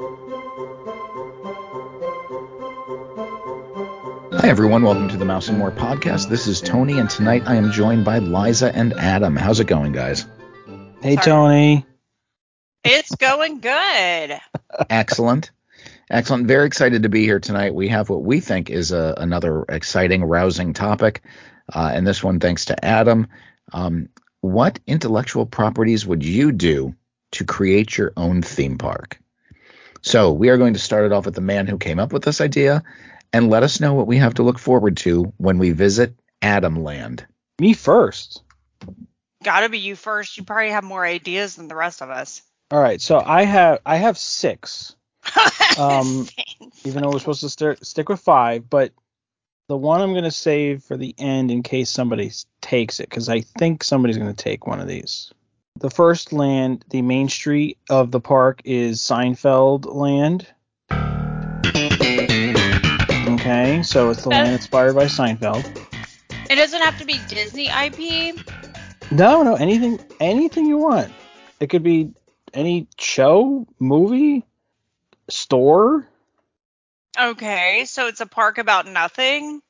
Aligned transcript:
Hi, 0.00 0.08
everyone. 4.44 4.82
Welcome 4.82 5.08
to 5.10 5.18
the 5.18 5.26
Mouse 5.26 5.48
and 5.50 5.58
More 5.58 5.70
podcast. 5.70 6.30
This 6.30 6.46
is 6.46 6.62
Tony, 6.62 6.98
and 6.98 7.10
tonight 7.10 7.42
I 7.44 7.56
am 7.56 7.70
joined 7.70 8.06
by 8.06 8.20
Liza 8.20 8.74
and 8.74 8.94
Adam. 8.94 9.36
How's 9.36 9.60
it 9.60 9.66
going, 9.66 9.92
guys? 9.92 10.24
Hey, 11.02 11.16
Sorry. 11.16 11.24
Tony. 11.26 11.86
It's 12.82 13.14
going 13.16 13.60
good. 13.60 14.40
Excellent. 14.88 15.50
Excellent. 16.08 16.46
Very 16.46 16.66
excited 16.66 17.02
to 17.02 17.10
be 17.10 17.24
here 17.24 17.38
tonight. 17.38 17.74
We 17.74 17.88
have 17.88 18.08
what 18.08 18.22
we 18.22 18.40
think 18.40 18.70
is 18.70 18.92
a, 18.92 19.12
another 19.18 19.66
exciting, 19.68 20.24
rousing 20.24 20.72
topic. 20.72 21.20
Uh, 21.70 21.90
and 21.92 22.06
this 22.06 22.24
one, 22.24 22.40
thanks 22.40 22.64
to 22.66 22.82
Adam. 22.82 23.26
Um, 23.74 24.08
what 24.40 24.80
intellectual 24.86 25.44
properties 25.44 26.06
would 26.06 26.24
you 26.24 26.52
do 26.52 26.94
to 27.32 27.44
create 27.44 27.98
your 27.98 28.14
own 28.16 28.40
theme 28.40 28.78
park? 28.78 29.20
So, 30.02 30.32
we 30.32 30.48
are 30.48 30.58
going 30.58 30.74
to 30.74 30.80
start 30.80 31.04
it 31.04 31.12
off 31.12 31.26
with 31.26 31.34
the 31.34 31.40
man 31.40 31.66
who 31.66 31.78
came 31.78 31.98
up 31.98 32.12
with 32.12 32.24
this 32.24 32.40
idea 32.40 32.82
and 33.32 33.50
let 33.50 33.62
us 33.62 33.80
know 33.80 33.94
what 33.94 34.06
we 34.06 34.16
have 34.18 34.34
to 34.34 34.42
look 34.42 34.58
forward 34.58 34.96
to 34.98 35.32
when 35.36 35.58
we 35.58 35.70
visit 35.70 36.14
Adam 36.42 36.82
Land. 36.82 37.26
Me 37.60 37.74
first. 37.74 38.42
Gotta 39.42 39.68
be 39.68 39.78
you 39.78 39.96
first. 39.96 40.36
You 40.36 40.44
probably 40.44 40.70
have 40.70 40.84
more 40.84 41.04
ideas 41.04 41.56
than 41.56 41.68
the 41.68 41.76
rest 41.76 42.02
of 42.02 42.10
us. 42.10 42.42
All 42.70 42.80
right, 42.80 43.00
so 43.00 43.20
I 43.24 43.44
have 43.44 43.80
I 43.84 43.96
have 43.96 44.16
six, 44.18 44.94
Um, 45.78 46.28
even 46.84 47.02
though 47.02 47.10
we're 47.10 47.18
supposed 47.18 47.40
to 47.40 47.48
st- 47.48 47.84
stick 47.86 48.08
with 48.08 48.20
five. 48.20 48.68
But 48.68 48.92
the 49.68 49.76
one 49.76 50.00
I'm 50.00 50.14
gonna 50.14 50.30
save 50.30 50.82
for 50.82 50.96
the 50.96 51.14
end 51.18 51.50
in 51.50 51.62
case 51.62 51.90
somebody 51.90 52.30
takes 52.60 53.00
it, 53.00 53.08
because 53.08 53.28
I 53.28 53.40
think 53.40 53.82
somebody's 53.82 54.18
gonna 54.18 54.34
take 54.34 54.66
one 54.66 54.80
of 54.80 54.88
these. 54.88 55.32
The 55.78 55.90
first 55.90 56.32
land, 56.32 56.84
the 56.90 57.00
main 57.00 57.28
street 57.28 57.78
of 57.88 58.10
the 58.10 58.20
park 58.20 58.62
is 58.64 59.00
Seinfeld 59.00 59.86
Land. 59.86 60.46
Okay, 63.34 63.82
so 63.82 64.10
it's 64.10 64.22
the 64.22 64.30
land 64.30 64.52
inspired 64.52 64.94
by 64.94 65.04
Seinfeld. 65.04 65.64
it 66.50 66.56
doesn't 66.56 66.82
have 66.82 66.98
to 66.98 67.06
be 67.06 67.18
Disney 67.28 67.68
IP. 67.68 68.36
No, 69.10 69.42
no, 69.42 69.54
anything, 69.54 70.00
anything 70.20 70.66
you 70.66 70.76
want. 70.76 71.10
It 71.60 71.68
could 71.68 71.82
be 71.82 72.12
any 72.52 72.88
show, 72.98 73.66
movie, 73.78 74.44
store. 75.28 76.06
Okay, 77.18 77.84
so 77.86 78.06
it's 78.08 78.20
a 78.20 78.26
park 78.26 78.58
about 78.58 78.86
nothing. 78.86 79.62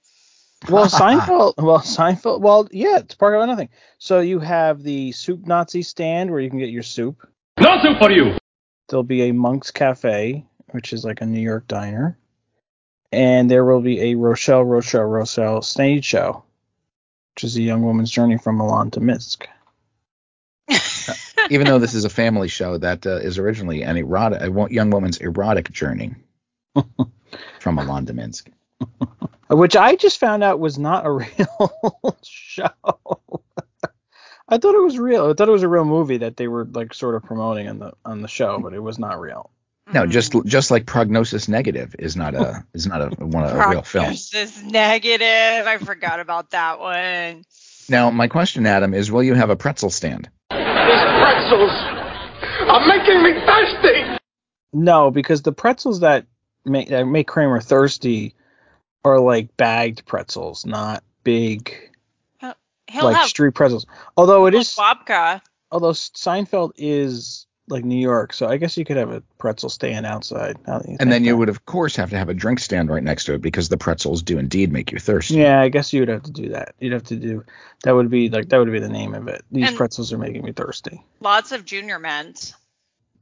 Well, 0.69 0.86
Seinfeld. 0.89 1.55
Well, 1.56 1.78
Seinfeld. 1.78 2.41
Well, 2.41 2.69
yeah, 2.70 2.98
it's 2.98 3.14
part 3.14 3.34
of 3.34 3.47
nothing. 3.47 3.70
So 3.98 4.20
you 4.20 4.41
have 4.41 4.83
the 4.83 5.12
soup 5.12 5.47
Nazi 5.47 5.83
stand 5.83 6.30
where 6.30 6.41
you 6.41 6.50
can 6.50 6.58
get 6.58 6.70
your 6.70 6.83
soup. 6.83 7.27
Nothing 7.58 7.97
for 7.98 8.11
you. 8.11 8.36
There'll 8.88 9.03
be 9.03 9.28
a 9.28 9.33
Monk's 9.33 9.70
Cafe, 9.70 10.44
which 10.70 10.92
is 10.92 11.05
like 11.05 11.20
a 11.20 11.27
New 11.27 11.41
York 11.41 11.69
diner, 11.69 12.19
and 13.12 13.50
there 13.50 13.64
will 13.64 13.81
be 13.81 14.00
a 14.00 14.14
Rochelle, 14.16 14.64
Rochelle, 14.64 15.05
Rochelle 15.05 15.62
stage 15.62 16.05
show, 16.05 16.42
which 17.34 17.44
is 17.44 17.56
a 17.56 17.62
young 17.62 17.83
woman's 17.83 18.11
journey 18.11 18.36
from 18.36 18.56
Milan 18.58 18.91
to 18.92 19.00
Minsk. 19.00 19.47
Even 21.50 21.66
though 21.66 21.78
this 21.78 21.94
is 21.94 22.05
a 22.05 22.11
family 22.11 22.48
show, 22.48 22.78
that 22.78 23.06
uh, 23.06 23.16
is 23.16 23.38
originally 23.38 23.83
an 23.83 23.97
erotic, 23.97 24.41
a 24.42 24.66
young 24.70 24.91
woman's 24.91 25.19
erotic 25.19 25.70
journey 25.72 26.14
from 27.61 27.75
Milan 27.75 28.06
to 28.06 28.12
Minsk. 28.12 28.50
which 29.50 29.77
I 29.77 29.97
just 29.97 30.19
found 30.19 30.42
out 30.42 30.61
was 30.61 30.78
not 30.78 31.06
a 31.06 31.11
real 31.12 32.19
show. 32.23 32.69
I 34.48 34.59
thought 34.59 34.75
it 34.75 34.83
was 34.83 34.98
real. 34.98 35.31
I 35.31 35.34
thought 35.34 35.48
it 35.48 35.53
was 35.53 35.62
a 35.62 35.69
real 35.69 35.84
movie 35.84 36.19
that 36.19 36.37
they 36.37 36.48
were 36.48 36.64
like 36.64 36.92
sort 36.92 37.14
of 37.14 37.22
promoting 37.22 37.69
on 37.69 37.78
the 37.78 37.92
on 38.05 38.22
the 38.22 38.28
show, 38.28 38.59
but 38.59 38.75
it 38.75 38.81
was 38.81 38.98
not 38.98 39.20
real. 39.20 39.50
No, 39.92 40.05
mm. 40.05 40.11
just 40.11 40.34
just 40.45 40.70
like 40.70 40.87
Prognosis 40.87 41.48
Negative 41.48 41.95
is 41.98 42.17
not 42.17 42.34
a 42.34 42.64
is 42.75 42.87
not 42.87 43.00
a 43.00 43.25
one 43.25 43.45
of 43.45 43.53
a 43.53 43.69
real 43.69 43.83
film. 43.83 44.05
Prognosis 44.05 44.62
negative. 44.62 45.67
I 45.67 45.78
forgot 45.78 46.20
about 46.20 46.50
that 46.50 46.81
one. 46.81 47.44
Now, 47.89 48.10
my 48.10 48.28
question, 48.28 48.66
Adam, 48.66 48.94
is 48.94 49.10
will 49.10 49.22
you 49.22 49.34
have 49.34 49.50
a 49.50 49.56
pretzel 49.56 49.91
stand? 49.91 50.28
These 50.50 50.59
pretzels 50.59 51.72
are 52.69 52.87
making 52.87 53.22
me 53.22 53.32
thirsty. 53.44 54.19
No, 54.72 55.10
because 55.10 55.43
the 55.43 55.53
pretzels 55.53 56.00
that 56.00 56.26
make 56.65 56.88
that 56.88 57.05
make 57.05 57.26
Kramer 57.26 57.60
thirsty 57.60 58.34
are 59.05 59.21
like 59.21 59.56
bagged 59.56 60.05
pretzels, 60.06 60.66
not 60.66 61.03
big 61.25 61.75
He'll 62.91 63.05
like 63.05 63.16
have 63.16 63.28
street 63.28 63.55
pretzels. 63.55 63.87
Although 64.16 64.47
it 64.47 64.55
is 64.55 64.75
babka. 64.75 65.41
although 65.71 65.93
Seinfeld 65.93 66.72
is 66.77 67.47
like 67.69 67.84
New 67.84 68.00
York, 68.00 68.33
so 68.33 68.49
I 68.49 68.56
guess 68.56 68.77
you 68.77 68.84
could 68.84 68.97
have 68.97 69.12
a 69.12 69.21
pretzel 69.38 69.71
stand 69.71 70.06
outside. 70.06 70.56
now 70.66 70.81
that 70.81 70.88
you 70.88 70.97
And 70.99 71.12
then 71.12 71.22
you 71.22 71.31
about 71.34 71.38
would, 71.38 71.49
of 71.50 71.66
course, 71.66 71.94
have 71.94 72.11
to 72.11 72.19
have 72.19 72.28
a 72.28 72.34
drink 72.34 72.59
stand 72.59 72.91
right 72.91 73.03
next 73.05 73.27
to 73.27 73.34
it 73.34 73.43
because 73.43 73.69
the 73.69 73.77
pretzels 73.77 74.22
do 74.22 74.38
indeed 74.38 74.72
make 74.72 74.91
you 74.91 74.99
thirsty. 74.99 75.37
Yeah, 75.37 75.61
I 75.61 75.69
guess 75.69 75.93
you 75.93 76.00
would 76.00 76.09
have 76.09 76.25
to 76.25 76.32
do 76.32 76.49
that. 76.49 76.75
You'd 76.81 76.93
have 76.94 77.05
to 77.05 77.17
do 77.17 77.44
that 77.84 77.93
would 77.93 78.11
be 78.11 78.28
like 78.28 78.49
that 78.49 78.59
would 78.59 78.72
be 78.72 78.81
the 78.81 78.88
name 78.88 79.15
of 79.15 79.28
it. 79.28 79.44
These 79.53 79.69
And- 79.69 79.77
pretzels 79.77 80.12
are 80.12 80.19
making 80.19 80.43
me 80.43 80.50
thirsty. 80.50 81.00
Lots 81.21 81.53
of 81.53 81.65
Junior 81.65 82.00
Mints. 82.00 82.55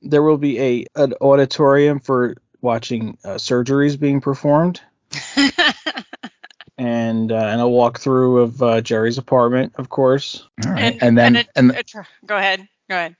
There 0.00 0.22
will 0.22 0.39
be 0.39 0.59
a 0.60 0.87
an 0.95 1.12
auditorium 1.21 2.00
for 2.00 2.37
watching 2.62 3.19
uh, 3.22 3.34
surgeries 3.34 4.00
being 4.00 4.22
performed, 4.22 4.81
and 6.79 7.33
uh, 7.33 7.35
and 7.37 7.61
a 7.61 7.65
walkthrough 7.65 8.43
of 8.43 8.63
uh, 8.63 8.81
Jerry's 8.81 9.19
apartment, 9.19 9.73
of 9.77 9.89
course. 9.89 10.47
All 10.65 10.73
right. 10.73 10.97
And, 11.01 11.17
then 11.17 11.37
a- 11.37 11.47
and 11.57 11.71
a 11.73 11.83
tr- 11.83 12.01
go 12.27 12.37
ahead. 12.37 12.69
Go 12.89 12.97
ahead. 12.97 13.17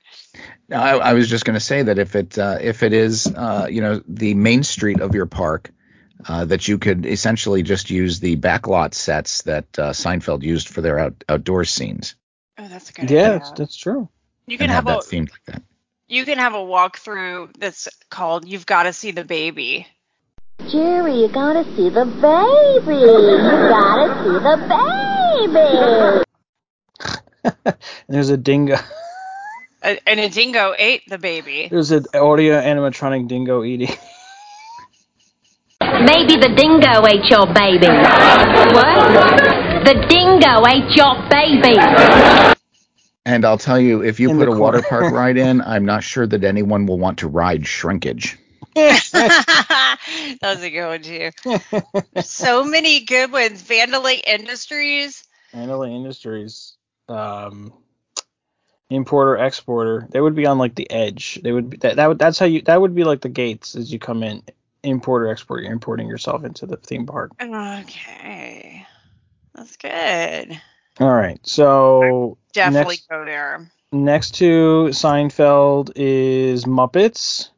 I, 0.71 0.97
I 0.97 1.13
was 1.13 1.29
just 1.29 1.45
going 1.45 1.53
to 1.55 1.59
say 1.59 1.83
that 1.83 1.99
if 1.99 2.15
it 2.15 2.37
uh, 2.37 2.57
if 2.61 2.81
it 2.83 2.93
is 2.93 3.27
uh, 3.27 3.67
you 3.69 3.81
know 3.81 4.01
the 4.07 4.33
main 4.33 4.63
street 4.63 4.99
of 4.99 5.13
your 5.13 5.25
park, 5.27 5.71
uh, 6.27 6.45
that 6.45 6.67
you 6.67 6.77
could 6.77 7.05
essentially 7.05 7.61
just 7.63 7.89
use 7.89 8.19
the 8.19 8.35
backlot 8.37 8.93
sets 8.93 9.43
that 9.43 9.65
uh, 9.77 9.91
Seinfeld 9.91 10.41
used 10.43 10.69
for 10.69 10.81
their 10.81 10.97
out, 10.99 11.23
outdoor 11.29 11.65
scenes 11.65 12.15
Oh, 12.57 12.67
that's 12.67 12.89
a 12.89 12.93
good. 12.93 13.09
Yeah, 13.09 13.19
idea. 13.19 13.31
that's, 13.39 13.51
that's 13.51 13.77
true. 13.77 14.09
You 14.47 14.53
and 14.53 14.59
can 14.59 14.69
have 14.69 14.85
have, 14.87 15.03
that 15.03 15.13
a 15.13 15.15
themed 15.15 15.29
like 15.31 15.45
that. 15.45 15.61
you 16.07 16.25
can 16.25 16.37
have 16.39 16.53
a 16.55 16.57
walkthrough 16.57 17.55
that's 17.57 17.87
called 18.09 18.47
"You've 18.47 18.65
Got 18.65 18.83
to 18.83 18.93
See 18.93 19.11
the 19.11 19.23
Baby." 19.23 19.85
Jerry, 20.67 21.21
you 21.21 21.27
gotta 21.29 21.63
see 21.75 21.89
the 21.89 22.05
baby. 22.05 22.99
You 22.99 23.37
gotta 23.69 24.23
see 24.23 24.37
the 24.43 24.57
baby. 25.55 26.25
And 27.65 28.15
there's 28.15 28.29
a 28.29 28.37
dingo. 28.37 28.75
A- 29.81 29.99
And 30.09 30.19
a 30.19 30.29
dingo 30.29 30.73
ate 30.77 31.03
the 31.07 31.17
baby. 31.17 31.67
There's 31.71 31.91
an 31.91 32.05
audio 32.13 32.59
animatronic 32.59 33.27
dingo 33.27 33.63
eating. 33.63 33.95
Maybe 35.81 36.35
the 36.35 36.53
dingo 36.55 37.05
ate 37.07 37.25
your 37.29 37.47
baby. 37.53 37.87
What? 38.75 39.85
The 39.85 40.05
dingo 40.09 40.65
ate 40.67 40.95
your 40.95 41.15
baby. 41.29 41.77
And 43.25 43.45
I'll 43.45 43.57
tell 43.57 43.79
you, 43.79 44.03
if 44.03 44.19
you 44.19 44.29
In 44.29 44.37
put 44.37 44.49
a 44.49 44.51
water 44.51 44.81
park 44.81 45.11
ride 45.13 45.37
in, 45.37 45.61
I'm 45.61 45.85
not 45.85 46.03
sure 46.03 46.27
that 46.27 46.43
anyone 46.43 46.85
will 46.85 46.99
want 46.99 47.19
to 47.19 47.27
ride 47.27 47.65
Shrinkage. 47.65 48.37
that 50.41 50.55
was 50.55 50.63
a 50.63 50.69
good 50.69 50.87
one 50.87 51.01
too. 51.01 52.21
so 52.21 52.63
many 52.63 53.01
good 53.05 53.31
ones. 53.31 53.61
Vandelay 53.63 54.21
Industries. 54.25 55.23
Mandalay 55.53 55.93
Industries, 55.93 56.73
um, 57.07 57.73
importer 58.89 59.37
exporter. 59.37 60.07
They 60.11 60.21
would 60.21 60.35
be 60.35 60.45
on 60.45 60.57
like 60.57 60.75
the 60.75 60.89
edge. 60.91 61.39
They 61.43 61.51
would 61.51 61.69
be 61.69 61.77
that, 61.77 61.95
that 61.95 62.07
would 62.07 62.19
that's 62.19 62.39
how 62.39 62.45
you 62.45 62.61
that 62.63 62.79
would 62.79 62.95
be 62.95 63.03
like 63.03 63.21
the 63.21 63.29
gates 63.29 63.75
as 63.75 63.91
you 63.91 63.99
come 63.99 64.23
in. 64.23 64.43
Importer 64.81 65.27
export. 65.27 65.63
You're 65.63 65.73
importing 65.73 66.07
yourself 66.07 66.45
into 66.45 66.65
the 66.65 66.77
theme 66.77 67.05
park. 67.05 67.31
Okay, 67.41 68.85
that's 69.53 69.75
good. 69.75 70.61
All 70.99 71.11
right. 71.11 71.39
So 71.45 72.37
Definitely 72.53 72.95
next 72.95 73.09
go 73.09 73.25
there. 73.25 73.71
next 73.91 74.35
to 74.35 74.87
Seinfeld 74.91 75.91
is 75.95 76.65
Muppets. 76.65 77.49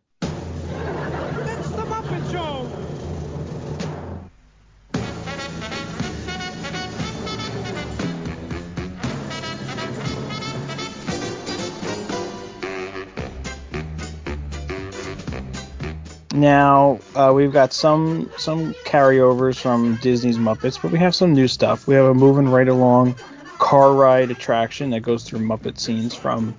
Now 16.33 16.99
uh, 17.15 17.31
we've 17.35 17.51
got 17.51 17.73
some 17.73 18.31
some 18.37 18.73
carryovers 18.85 19.59
from 19.59 19.97
Disney's 19.97 20.37
Muppets, 20.37 20.81
but 20.81 20.91
we 20.91 20.99
have 20.99 21.13
some 21.13 21.33
new 21.33 21.47
stuff. 21.47 21.87
We 21.87 21.95
have 21.95 22.05
a 22.05 22.13
moving 22.13 22.47
right 22.47 22.67
along 22.67 23.15
car 23.59 23.93
ride 23.93 24.31
attraction 24.31 24.89
that 24.91 25.01
goes 25.01 25.23
through 25.23 25.39
Muppet 25.39 25.77
scenes 25.77 26.15
from 26.15 26.55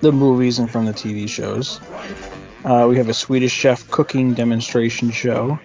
the 0.00 0.10
movies 0.10 0.58
and 0.58 0.70
from 0.70 0.86
the 0.86 0.92
TV 0.92 1.28
shows. 1.28 1.80
Uh, 2.64 2.86
we 2.88 2.96
have 2.96 3.08
a 3.08 3.14
Swedish 3.14 3.52
chef 3.52 3.88
cooking 3.90 4.34
demonstration 4.34 5.10
show. 5.10 5.58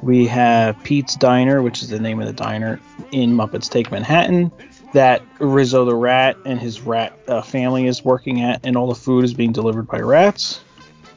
We 0.00 0.26
have 0.26 0.82
Pete's 0.82 1.14
Diner, 1.14 1.62
which 1.62 1.82
is 1.82 1.88
the 1.88 2.00
name 2.00 2.20
of 2.20 2.26
the 2.26 2.32
diner 2.32 2.80
in 3.12 3.34
Muppets 3.34 3.70
Take 3.70 3.92
Manhattan, 3.92 4.50
that 4.92 5.22
Rizzo 5.38 5.84
the 5.84 5.94
rat 5.94 6.36
and 6.44 6.58
his 6.58 6.80
rat 6.80 7.16
uh, 7.28 7.42
family 7.42 7.86
is 7.86 8.04
working 8.04 8.42
at, 8.42 8.60
and 8.64 8.76
all 8.76 8.88
the 8.88 8.94
food 8.94 9.24
is 9.24 9.34
being 9.34 9.52
delivered 9.52 9.86
by 9.86 10.00
rats. 10.00 10.60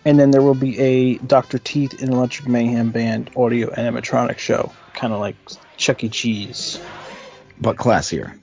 And 0.05 0.19
then 0.19 0.31
there 0.31 0.41
will 0.43 0.53
be 0.55 0.77
a 0.79 1.17
Dr. 1.17 1.57
Teeth 1.57 2.01
and 2.01 2.13
Electric 2.13 2.47
Mayhem 2.47 2.91
Band 2.91 3.31
audio 3.35 3.71
animatronic 3.71 4.37
show, 4.37 4.71
kind 4.93 5.11
of 5.13 5.19
like 5.19 5.35
Chuck 5.77 6.03
E. 6.03 6.09
Cheese, 6.09 6.79
But 7.59 7.77
classier. 7.77 8.37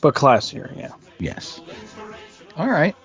but 0.00 0.14
classier. 0.14 0.74
Yeah. 0.76 0.92
Yes. 1.18 1.60
All 2.56 2.68
right. 2.68 2.96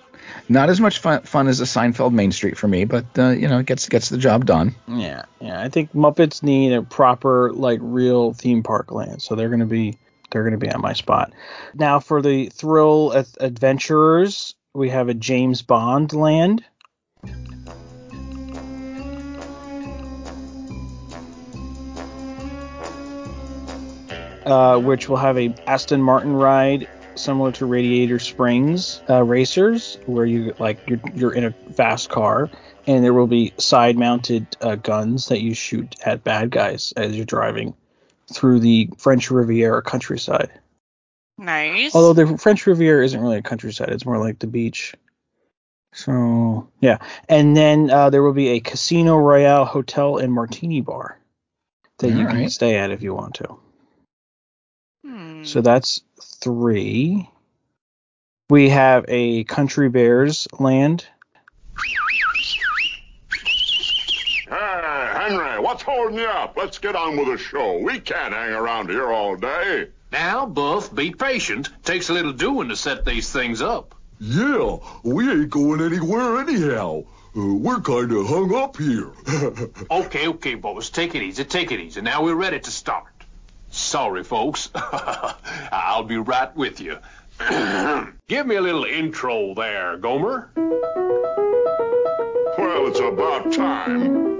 Not 0.48 0.70
as 0.70 0.80
much 0.80 0.98
fun, 1.00 1.22
fun 1.22 1.48
as 1.48 1.60
a 1.60 1.64
Seinfeld 1.64 2.12
Main 2.12 2.32
Street 2.32 2.56
for 2.56 2.66
me, 2.68 2.84
but 2.86 3.04
uh, 3.18 3.30
you 3.30 3.46
know, 3.48 3.58
it 3.58 3.66
gets 3.66 3.88
gets 3.88 4.08
the 4.08 4.16
job 4.18 4.46
done. 4.46 4.74
Yeah, 4.86 5.22
yeah. 5.40 5.60
I 5.60 5.68
think 5.68 5.92
Muppets 5.92 6.42
need 6.42 6.72
a 6.72 6.82
proper, 6.82 7.52
like, 7.52 7.80
real 7.82 8.32
theme 8.32 8.62
park 8.62 8.90
land, 8.90 9.20
so 9.20 9.34
they're 9.34 9.48
gonna 9.50 9.66
be 9.66 9.98
they're 10.30 10.44
gonna 10.44 10.56
be 10.58 10.70
on 10.70 10.80
my 10.80 10.94
spot. 10.94 11.32
Now 11.74 12.00
for 12.00 12.22
the 12.22 12.46
thrill 12.48 13.12
ad- 13.14 13.26
adventurers, 13.40 14.54
we 14.74 14.88
have 14.90 15.08
a 15.10 15.14
James 15.14 15.60
Bond 15.62 16.12
land. 16.14 16.64
Uh, 24.48 24.78
which 24.78 25.10
will 25.10 25.18
have 25.18 25.36
a 25.36 25.54
Aston 25.66 26.00
Martin 26.00 26.32
ride 26.32 26.88
similar 27.16 27.52
to 27.52 27.66
Radiator 27.66 28.18
Springs 28.18 29.02
uh, 29.10 29.22
Racers, 29.22 29.98
where 30.06 30.24
you 30.24 30.54
like 30.58 30.78
you're 30.88 31.00
you're 31.14 31.34
in 31.34 31.44
a 31.44 31.50
fast 31.74 32.08
car, 32.08 32.48
and 32.86 33.04
there 33.04 33.12
will 33.12 33.26
be 33.26 33.52
side-mounted 33.58 34.56
uh, 34.62 34.76
guns 34.76 35.28
that 35.28 35.42
you 35.42 35.52
shoot 35.52 35.96
at 36.06 36.24
bad 36.24 36.50
guys 36.50 36.94
as 36.96 37.14
you're 37.14 37.26
driving 37.26 37.74
through 38.32 38.60
the 38.60 38.88
French 38.96 39.30
Riviera 39.30 39.82
countryside. 39.82 40.50
Nice. 41.36 41.94
Although 41.94 42.24
the 42.24 42.38
French 42.38 42.66
Riviera 42.66 43.04
isn't 43.04 43.20
really 43.20 43.36
a 43.36 43.42
countryside; 43.42 43.90
it's 43.90 44.06
more 44.06 44.18
like 44.18 44.38
the 44.38 44.46
beach. 44.46 44.94
So 45.92 46.70
yeah, 46.80 46.98
and 47.28 47.54
then 47.54 47.90
uh, 47.90 48.08
there 48.08 48.22
will 48.22 48.32
be 48.32 48.48
a 48.48 48.60
Casino 48.60 49.18
Royale 49.18 49.66
hotel 49.66 50.16
and 50.16 50.32
martini 50.32 50.80
bar 50.80 51.18
that 51.98 52.08
you 52.08 52.24
can 52.24 52.36
Alright. 52.36 52.50
stay 52.50 52.76
at 52.76 52.90
if 52.90 53.02
you 53.02 53.12
want 53.12 53.34
to. 53.34 53.58
Hmm. 55.08 55.44
So 55.44 55.62
that's 55.62 56.02
three. 56.20 57.30
We 58.50 58.68
have 58.68 59.06
a 59.08 59.44
Country 59.44 59.88
Bears 59.88 60.46
land. 60.58 61.06
Hey, 64.48 65.12
Henry, 65.14 65.60
what's 65.60 65.82
holding 65.82 66.18
you 66.18 66.26
up? 66.26 66.56
Let's 66.56 66.78
get 66.78 66.94
on 66.94 67.16
with 67.16 67.28
the 67.28 67.38
show. 67.38 67.78
We 67.78 68.00
can't 68.00 68.34
hang 68.34 68.52
around 68.52 68.90
here 68.90 69.10
all 69.10 69.36
day. 69.36 69.88
Now, 70.12 70.44
Buff, 70.46 70.94
be 70.94 71.10
patient. 71.10 71.70
Takes 71.84 72.10
a 72.10 72.12
little 72.12 72.32
doing 72.32 72.68
to 72.68 72.76
set 72.76 73.04
these 73.04 73.30
things 73.30 73.62
up. 73.62 73.94
Yeah, 74.20 74.78
we 75.02 75.30
ain't 75.30 75.50
going 75.50 75.80
anywhere 75.80 76.40
anyhow. 76.40 77.04
Uh, 77.36 77.54
we're 77.54 77.80
kind 77.80 78.10
of 78.12 78.26
hung 78.26 78.54
up 78.54 78.76
here. 78.76 79.10
Okay, 79.90 80.28
okay, 80.28 80.54
boys, 80.54 80.90
take 80.90 81.14
it 81.14 81.22
easy, 81.22 81.44
take 81.44 81.72
it 81.72 81.80
easy. 81.80 82.00
Now 82.02 82.24
we're 82.24 82.34
ready 82.34 82.60
to 82.60 82.70
start. 82.70 83.06
Sorry, 83.78 84.24
folks. 84.24 84.70
I'll 84.74 86.02
be 86.02 86.18
right 86.18 86.54
with 86.56 86.80
you. 86.80 86.98
Give 88.28 88.46
me 88.46 88.56
a 88.56 88.60
little 88.60 88.84
intro 88.84 89.54
there, 89.54 89.96
Gomer. 89.96 90.50
Well, 92.58 92.88
it's 92.88 92.98
about 92.98 93.52
time. 93.52 94.36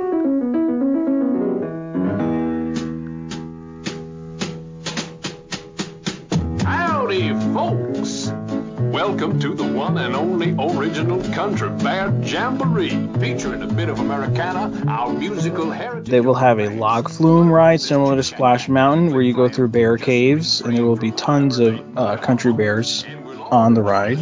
Howdy, 6.64 7.32
folks. 7.55 7.88
Welcome 8.99 9.39
to 9.39 9.55
the 9.55 9.62
one 9.62 9.97
and 9.99 10.17
only 10.17 10.56
original 10.59 11.23
Country 11.33 11.71
Bear 11.71 12.12
Jamboree, 12.21 12.91
featuring 13.21 13.62
a 13.62 13.69
bit 13.69 13.89
of 13.89 14.00
Americana, 14.00 14.85
our 14.89 15.12
musical 15.12 15.71
heritage. 15.71 16.09
They 16.09 16.21
will 16.21 16.35
have 16.35 16.59
a 16.59 16.69
log 16.71 17.09
flume 17.09 17.49
ride 17.49 17.81
similar 17.81 18.17
to 18.17 18.25
Splash 18.25 18.69
Mountain, 18.69 19.12
where 19.12 19.23
you 19.23 19.33
go 19.33 19.49
through 19.49 19.69
bear 19.69 19.99
caves, 19.99 20.62
and 20.62 20.77
there 20.77 20.85
will 20.85 20.97
be 20.97 21.12
tons 21.12 21.61
of 21.61 21.81
uh, 21.97 22.17
country 22.17 22.53
bears 22.53 23.05
on 23.53 23.75
the 23.75 23.83
ride. 23.83 24.19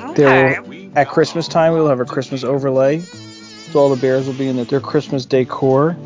Okay. 0.00 0.58
will, 0.60 0.90
at 0.96 1.08
Christmas 1.08 1.46
time, 1.46 1.74
we 1.74 1.80
will 1.80 1.90
have 1.90 2.00
a 2.00 2.06
Christmas 2.06 2.44
overlay, 2.44 3.00
so 3.00 3.78
all 3.78 3.94
the 3.94 4.00
bears 4.00 4.26
will 4.26 4.32
be 4.32 4.48
in 4.48 4.56
their 4.56 4.80
Christmas 4.80 5.26
decor. 5.26 5.98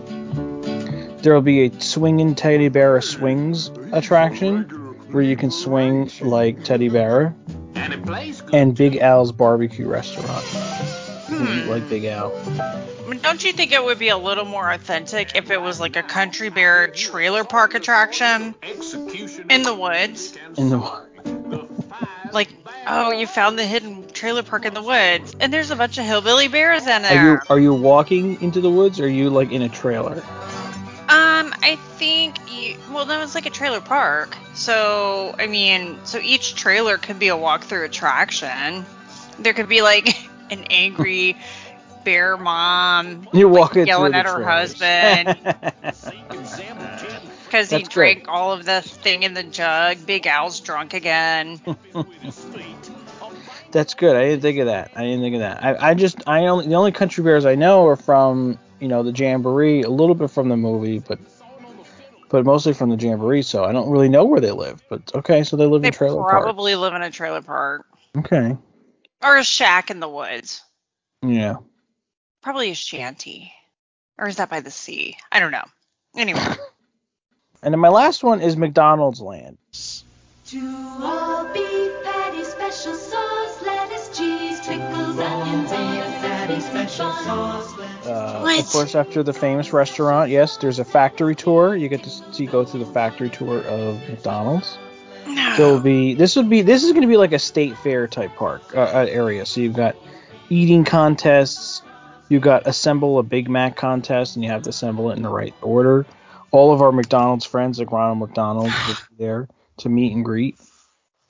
There 1.22 1.32
will 1.32 1.40
be 1.40 1.66
a 1.66 1.80
swinging 1.80 2.34
teddy 2.34 2.68
bear 2.68 3.00
swings 3.00 3.70
attraction, 3.92 4.64
where 5.12 5.22
you 5.22 5.36
can 5.36 5.52
swing 5.52 6.10
like 6.20 6.64
teddy 6.64 6.88
bear, 6.88 7.32
And 7.92 8.02
it 8.02 8.06
plays 8.06 8.40
good. 8.40 8.54
and 8.54 8.76
Big 8.76 8.96
Al's 8.96 9.32
barbecue 9.32 9.86
restaurant. 9.86 10.44
You 11.30 11.36
can 11.38 11.58
eat 11.58 11.66
like 11.66 11.88
Big 11.88 12.04
Al. 12.04 12.30
Don't 13.22 13.44
you 13.44 13.52
think 13.52 13.72
it 13.72 13.84
would 13.84 13.98
be 13.98 14.08
a 14.08 14.16
little 14.16 14.44
more 14.46 14.70
authentic 14.70 15.36
if 15.36 15.50
it 15.50 15.60
was 15.60 15.78
like 15.78 15.96
a 15.96 16.02
country 16.02 16.48
bear 16.48 16.88
trailer 16.88 17.44
park 17.44 17.74
attraction 17.74 18.54
in 18.62 19.62
the 19.62 19.76
woods? 19.78 20.36
In 20.56 20.70
the 20.70 20.78
woods. 20.78 21.08
Like, 22.32 22.48
oh, 22.86 23.12
you 23.12 23.26
found 23.26 23.58
the 23.58 23.66
hidden 23.66 24.08
trailer 24.08 24.42
park 24.42 24.64
in 24.64 24.72
the 24.72 24.82
woods, 24.82 25.36
and 25.38 25.52
there's 25.52 25.70
a 25.70 25.76
bunch 25.76 25.98
of 25.98 26.06
hillbilly 26.06 26.48
bears 26.48 26.86
in 26.86 27.04
Are 27.04 27.10
you 27.10 27.14
there. 27.14 27.42
are 27.50 27.58
you 27.60 27.74
walking 27.74 28.40
into 28.40 28.62
the 28.62 28.70
woods 28.70 28.98
or 28.98 29.04
are 29.04 29.08
you 29.08 29.28
like 29.28 29.52
in 29.52 29.60
a 29.60 29.68
trailer? 29.68 30.22
Um, 31.42 31.54
I 31.62 31.76
think 31.76 32.36
you, 32.50 32.76
well, 32.90 33.04
that 33.06 33.18
was 33.18 33.34
like 33.34 33.46
a 33.46 33.50
trailer 33.50 33.80
park. 33.80 34.36
So, 34.54 35.34
I 35.38 35.46
mean, 35.46 35.98
so 36.04 36.18
each 36.18 36.54
trailer 36.54 36.98
could 36.98 37.18
be 37.18 37.28
a 37.28 37.36
walkthrough 37.36 37.84
attraction. 37.84 38.84
There 39.40 39.52
could 39.52 39.68
be 39.68 39.82
like 39.82 40.08
an 40.50 40.64
angry 40.70 41.36
bear 42.04 42.36
mom 42.36 43.28
You're 43.32 43.48
like, 43.48 43.60
walking 43.60 43.86
yelling 43.86 44.14
at 44.14 44.26
her 44.26 44.42
trailers. 44.42 44.80
husband 44.80 45.38
because 47.44 47.70
he 47.70 47.76
That's 47.76 47.88
good. 47.88 47.92
drank 47.92 48.24
all 48.28 48.52
of 48.52 48.64
the 48.64 48.82
thing 48.82 49.22
in 49.24 49.34
the 49.34 49.42
jug. 49.42 50.04
Big 50.06 50.26
Al's 50.26 50.60
drunk 50.60 50.94
again. 50.94 51.60
That's 53.70 53.94
good. 53.94 54.16
I 54.16 54.24
didn't 54.24 54.42
think 54.42 54.58
of 54.58 54.66
that. 54.66 54.90
I 54.96 55.02
didn't 55.02 55.20
think 55.20 55.34
of 55.34 55.40
that. 55.40 55.64
I, 55.64 55.90
I 55.90 55.94
just 55.94 56.22
I 56.26 56.46
only 56.46 56.66
the 56.66 56.74
only 56.74 56.92
country 56.92 57.24
bears 57.24 57.46
I 57.46 57.54
know 57.54 57.86
are 57.86 57.96
from 57.96 58.58
you 58.80 58.88
know 58.88 59.02
the 59.02 59.12
Jamboree, 59.12 59.82
a 59.82 59.88
little 59.88 60.14
bit 60.14 60.30
from 60.30 60.48
the 60.48 60.56
movie, 60.56 60.98
but 60.98 61.18
but 62.32 62.44
mostly 62.44 62.72
from 62.72 62.88
the 62.90 62.96
Jamboree. 62.96 63.42
So 63.42 63.62
I 63.64 63.70
don't 63.72 63.90
really 63.90 64.08
know 64.08 64.24
where 64.24 64.40
they 64.40 64.50
live. 64.50 64.82
But 64.88 65.14
okay, 65.14 65.44
so 65.44 65.56
they 65.56 65.66
live 65.66 65.82
they 65.82 65.88
in 65.88 65.94
trailer 65.94 66.20
parks. 66.22 66.32
They 66.32 66.40
probably 66.42 66.74
live 66.74 66.94
in 66.94 67.02
a 67.02 67.10
trailer 67.10 67.42
park 67.42 67.86
Okay. 68.16 68.56
or 69.22 69.36
a 69.36 69.44
shack 69.44 69.90
in 69.90 70.00
the 70.00 70.08
woods. 70.08 70.62
Yeah. 71.22 71.56
Probably 72.42 72.70
a 72.70 72.74
shanty. 72.74 73.52
Or 74.18 74.26
is 74.26 74.36
that 74.36 74.50
by 74.50 74.60
the 74.60 74.70
sea? 74.70 75.16
I 75.30 75.38
don't 75.38 75.52
know. 75.52 75.64
Anyway. 76.16 76.40
And 77.64 77.72
then 77.72 77.78
my 77.78 77.90
last 77.90 78.24
one 78.24 78.40
is 78.40 78.56
McDonald's 78.56 79.20
Land. 79.20 79.56
To 80.46 80.98
all 81.00 81.44
beef 81.54 81.92
patty, 82.02 82.42
special 82.42 82.92
sauce, 82.92 83.62
lettuce, 83.62 84.18
cheese, 84.18 84.58
pickles, 84.66 85.16
onions, 85.16 85.61
Uh? 87.26 88.58
Of 88.58 88.66
course, 88.68 88.94
after 88.94 89.22
the 89.22 89.32
famous 89.32 89.72
restaurant, 89.72 90.30
yes, 90.30 90.56
there's 90.56 90.78
a 90.78 90.84
factory 90.84 91.34
tour. 91.34 91.74
You 91.76 91.88
get 91.88 92.02
to 92.04 92.10
see 92.10 92.46
go 92.46 92.64
through 92.64 92.84
the 92.84 92.92
factory 92.92 93.30
tour 93.30 93.62
of 93.62 93.96
McDonald's. 94.08 94.78
No. 95.26 95.56
There'll 95.56 95.80
be 95.80 96.14
this 96.14 96.36
would 96.36 96.50
be 96.50 96.62
this 96.62 96.84
is 96.84 96.90
going 96.92 97.02
to 97.02 97.08
be 97.08 97.16
like 97.16 97.32
a 97.32 97.38
state 97.38 97.76
fair 97.78 98.06
type 98.06 98.34
park 98.34 98.74
uh, 98.74 98.80
uh, 98.80 99.06
area. 99.08 99.46
So 99.46 99.60
you've 99.60 99.76
got 99.76 99.96
eating 100.50 100.84
contests, 100.84 101.82
you've 102.28 102.42
got 102.42 102.66
assemble 102.66 103.18
a 103.18 103.22
Big 103.22 103.48
Mac 103.48 103.76
contest, 103.76 104.36
and 104.36 104.44
you 104.44 104.50
have 104.50 104.62
to 104.62 104.70
assemble 104.70 105.10
it 105.10 105.16
in 105.16 105.22
the 105.22 105.28
right 105.28 105.54
order. 105.62 106.06
All 106.50 106.72
of 106.72 106.82
our 106.82 106.92
McDonald's 106.92 107.46
friends, 107.46 107.78
like 107.78 107.92
Ronald 107.92 108.18
McDonald, 108.18 108.66
will 108.66 108.94
be 108.94 109.16
there 109.16 109.48
to 109.78 109.88
meet 109.88 110.12
and 110.12 110.24
greet, 110.24 110.58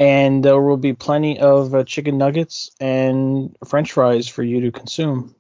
and 0.00 0.44
there 0.44 0.60
will 0.60 0.78
be 0.78 0.94
plenty 0.94 1.38
of 1.38 1.74
uh, 1.74 1.84
chicken 1.84 2.18
nuggets 2.18 2.70
and 2.80 3.54
French 3.64 3.92
fries 3.92 4.26
for 4.26 4.42
you 4.42 4.62
to 4.62 4.72
consume. 4.72 5.34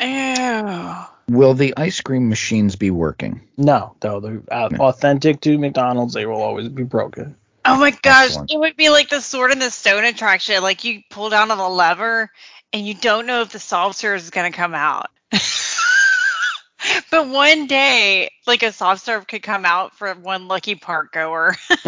Ew. 0.00 0.94
Will 1.28 1.54
the 1.54 1.74
ice 1.76 2.00
cream 2.00 2.28
machines 2.28 2.76
be 2.76 2.90
working? 2.90 3.40
No, 3.56 3.96
though 4.00 4.20
they're 4.20 4.42
uh, 4.50 4.68
No. 4.70 4.78
authentic 4.78 5.40
to 5.42 5.58
McDonald's. 5.58 6.14
They 6.14 6.26
will 6.26 6.40
always 6.42 6.68
be 6.68 6.84
broken. 6.84 7.34
Oh 7.64 7.78
my 7.78 7.90
gosh, 7.90 8.26
Excellent. 8.26 8.52
it 8.52 8.58
would 8.58 8.76
be 8.76 8.90
like 8.90 9.08
the 9.08 9.20
sword 9.20 9.50
and 9.50 9.60
the 9.60 9.70
stone 9.70 10.04
attraction. 10.04 10.62
Like 10.62 10.84
you 10.84 11.02
pull 11.10 11.30
down 11.30 11.50
on 11.50 11.58
the 11.58 11.68
lever 11.68 12.30
and 12.72 12.86
you 12.86 12.94
don't 12.94 13.26
know 13.26 13.40
if 13.40 13.50
the 13.50 13.58
soft 13.58 13.96
serve 13.98 14.20
is 14.20 14.30
gonna 14.30 14.52
come 14.52 14.74
out. 14.74 15.10
but 17.10 17.26
one 17.28 17.66
day, 17.66 18.30
like 18.46 18.62
a 18.62 18.70
soft 18.70 19.04
serve 19.04 19.26
could 19.26 19.42
come 19.42 19.64
out 19.64 19.96
for 19.96 20.14
one 20.14 20.46
lucky 20.46 20.76
park 20.76 21.12
goer. 21.12 21.56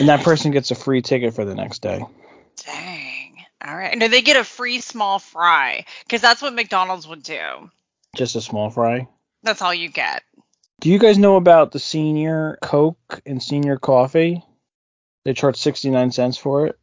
And 0.00 0.08
that 0.08 0.22
person 0.22 0.50
gets 0.50 0.70
a 0.70 0.74
free 0.74 1.02
ticket 1.02 1.34
for 1.34 1.44
the 1.44 1.54
next 1.54 1.82
day. 1.82 2.04
Dang. 2.64 3.09
All 3.64 3.76
right. 3.76 3.96
No, 3.96 4.08
they 4.08 4.22
get 4.22 4.36
a 4.36 4.44
free 4.44 4.80
small 4.80 5.18
fry 5.18 5.84
because 6.04 6.20
that's 6.20 6.40
what 6.42 6.54
McDonald's 6.54 7.06
would 7.06 7.22
do. 7.22 7.70
Just 8.16 8.36
a 8.36 8.40
small 8.40 8.70
fry. 8.70 9.06
That's 9.42 9.62
all 9.62 9.74
you 9.74 9.88
get. 9.88 10.22
Do 10.80 10.88
you 10.90 10.98
guys 10.98 11.18
know 11.18 11.36
about 11.36 11.72
the 11.72 11.78
senior 11.78 12.58
Coke 12.62 13.20
and 13.26 13.42
senior 13.42 13.76
coffee? 13.76 14.42
They 15.24 15.34
charge 15.34 15.56
69 15.56 16.10
cents 16.12 16.38
for 16.38 16.66
it. 16.66 16.78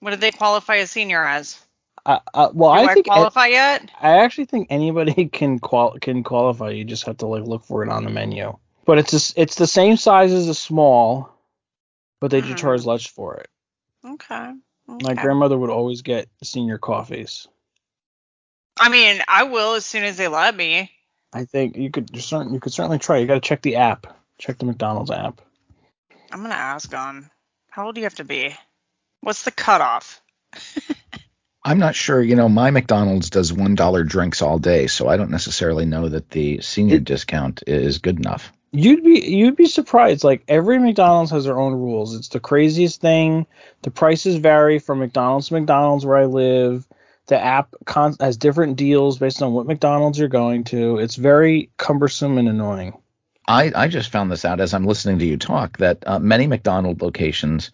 What 0.00 0.10
did 0.10 0.20
they 0.20 0.30
qualify 0.30 0.76
a 0.76 0.86
senior 0.86 1.24
as? 1.24 1.60
I, 2.06 2.20
I, 2.34 2.48
well, 2.52 2.72
Do 2.72 2.78
I 2.78 2.84
I, 2.90 2.94
think 2.94 3.06
qualify 3.06 3.46
yet? 3.48 3.90
I 4.00 4.18
actually 4.18 4.44
think 4.46 4.68
anybody 4.70 5.26
can 5.32 5.58
qual 5.58 5.96
can 6.00 6.22
qualify. 6.22 6.70
You 6.70 6.84
just 6.84 7.06
have 7.06 7.18
to 7.18 7.26
like 7.26 7.44
look 7.44 7.64
for 7.64 7.82
it 7.82 7.88
on 7.88 8.04
the 8.04 8.10
menu. 8.10 8.56
But 8.84 8.98
it's 8.98 9.10
just, 9.12 9.34
it's 9.36 9.54
the 9.56 9.66
same 9.66 9.96
size 9.96 10.32
as 10.32 10.48
a 10.48 10.54
small, 10.54 11.32
but 12.20 12.30
they 12.32 12.42
Mhm. 12.42 12.46
just 12.46 12.58
charge 12.58 12.84
less 12.84 13.06
for 13.06 13.36
it. 13.36 13.48
Okay. 14.04 14.52
My 15.00 15.14
grandmother 15.14 15.58
would 15.58 15.70
always 15.70 16.02
get 16.02 16.28
senior 16.42 16.78
coffees. 16.78 17.48
I 18.78 18.88
mean, 18.88 19.20
I 19.28 19.44
will 19.44 19.74
as 19.74 19.86
soon 19.86 20.04
as 20.04 20.16
they 20.16 20.28
let 20.28 20.54
me. 20.56 20.90
I 21.32 21.44
think 21.44 21.76
you 21.76 21.90
could 21.90 22.10
you're 22.12 22.20
certain 22.20 22.52
you 22.52 22.60
could 22.60 22.72
certainly 22.72 22.98
try. 22.98 23.18
You 23.18 23.26
got 23.26 23.34
to 23.34 23.40
check 23.40 23.62
the 23.62 23.76
app. 23.76 24.06
Check 24.38 24.58
the 24.58 24.66
McDonald's 24.66 25.10
app. 25.10 25.40
I'm 26.30 26.42
gonna 26.42 26.54
ask 26.54 26.92
on 26.94 27.30
How 27.70 27.86
old 27.86 27.94
do 27.94 28.00
you 28.00 28.06
have 28.06 28.16
to 28.16 28.24
be? 28.24 28.54
What's 29.20 29.44
the 29.44 29.50
cutoff? 29.50 30.20
I'm 31.64 31.78
not 31.78 31.94
sure. 31.94 32.20
You 32.20 32.34
know, 32.34 32.48
my 32.48 32.70
McDonald's 32.70 33.30
does 33.30 33.52
one 33.52 33.74
dollar 33.74 34.02
drinks 34.02 34.42
all 34.42 34.58
day, 34.58 34.88
so 34.88 35.08
I 35.08 35.16
don't 35.16 35.30
necessarily 35.30 35.86
know 35.86 36.08
that 36.08 36.30
the 36.30 36.60
senior 36.60 36.98
discount 36.98 37.62
is 37.66 37.98
good 37.98 38.18
enough. 38.18 38.52
You'd 38.72 39.04
be 39.04 39.20
you'd 39.20 39.56
be 39.56 39.66
surprised. 39.66 40.24
Like 40.24 40.44
every 40.48 40.78
McDonald's 40.78 41.30
has 41.30 41.44
their 41.44 41.60
own 41.60 41.74
rules. 41.74 42.16
It's 42.16 42.28
the 42.28 42.40
craziest 42.40 43.00
thing. 43.00 43.46
The 43.82 43.90
prices 43.90 44.36
vary 44.36 44.78
from 44.78 44.98
McDonald's 44.98 45.48
to 45.48 45.54
McDonald's 45.54 46.06
where 46.06 46.16
I 46.16 46.24
live. 46.24 46.86
The 47.26 47.38
app 47.38 47.74
con- 47.84 48.16
has 48.18 48.36
different 48.36 48.76
deals 48.76 49.18
based 49.18 49.42
on 49.42 49.52
what 49.52 49.66
McDonald's 49.66 50.18
you're 50.18 50.28
going 50.28 50.64
to. 50.64 50.98
It's 50.98 51.16
very 51.16 51.70
cumbersome 51.76 52.38
and 52.38 52.48
annoying. 52.48 52.94
I, 53.46 53.72
I 53.74 53.88
just 53.88 54.10
found 54.10 54.30
this 54.30 54.44
out 54.44 54.60
as 54.60 54.72
I'm 54.72 54.86
listening 54.86 55.18
to 55.18 55.26
you 55.26 55.36
talk 55.36 55.78
that 55.78 56.02
uh, 56.06 56.18
many 56.18 56.46
McDonald 56.46 57.02
locations 57.02 57.70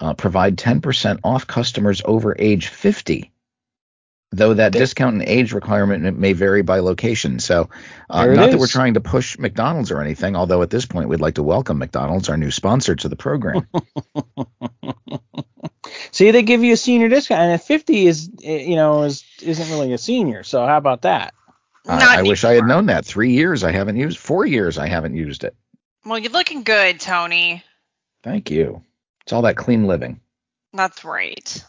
uh, 0.00 0.14
provide 0.14 0.56
10% 0.56 1.20
off 1.24 1.46
customers 1.46 2.00
over 2.04 2.36
age 2.38 2.68
50, 2.68 3.30
though 4.30 4.54
that 4.54 4.72
discount 4.72 5.14
and 5.14 5.22
age 5.22 5.52
requirement 5.52 6.18
may 6.18 6.32
vary 6.32 6.62
by 6.62 6.80
location. 6.80 7.38
So, 7.38 7.70
uh, 8.10 8.24
There 8.24 8.32
it 8.32 8.36
not 8.36 8.50
that 8.50 8.58
we're 8.58 8.66
trying 8.66 8.94
to 8.94 9.00
push 9.00 9.38
McDonald's 9.38 9.90
or 9.90 10.00
anything, 10.00 10.36
although 10.36 10.62
at 10.62 10.70
this 10.70 10.86
point 10.86 11.08
we'd 11.08 11.20
like 11.20 11.34
to 11.34 11.42
welcome 11.42 11.78
McDonald's, 11.78 12.28
our 12.28 12.36
new 12.36 12.50
sponsor 12.50 12.94
to 12.96 13.08
the 13.08 13.16
program. 13.16 13.66
See, 16.12 16.30
they 16.30 16.42
give 16.42 16.62
you 16.62 16.74
a 16.74 16.76
senior 16.76 17.08
discount, 17.08 17.40
and 17.40 17.52
at 17.52 17.62
50 17.62 18.06
is 18.06 18.30
eh, 18.42 18.64
you 18.64 18.76
know 18.76 19.02
is 19.04 19.24
isn't 19.42 19.70
really 19.70 19.92
a 19.92 19.98
senior. 19.98 20.42
So 20.42 20.66
how 20.66 20.76
about 20.76 21.02
that? 21.02 21.34
I, 21.86 22.18
I 22.18 22.22
wish 22.22 22.44
I 22.44 22.52
had 22.52 22.66
known 22.66 22.86
that. 22.86 23.06
Three 23.06 23.32
years 23.32 23.64
I 23.64 23.72
haven't 23.72 23.96
used, 23.96 24.18
four 24.18 24.44
years 24.44 24.76
I 24.76 24.88
haven't 24.88 25.14
used 25.14 25.44
it. 25.44 25.56
Well, 26.04 26.18
you're 26.18 26.32
looking 26.32 26.62
good, 26.62 27.00
Tony. 27.00 27.64
Thank 28.22 28.50
you. 28.50 28.82
It's 29.22 29.32
all 29.32 29.42
that 29.42 29.56
clean 29.56 29.86
living. 29.86 30.20
That's 30.74 31.04
right. 31.04 31.64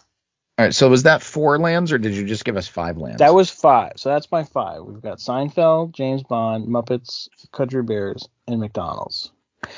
All 0.59 0.65
right. 0.65 0.75
So 0.75 0.89
was 0.89 1.03
that 1.03 1.21
four 1.23 1.57
lands, 1.57 1.93
or 1.93 1.97
did 1.97 2.13
you 2.13 2.25
just 2.25 2.43
give 2.43 2.57
us 2.57 2.67
five 2.67 2.97
lands? 2.97 3.19
That 3.19 3.33
was 3.33 3.49
five. 3.49 3.93
So 3.95 4.09
that's 4.09 4.29
my 4.29 4.43
five. 4.43 4.81
We've 4.83 5.01
got 5.01 5.19
Seinfeld, 5.19 5.93
James 5.93 6.21
Bond, 6.21 6.67
Muppets, 6.67 7.29
Country 7.53 7.81
Bears, 7.81 8.27
and 8.45 8.59
McDonald's. 8.59 9.31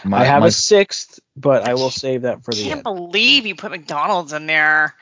my, 0.04 0.22
I 0.22 0.24
have 0.24 0.42
my- 0.42 0.48
a 0.48 0.52
sixth, 0.52 1.20
but 1.36 1.68
I 1.68 1.76
will 1.76 1.92
save 1.92 2.24
that 2.24 2.44
for 2.44 2.52
the 2.52 2.62
I 2.62 2.64
Can't 2.64 2.78
end. 2.78 2.84
believe 2.84 3.46
you 3.46 3.54
put 3.54 3.70
McDonald's 3.70 4.34
in 4.34 4.48
there. 4.48 4.96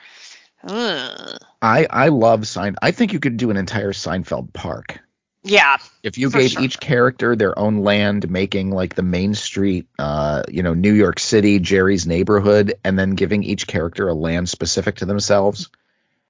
Ugh. 0.64 1.38
I 1.62 1.86
I 1.88 2.08
love 2.08 2.46
Sein. 2.46 2.76
I 2.82 2.90
think 2.90 3.14
you 3.14 3.18
could 3.20 3.38
do 3.38 3.50
an 3.50 3.56
entire 3.56 3.92
Seinfeld 3.94 4.52
park. 4.52 5.00
Yeah. 5.42 5.76
If 6.02 6.18
you 6.18 6.30
gave 6.30 6.50
sure. 6.52 6.62
each 6.62 6.80
character 6.80 7.34
their 7.34 7.58
own 7.58 7.78
land, 7.78 8.30
making 8.30 8.70
like 8.72 8.94
the 8.94 9.02
Main 9.02 9.34
Street, 9.34 9.86
uh, 9.98 10.42
you 10.48 10.62
know, 10.62 10.74
New 10.74 10.92
York 10.92 11.18
City, 11.18 11.58
Jerry's 11.58 12.06
neighborhood, 12.06 12.74
and 12.84 12.98
then 12.98 13.10
giving 13.10 13.42
each 13.42 13.66
character 13.66 14.08
a 14.08 14.14
land 14.14 14.48
specific 14.48 14.96
to 14.96 15.06
themselves. 15.06 15.70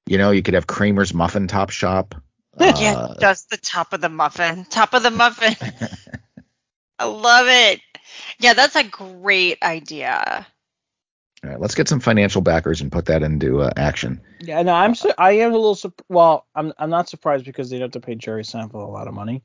You 0.07 0.19
know, 0.19 0.31
you 0.31 0.43
could 0.43 0.55
have 0.55 0.67
Kramer's 0.67 1.13
Muffin 1.13 1.49
Top 1.49 1.71
Shop. 1.71 2.15
yeah, 2.61 2.95
Uh, 2.97 3.15
just 3.21 3.51
the 3.51 3.57
top 3.57 3.93
of 3.93 4.01
the 4.01 4.09
muffin. 4.09 4.65
Top 4.67 4.95
of 4.95 5.03
the 5.03 5.11
muffin. 5.11 5.55
I 6.99 7.05
love 7.05 7.47
it. 7.49 7.81
Yeah, 8.39 8.55
that's 8.55 8.77
a 8.77 8.85
great 8.85 9.63
idea. 9.63 10.47
All 11.43 11.51
right, 11.51 11.61
let's 11.61 11.75
get 11.75 11.89
some 11.89 12.01
financial 12.01 12.43
backers 12.43 12.81
and 12.81 12.93
put 12.93 13.07
that 13.07 13.23
into 13.23 13.63
uh, 13.63 13.71
action. 13.77 14.21
Yeah, 14.41 14.63
no, 14.63 14.75
I'm 14.75 14.95
su- 14.95 15.13
I 15.17 15.33
am 15.33 15.53
a 15.53 15.57
little 15.57 15.75
sup- 15.75 16.03
well, 16.09 16.47
I'm 16.55 16.73
I'm 16.79 16.91
not 16.91 17.09
surprised 17.09 17.45
because 17.45 17.71
they'd 17.71 17.81
have 17.81 17.93
to 17.93 18.01
pay 18.01 18.15
Jerry 18.15 18.43
Seinfeld 18.43 18.75
a 18.75 18.91
lot 18.91 19.09
of 19.09 19.15
money, 19.15 19.43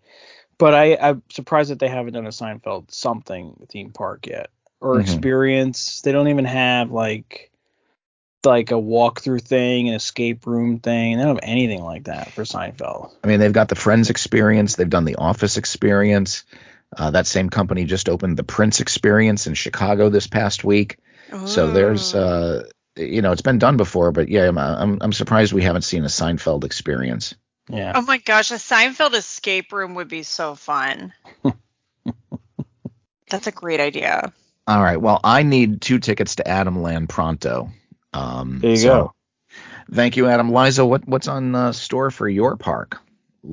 but 0.58 0.74
I 0.74 0.96
I'm 0.98 1.24
surprised 1.30 1.72
that 1.72 1.80
they 1.80 1.88
haven't 1.88 2.14
done 2.14 2.26
a 2.26 2.30
Seinfeld 2.32 2.92
something 2.92 3.66
theme 3.72 3.92
park 3.92 4.28
yet 4.28 4.50
or 4.82 4.96
Mhm. 4.96 5.02
experience. 5.02 6.02
They 6.02 6.12
don't 6.12 6.28
even 6.28 6.46
have 6.46 6.92
like 6.92 7.52
like 8.44 8.72
a 8.72 8.76
walkthrough 8.76 9.42
thing, 9.42 9.90
an 9.90 9.96
escape 9.96 10.46
room 10.46 10.80
thing. 10.80 11.18
They 11.18 11.24
don't 11.24 11.36
have 11.36 11.50
anything 11.50 11.82
like 11.82 12.04
that 12.04 12.32
for 12.32 12.44
Seinfeld. 12.44 13.12
I 13.24 13.28
mean, 13.28 13.40
they've 13.40 13.52
got 13.52 13.70
the 13.70 13.76
Friends 13.76 14.10
experience, 14.12 14.76
they've 14.76 14.90
done 14.90 15.06
the 15.06 15.16
Office 15.16 15.58
experience. 15.58 16.44
Uh, 16.96 17.10
that 17.12 17.26
same 17.26 17.50
company 17.50 17.86
just 17.86 18.08
opened 18.08 18.38
the 18.38 18.44
Prince 18.44 18.82
experience 18.82 19.48
in 19.48 19.54
Chicago 19.56 20.10
this 20.10 20.28
past 20.28 20.64
week. 20.64 20.98
So 21.46 21.72
there's, 21.72 22.14
uh, 22.16 22.64
you 22.96 23.22
know, 23.22 23.32
it's 23.32 23.42
been 23.42 23.60
done 23.60 23.78
before, 23.78 24.12
but 24.12 24.30
yeah, 24.30 24.48
I'm, 24.48 24.58
I'm 24.58 24.98
I'm 25.02 25.14
surprised 25.14 25.54
we 25.54 25.64
haven't 25.64 25.82
seen 25.84 26.04
a 26.04 26.08
Seinfeld 26.08 26.64
experience. 26.64 27.36
Yeah. 27.70 27.94
Oh 27.96 28.02
my 28.02 28.20
gosh, 28.20 28.52
a 28.52 28.56
Seinfeld 28.56 29.14
escape 29.16 29.72
room 29.72 29.96
would 29.96 30.08
be 30.08 30.24
so 30.24 30.56
fun. 30.56 31.14
That's 33.30 33.48
a 33.48 33.52
great 33.52 33.80
idea. 33.80 34.32
All 34.68 34.82
right, 34.82 35.00
well, 35.02 35.20
I 35.24 35.44
need 35.44 35.82
two 35.82 36.00
tickets 36.00 36.36
to 36.38 36.48
Adam 36.48 36.82
Land 36.82 37.10
pronto. 37.10 37.70
Um, 38.14 38.60
There 38.60 38.72
you 38.72 38.78
so 38.78 38.88
go. 38.90 39.14
Thank 39.92 40.18
you, 40.18 40.28
Adam. 40.28 40.52
Liza, 40.52 40.86
what 40.86 41.08
what's 41.08 41.28
on 41.28 41.54
uh, 41.54 41.72
store 41.72 42.12
for 42.12 42.28
your 42.28 42.56
park? 42.58 43.00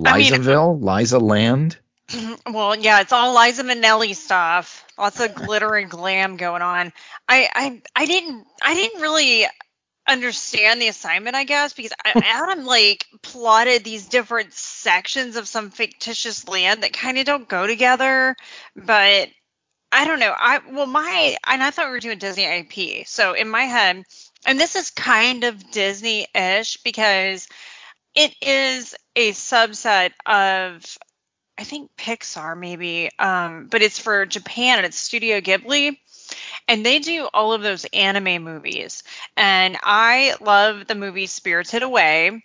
I 0.07 0.19
mean- 0.19 0.33
Lizaville, 0.33 0.81
Liza 0.83 1.19
Land. 1.19 1.79
Mm-hmm. 2.13 2.53
Well, 2.53 2.77
yeah, 2.77 3.01
it's 3.01 3.13
all 3.13 3.35
Liza 3.35 3.65
Minnelli 3.65 4.15
stuff. 4.15 4.85
Lots 4.99 5.19
of 5.21 5.35
glitter 5.35 5.75
and 5.77 5.91
glam 5.91 6.37
going 6.37 6.61
on. 6.61 6.93
I, 7.27 7.49
I, 7.55 7.83
I 7.97 8.07
didn't, 8.07 8.47
I 8.63 8.75
didn't 8.75 9.01
really 9.01 9.47
understand 10.07 10.81
the 10.81 10.89
assignment, 10.89 11.37
I 11.37 11.45
guess, 11.45 11.73
because 11.73 11.93
Adam 12.05 12.67
like 12.67 13.07
plotted 13.23 13.83
these 13.83 14.07
different 14.09 14.53
sections 14.53 15.37
of 15.37 15.49
some 15.49 15.71
fictitious 15.71 16.47
land 16.47 16.83
that 16.83 16.93
kind 16.93 17.19
of 17.19 17.25
don't 17.25 17.49
go 17.49 17.67
together. 17.67 18.37
But 18.77 19.31
I 19.91 20.05
don't 20.05 20.21
know. 20.21 20.35
I 20.37 20.61
well, 20.71 20.87
my 20.87 21.37
and 21.47 21.63
I 21.63 21.71
thought 21.71 21.87
we 21.87 21.93
were 21.93 22.01
doing 22.01 22.19
Disney 22.19 22.45
IP. 22.45 23.07
So 23.07 23.33
in 23.33 23.49
my 23.49 23.63
head, 23.63 24.05
and 24.47 24.61
this 24.61 24.77
is 24.77 24.91
kind 24.91 25.45
of 25.45 25.71
Disney-ish 25.71 26.79
because 26.79 27.49
it 28.15 28.35
is 28.43 28.95
a 29.17 29.31
subset 29.33 30.11
of 30.27 30.85
I 31.59 31.65
think 31.65 31.91
Pixar 31.97 32.59
maybe, 32.59 33.11
um, 33.19 33.69
but 33.71 33.83
it's 33.83 33.99
for 33.99 34.25
Japan 34.25 34.79
and 34.79 34.87
it's 34.87 34.99
Studio 34.99 35.41
Ghibli. 35.41 35.99
And 36.67 36.87
they 36.87 36.99
do 36.99 37.29
all 37.35 37.53
of 37.53 37.63
those 37.63 37.85
anime 37.93 38.43
movies. 38.43 39.03
And 39.37 39.77
I 39.83 40.35
love 40.41 40.87
the 40.87 40.95
movie 40.95 41.27
Spirited 41.27 41.83
Away. 41.83 42.43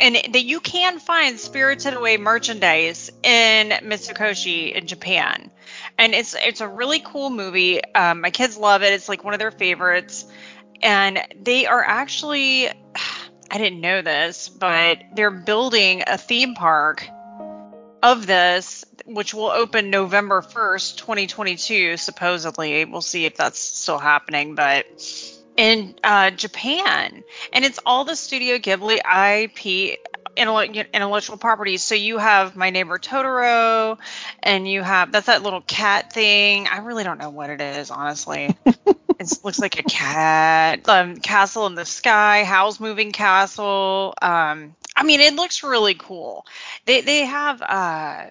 And 0.00 0.14
that 0.32 0.44
you 0.44 0.60
can 0.60 1.00
find 1.00 1.40
Spirited 1.40 1.94
Away 1.94 2.18
merchandise 2.18 3.10
in 3.24 3.70
Mitsukoshi 3.82 4.72
in 4.72 4.86
Japan. 4.86 5.50
And 5.98 6.14
it's 6.14 6.36
it's 6.38 6.60
a 6.60 6.68
really 6.68 7.00
cool 7.00 7.30
movie. 7.30 7.82
Um, 7.94 8.20
my 8.20 8.30
kids 8.30 8.56
love 8.56 8.84
it. 8.84 8.92
It's 8.92 9.08
like 9.08 9.24
one 9.24 9.34
of 9.34 9.40
their 9.40 9.50
favorites 9.50 10.24
and 10.82 11.20
they 11.40 11.66
are 11.66 11.82
actually 11.84 12.68
I 13.50 13.56
didn't 13.56 13.80
know 13.80 14.02
this, 14.02 14.50
but 14.50 14.98
they're 15.14 15.30
building 15.30 16.02
a 16.06 16.18
theme 16.18 16.54
park 16.54 17.08
of 18.02 18.26
this 18.26 18.84
which 19.06 19.32
will 19.32 19.46
open 19.46 19.88
November 19.88 20.42
1st, 20.42 20.98
2022 20.98 21.96
supposedly. 21.96 22.84
We'll 22.84 23.00
see 23.00 23.24
if 23.24 23.36
that's 23.36 23.58
still 23.58 23.98
happening, 23.98 24.54
but 24.54 24.84
in 25.56 25.94
uh, 26.04 26.30
Japan. 26.30 27.24
And 27.52 27.64
it's 27.64 27.80
all 27.86 28.04
the 28.04 28.16
Studio 28.16 28.58
Ghibli 28.58 28.98
IP 29.06 29.98
intellectual 30.36 31.36
properties. 31.36 31.82
So 31.82 31.94
you 31.94 32.18
have 32.18 32.54
My 32.54 32.70
Neighbor 32.70 32.98
Totoro 32.98 33.98
and 34.42 34.68
you 34.68 34.82
have 34.82 35.10
that's 35.10 35.26
that 35.26 35.42
little 35.42 35.62
cat 35.62 36.12
thing. 36.12 36.68
I 36.68 36.78
really 36.78 37.02
don't 37.02 37.18
know 37.18 37.30
what 37.30 37.50
it 37.50 37.60
is, 37.60 37.90
honestly. 37.90 38.56
It 39.18 39.32
looks 39.42 39.58
like 39.58 39.78
a 39.78 39.82
cat. 39.82 40.88
Um, 40.88 41.16
Castle 41.16 41.66
in 41.66 41.74
the 41.74 41.84
Sky, 41.84 42.44
Howl's 42.44 42.78
Moving 42.78 43.10
Castle. 43.10 44.14
Um, 44.22 44.76
I 44.96 45.02
mean, 45.02 45.20
it 45.20 45.34
looks 45.34 45.62
really 45.62 45.94
cool. 45.94 46.46
They 46.86 47.00
they 47.00 47.24
have 47.24 47.60
uh, 47.60 48.26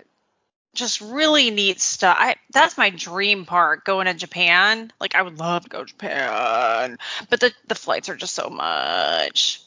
just 0.74 1.02
really 1.02 1.52
neat 1.52 1.82
stuff. 1.82 2.16
I, 2.18 2.36
that's 2.52 2.78
my 2.78 2.90
dream 2.90 3.46
park 3.46 3.84
going 3.84 4.06
to 4.06 4.14
Japan. 4.14 4.92
Like 5.02 5.16
I 5.16 5.24
would 5.24 5.40
love 5.40 5.64
to 5.64 5.70
go 5.70 5.84
to 5.84 5.86
Japan, 5.86 6.98
but 7.30 7.42
the 7.42 7.54
the 7.68 7.76
flights 7.76 8.08
are 8.08 8.16
just 8.16 8.34
so 8.34 8.50
much. 8.50 9.62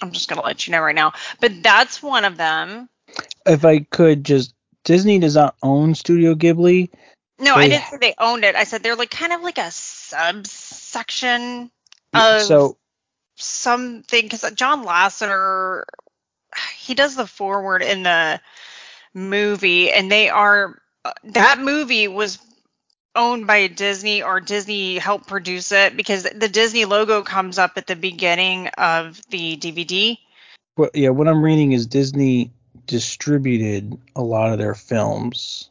I'm 0.00 0.12
just 0.12 0.28
gonna 0.28 0.42
let 0.42 0.66
you 0.66 0.72
know 0.72 0.80
right 0.80 0.94
now. 0.94 1.12
But 1.40 1.62
that's 1.62 2.02
one 2.02 2.24
of 2.24 2.36
them. 2.36 2.88
If 3.44 3.64
I 3.64 3.80
could 3.80 4.24
just 4.24 4.54
Disney 4.84 5.18
does 5.18 5.34
not 5.34 5.56
own 5.62 5.94
Studio 5.94 6.34
Ghibli. 6.34 6.88
No, 7.38 7.54
I 7.54 7.68
didn't 7.68 7.84
say 7.84 7.98
they 7.98 8.14
owned 8.18 8.44
it. 8.44 8.56
I 8.56 8.64
said 8.64 8.82
they're 8.82 8.96
like 8.96 9.10
kind 9.10 9.32
of 9.32 9.42
like 9.42 9.58
a 9.58 9.70
Um, 10.16 10.44
subsection 10.44 11.70
of 12.14 12.42
so 12.42 12.76
something 13.36 14.22
because 14.22 14.50
John 14.52 14.84
Lasseter 14.84 15.84
he 16.76 16.94
does 16.94 17.14
the 17.14 17.26
foreword 17.26 17.82
in 17.82 18.02
the 18.02 18.40
movie 19.14 19.92
and 19.92 20.10
they 20.10 20.28
are 20.28 20.80
that 21.24 21.60
movie 21.60 22.08
was 22.08 22.38
owned 23.14 23.46
by 23.46 23.66
Disney 23.66 24.22
or 24.22 24.40
Disney 24.40 24.98
helped 24.98 25.26
produce 25.26 25.72
it 25.72 25.96
because 25.96 26.22
the 26.22 26.48
Disney 26.48 26.84
logo 26.84 27.22
comes 27.22 27.58
up 27.58 27.72
at 27.76 27.86
the 27.86 27.96
beginning 27.96 28.68
of 28.78 29.20
the 29.30 29.56
DVD. 29.56 30.18
what, 30.76 30.94
yeah, 30.94 31.08
what 31.08 31.28
I'm 31.28 31.42
reading 31.42 31.72
is 31.72 31.86
Disney 31.86 32.52
distributed 32.86 33.98
a 34.14 34.22
lot 34.22 34.52
of 34.52 34.58
their 34.58 34.74
films. 34.74 35.70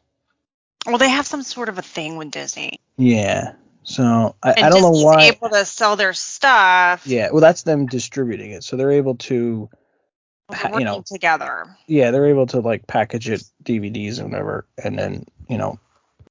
Well, 0.86 0.98
they 0.98 1.10
have 1.10 1.28
some 1.28 1.44
sort 1.44 1.70
of 1.70 1.78
a 1.78 1.82
thing 1.82 2.18
with 2.18 2.32
Disney. 2.32 2.80
Yeah. 2.98 3.54
So 3.88 4.36
I, 4.44 4.54
I 4.58 4.70
don't 4.70 4.82
know 4.82 4.92
why. 4.92 5.22
They're 5.22 5.34
able 5.34 5.50
to 5.50 5.64
sell 5.64 5.96
their 5.96 6.12
stuff. 6.12 7.08
Yeah, 7.08 7.30
well, 7.32 7.40
that's 7.40 7.64
them 7.64 7.86
distributing 7.86 8.52
it, 8.52 8.66
so 8.66 8.76
they're 8.76 8.92
able 8.92 9.16
to, 9.16 9.70
you 10.78 10.84
know, 10.84 11.02
together. 11.06 11.74
yeah, 11.88 12.12
they're 12.12 12.28
able 12.28 12.48
to 12.48 12.60
like 12.60 12.86
package 12.86 13.30
it 13.30 13.46
DVDs 13.64 14.20
and 14.20 14.30
whatever, 14.30 14.66
and 14.84 15.00
then 15.00 15.24
you 15.48 15.58
know, 15.58 15.80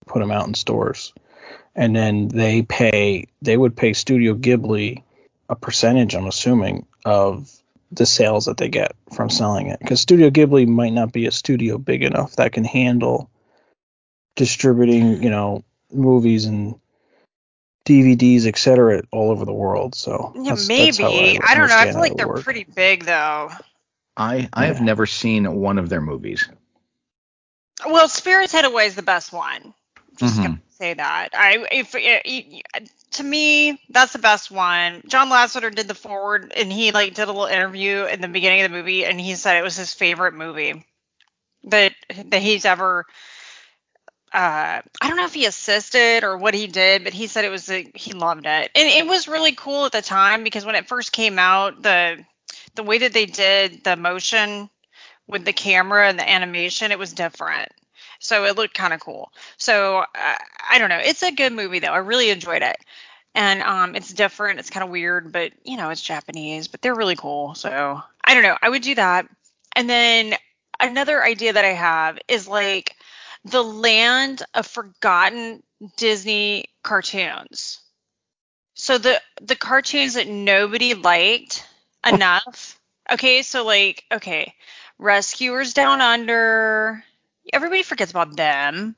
put 0.06 0.18
them 0.18 0.30
out 0.30 0.46
in 0.46 0.52
stores, 0.52 1.14
and 1.74 1.96
then 1.96 2.28
they 2.28 2.60
pay, 2.60 3.26
they 3.40 3.56
would 3.56 3.74
pay 3.74 3.94
Studio 3.94 4.34
Ghibli 4.34 5.02
a 5.48 5.56
percentage, 5.56 6.14
I'm 6.14 6.26
assuming, 6.26 6.84
of 7.06 7.50
the 7.90 8.04
sales 8.04 8.44
that 8.44 8.58
they 8.58 8.68
get 8.68 8.94
from 9.14 9.30
selling 9.30 9.68
it, 9.68 9.78
because 9.80 10.02
Studio 10.02 10.28
Ghibli 10.28 10.68
might 10.68 10.92
not 10.92 11.10
be 11.10 11.24
a 11.24 11.32
studio 11.32 11.78
big 11.78 12.02
enough 12.02 12.36
that 12.36 12.52
can 12.52 12.64
handle 12.64 13.30
distributing, 14.34 15.22
you 15.22 15.30
know, 15.30 15.64
movies 15.90 16.44
and 16.44 16.74
DVDs, 17.86 18.46
etc., 18.46 19.02
all 19.12 19.30
over 19.30 19.44
the 19.44 19.52
world. 19.54 19.94
So 19.94 20.32
Yeah, 20.34 20.42
that's- 20.42 20.68
maybe. 20.68 20.86
that's 20.86 20.98
how 20.98 21.08
I, 21.08 21.54
don't 21.54 21.68
know. 21.68 21.76
I 21.76 21.90
feel 21.90 22.00
like 22.00 22.16
they're 22.16 22.28
work. 22.28 22.42
pretty 22.44 22.64
big 22.64 23.04
though. 23.04 23.50
I 24.16 24.48
I 24.52 24.66
have 24.66 24.78
Yeah. 24.78 24.84
never 24.84 25.06
seen 25.06 25.50
one 25.54 25.78
of 25.78 25.88
their 25.88 26.00
movies. 26.00 26.48
Well, 27.86 28.08
Spirited 28.08 28.64
Away 28.64 28.86
is 28.86 28.94
the 28.94 29.02
best 29.02 29.32
one. 29.32 29.74
Just 30.16 30.36
Mhm. 30.38 30.42
gonna 30.42 30.60
say 30.78 30.94
that. 30.94 31.28
I 31.34 31.66
if 31.70 31.94
it, 31.94 32.52
to 33.12 33.22
me 33.22 33.80
that's 33.90 34.12
the 34.14 34.18
best 34.18 34.50
one. 34.50 35.02
John 35.06 35.28
Lasseter 35.28 35.74
did 35.74 35.86
the 35.88 35.94
foreword 35.94 36.52
and 36.56 36.72
he 36.72 36.90
like 36.92 37.14
did 37.14 37.24
a 37.24 37.26
little 37.32 37.44
interview 37.46 38.04
in 38.04 38.20
the 38.20 38.28
beginning 38.28 38.62
of 38.62 38.70
the 38.70 38.76
movie 38.76 39.04
and 39.04 39.20
he 39.20 39.34
said 39.34 39.56
it 39.58 39.62
was 39.62 39.76
his 39.76 39.92
favorite 39.92 40.32
movie 40.34 40.84
that 41.64 41.92
that 42.26 42.42
he's 42.42 42.64
ever. 42.64 43.04
Uh, 44.32 44.82
I 45.00 45.08
don't 45.08 45.16
know 45.16 45.24
if 45.24 45.34
he 45.34 45.46
assisted 45.46 46.24
or 46.24 46.36
what 46.36 46.54
he 46.54 46.66
did, 46.66 47.04
but 47.04 47.12
he 47.12 47.26
said 47.26 47.44
it 47.44 47.50
was 47.50 47.70
a, 47.70 47.90
he 47.94 48.12
loved 48.12 48.44
it, 48.46 48.70
and 48.74 48.88
it 48.88 49.06
was 49.06 49.28
really 49.28 49.52
cool 49.52 49.86
at 49.86 49.92
the 49.92 50.02
time 50.02 50.44
because 50.44 50.64
when 50.66 50.74
it 50.74 50.88
first 50.88 51.12
came 51.12 51.38
out, 51.38 51.82
the 51.82 52.24
the 52.74 52.82
way 52.82 52.98
that 52.98 53.12
they 53.12 53.26
did 53.26 53.82
the 53.84 53.96
motion 53.96 54.68
with 55.26 55.44
the 55.44 55.52
camera 55.52 56.08
and 56.08 56.18
the 56.18 56.28
animation, 56.28 56.92
it 56.92 56.98
was 56.98 57.12
different. 57.12 57.68
So 58.18 58.44
it 58.44 58.56
looked 58.56 58.74
kind 58.74 58.92
of 58.92 59.00
cool. 59.00 59.32
So 59.56 59.98
uh, 59.98 60.36
I 60.70 60.78
don't 60.78 60.88
know. 60.88 61.00
It's 61.02 61.22
a 61.22 61.32
good 61.32 61.52
movie 61.52 61.78
though. 61.78 61.88
I 61.88 61.98
really 61.98 62.30
enjoyed 62.30 62.62
it. 62.62 62.76
And 63.34 63.62
um, 63.62 63.94
it's 63.94 64.12
different. 64.12 64.58
It's 64.58 64.70
kind 64.70 64.84
of 64.84 64.90
weird, 64.90 65.32
but 65.32 65.52
you 65.64 65.76
know, 65.76 65.90
it's 65.90 66.00
Japanese, 66.00 66.68
but 66.68 66.80
they're 66.80 66.94
really 66.94 67.16
cool. 67.16 67.54
So 67.54 68.00
I 68.24 68.34
don't 68.34 68.42
know. 68.42 68.56
I 68.62 68.68
would 68.68 68.82
do 68.82 68.94
that. 68.94 69.28
And 69.74 69.90
then 69.90 70.34
another 70.80 71.22
idea 71.22 71.52
that 71.52 71.64
I 71.64 71.72
have 71.72 72.18
is 72.28 72.48
like 72.48 72.95
the 73.46 73.62
land 73.62 74.42
of 74.54 74.66
forgotten 74.66 75.62
Disney 75.96 76.66
cartoons. 76.82 77.80
So 78.74 78.98
the 78.98 79.20
the 79.40 79.56
cartoons 79.56 80.14
that 80.14 80.28
nobody 80.28 80.94
liked 80.94 81.66
enough. 82.06 82.78
Okay, 83.10 83.42
so 83.42 83.64
like 83.64 84.04
okay, 84.12 84.54
Rescuers 84.98 85.74
Down 85.74 86.00
Under. 86.00 87.04
Everybody 87.52 87.82
forgets 87.82 88.10
about 88.10 88.36
them. 88.36 88.96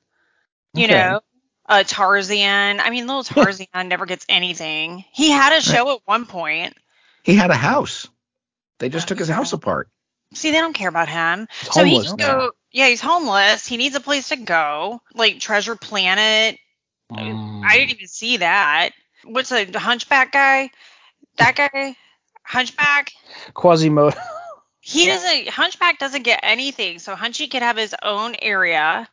You 0.74 0.86
Okay. 0.86 0.88
know, 0.88 1.20
uh, 1.68 1.84
Tarzan. 1.86 2.80
I 2.80 2.90
mean, 2.90 3.06
little 3.06 3.24
Tarzan 3.24 3.66
never 3.84 4.06
gets 4.06 4.26
anything. 4.28 5.04
He 5.12 5.30
had 5.30 5.52
a 5.56 5.60
show 5.60 5.92
at 5.92 6.00
one 6.06 6.26
point. 6.26 6.76
He 7.22 7.34
had 7.36 7.50
a 7.50 7.56
house. 7.56 8.08
They 8.78 8.88
just 8.88 9.08
took 9.08 9.18
his 9.18 9.28
house 9.28 9.52
apart. 9.52 9.88
See, 10.34 10.50
they 10.50 10.58
don't 10.58 10.74
care 10.74 10.88
about 10.88 11.08
him. 11.08 11.48
He's 11.60 11.72
so 11.72 11.84
he 11.84 11.90
homeless 11.92 12.08
can 12.08 12.16
now. 12.18 12.38
go. 12.38 12.50
Yeah, 12.70 12.88
he's 12.88 13.00
homeless. 13.00 13.66
He 13.66 13.76
needs 13.76 13.94
a 13.96 14.00
place 14.00 14.28
to 14.28 14.36
go, 14.36 15.00
like 15.14 15.40
Treasure 15.40 15.76
Planet. 15.76 16.58
Mm. 17.10 17.62
I 17.64 17.78
didn't 17.78 17.92
even 17.92 18.08
see 18.08 18.38
that. 18.38 18.90
What's 19.24 19.52
a 19.52 19.64
Hunchback 19.78 20.32
guy? 20.32 20.70
That 21.38 21.56
guy, 21.56 21.96
Hunchback. 22.42 23.12
Quasimodo. 23.54 24.16
He 24.80 25.04
doesn't. 25.04 25.50
Hunchback 25.50 25.98
doesn't 25.98 26.22
get 26.22 26.40
anything. 26.42 26.98
So 26.98 27.14
Hunchy 27.14 27.50
could 27.50 27.60
have 27.60 27.76
his 27.76 27.94
own 28.02 28.34
area. 28.40 29.06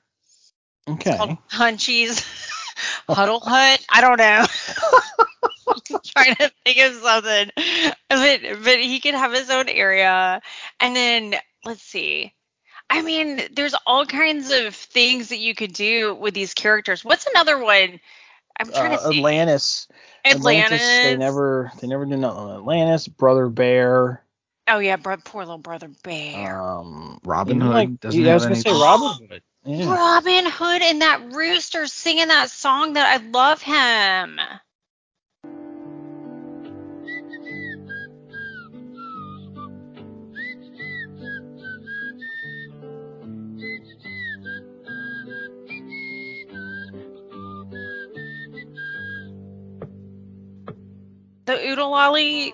okay. 0.87 1.37
Hunchy's 1.51 2.25
Huddle 3.09 3.41
Hut. 3.41 3.85
I 3.89 3.99
don't 3.99 4.17
know. 4.17 4.45
trying 6.05 6.35
to 6.35 6.51
think 6.63 6.77
of 6.79 6.93
something, 6.93 7.51
but 8.09 8.63
but 8.63 8.79
he 8.79 9.01
could 9.01 9.15
have 9.15 9.33
his 9.33 9.49
own 9.49 9.67
area, 9.67 10.41
and 10.79 10.95
then 10.95 11.35
let's 11.63 11.81
see. 11.81 12.33
I 12.89 13.01
mean, 13.01 13.41
there's 13.53 13.73
all 13.87 14.05
kinds 14.05 14.51
of 14.51 14.75
things 14.75 15.29
that 15.29 15.39
you 15.39 15.55
could 15.55 15.73
do 15.73 16.13
with 16.13 16.33
these 16.33 16.53
characters. 16.53 17.03
What's 17.03 17.25
another 17.27 17.57
one? 17.57 17.99
I'm 18.59 18.71
trying 18.71 18.93
Uh, 18.93 18.97
to 18.97 19.03
think. 19.03 19.15
Atlantis. 19.17 19.87
Atlantis. 20.23 20.81
They 20.81 21.17
never. 21.17 21.71
They 21.81 21.87
never 21.87 22.05
did 22.05 22.19
nothing. 22.19 22.51
Atlantis. 22.51 23.07
Brother 23.07 23.47
Bear. 23.49 24.21
Oh 24.67 24.79
yeah, 24.79 24.95
bro, 24.95 25.17
poor 25.17 25.43
little 25.43 25.57
brother 25.57 25.89
Bear. 26.03 26.61
Um. 26.61 27.19
Robin 27.23 27.59
Hood 27.59 27.73
like- 27.73 27.99
doesn't 27.99 28.21
yeah, 28.21 28.31
I 28.31 28.33
was 28.35 28.43
gonna 28.43 28.55
say. 28.55 28.71
Robin 28.71 29.27
Hood. 29.29 29.43
Yeah. 29.65 29.93
Robin 29.93 30.45
Hood 30.45 30.81
and 30.83 31.01
that 31.01 31.33
rooster 31.33 31.87
singing 31.87 32.27
that 32.27 32.51
song 32.51 32.93
that 32.93 33.19
I 33.19 33.23
love 33.25 33.61
him. 33.63 34.39
The 51.55 51.67
Oodalolly, 51.67 52.53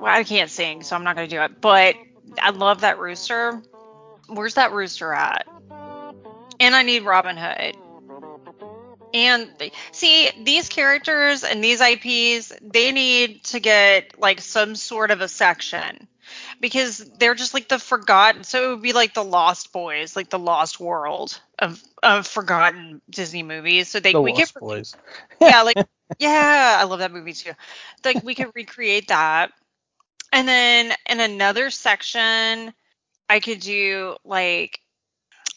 well, 0.00 0.14
I 0.14 0.24
can't 0.24 0.50
sing, 0.50 0.82
so 0.82 0.96
I'm 0.96 1.04
not 1.04 1.16
gonna 1.16 1.28
do 1.28 1.40
it. 1.40 1.60
But 1.60 1.96
I 2.40 2.50
love 2.50 2.82
that 2.82 2.98
rooster. 2.98 3.62
Where's 4.28 4.54
that 4.54 4.72
rooster 4.72 5.12
at? 5.12 5.46
And 6.60 6.74
I 6.74 6.82
need 6.82 7.02
Robin 7.02 7.36
Hood. 7.36 7.76
And 9.14 9.50
see, 9.92 10.30
these 10.42 10.68
characters 10.68 11.44
and 11.44 11.62
these 11.62 11.80
IPs, 11.80 12.52
they 12.60 12.92
need 12.92 13.44
to 13.44 13.60
get 13.60 14.18
like 14.20 14.40
some 14.40 14.74
sort 14.74 15.10
of 15.10 15.20
a 15.20 15.28
section 15.28 16.06
because 16.60 16.98
they're 17.18 17.34
just 17.34 17.54
like 17.54 17.68
the 17.68 17.78
forgotten. 17.78 18.44
So 18.44 18.64
it 18.64 18.74
would 18.74 18.82
be 18.82 18.92
like 18.92 19.14
the 19.14 19.24
Lost 19.24 19.72
Boys, 19.72 20.16
like 20.16 20.28
the 20.28 20.38
Lost 20.38 20.80
World 20.80 21.40
of 21.58 21.82
of 22.02 22.26
forgotten 22.26 23.00
Disney 23.08 23.42
movies. 23.42 23.88
So 23.88 24.00
they 24.00 24.12
The 24.12 24.20
we 24.20 24.32
Lost 24.32 24.52
could 24.54 24.60
Boys. 24.60 24.94
yeah, 25.40 25.62
like 25.62 25.76
yeah, 26.18 26.78
I 26.80 26.84
love 26.84 27.00
that 27.00 27.12
movie 27.12 27.32
too. 27.32 27.52
Like 28.04 28.22
we 28.22 28.34
could 28.34 28.50
recreate 28.54 29.08
that. 29.08 29.52
And 30.32 30.46
then 30.48 30.94
in 31.08 31.20
another 31.20 31.70
section, 31.70 32.72
I 33.28 33.40
could 33.40 33.60
do 33.60 34.16
like 34.24 34.80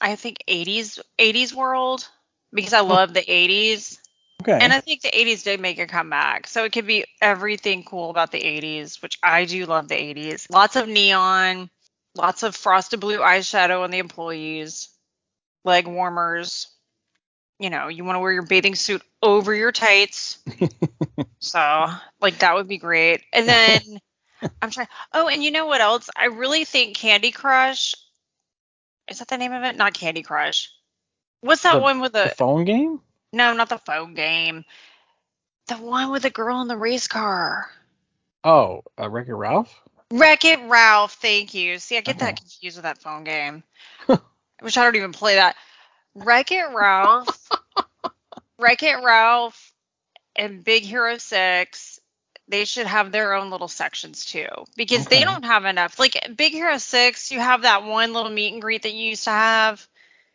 I 0.01 0.15
think 0.15 0.38
80s 0.47 0.99
80s 1.17 1.53
world 1.53 2.07
because 2.53 2.73
I 2.73 2.81
love 2.81 3.13
the 3.13 3.29
80s. 3.31 3.99
Okay. 4.41 4.57
And 4.62 4.71
I 4.73 4.79
think 4.79 5.01
the 5.01 5.09
80s 5.09 5.43
did 5.43 5.59
make 5.59 5.79
a 5.79 5.88
comeback. 5.88 6.47
So 6.47 6.63
it 6.63 6.71
could 6.71 6.88
be 6.88 7.05
everything 7.21 7.83
cool 7.83 8.09
about 8.09 8.31
the 8.31 8.43
80s, 8.43 9.01
which 9.01 9.19
I 9.21 9.45
do 9.45 9.65
love 9.65 9.88
the 9.88 9.95
80s. 9.95 10.47
Lots 10.49 10.75
of 10.75 10.88
neon, 10.88 11.69
lots 12.15 12.43
of 12.43 12.55
frosted 12.55 12.99
blue 12.99 13.19
eyeshadow 13.19 13.83
on 13.83 13.91
the 13.91 13.99
employees, 13.99 14.89
leg 15.65 15.88
warmers. 15.88 16.67
You 17.60 17.69
know, 17.69 17.89
you 17.89 18.04
want 18.06 18.15
to 18.15 18.19
wear 18.19 18.32
your 18.32 18.43
bathing 18.45 18.76
suit 18.76 19.02
over 19.22 19.54
your 19.54 19.72
tights. 19.74 20.39
so, 21.39 21.88
like, 22.22 22.39
that 22.39 22.56
would 22.56 22.67
be 22.67 22.78
great. 22.78 23.22
And 23.34 23.48
then 23.48 23.82
I'm 24.62 24.72
trying. 24.72 24.88
Oh, 25.13 25.28
and 25.28 25.43
you 25.43 25.52
know 25.52 25.65
what 25.67 25.82
else? 25.82 26.10
I 26.15 26.26
really 26.28 26.63
think 26.65 26.95
Candy 26.95 27.32
Crush. 27.32 27.95
Is 29.10 29.19
that 29.19 29.28
the 29.28 29.38
name 29.38 29.52
of 29.54 29.63
it? 29.63 29.76
Not 29.76 29.93
Candy 29.93 30.22
Crush. 30.22 30.69
What's 31.41 31.63
that 31.63 31.76
The- 31.76 31.80
one 31.82 32.00
with 32.00 32.13
the 32.13 32.26
the 32.26 32.36
phone 32.36 32.63
game. 32.65 33.02
no, 33.34 33.54
not 33.54 33.69
the 33.69 33.78
phone 33.80 34.13
game. 34.13 34.63
The 35.67 35.76
one 35.76 36.12
with 36.12 36.24
the 36.24 36.30
girl 36.30 36.62
in 36.62 36.67
the 36.67 36.78
race 36.78 37.08
car. 37.08 37.69
Oh, 38.43 38.84
uh, 39.00 39.10
Wreck-It 39.10 39.34
Ralph. 39.34 39.74
Wreck 40.12 40.43
It 40.45 40.60
Ralph, 40.62 41.13
thank 41.15 41.54
you. 41.54 41.78
See, 41.78 41.98
I 41.98 42.02
get 42.02 42.19
that 42.19 42.38
confused 42.38 42.78
with 42.78 42.84
that 42.84 42.98
phone 43.02 43.24
game. 43.24 43.63
Which 44.62 44.78
I 44.78 44.84
don't 44.84 44.95
even 44.95 45.12
play 45.12 45.36
that. 45.36 45.56
Wreck 46.15 46.52
It 46.52 46.65
Ralph. 46.74 47.50
Wreck 48.58 48.84
It 48.84 48.95
Ralph 49.04 49.72
and 50.36 50.63
Big 50.63 50.84
Hero 50.84 51.17
6, 51.17 52.00
they 52.48 52.65
should 52.65 52.88
have 52.88 53.12
their 53.12 53.34
own 53.34 53.52
little 53.52 53.67
sections 53.67 54.26
too 54.26 54.48
because 54.76 55.06
they 55.06 55.24
don't 55.24 55.43
have 55.45 55.65
enough. 55.65 56.00
Like 56.00 56.17
Big 56.36 56.52
Hero 56.54 56.78
6, 56.78 57.32
you 57.32 57.39
have 57.39 57.62
that 57.62 57.84
one 57.84 58.12
little 58.13 58.32
meet 58.32 58.54
and 58.54 58.62
greet 58.62 58.84
that 58.84 58.93
you 58.93 59.10
used 59.10 59.26
to 59.26 59.30
have, 59.30 59.88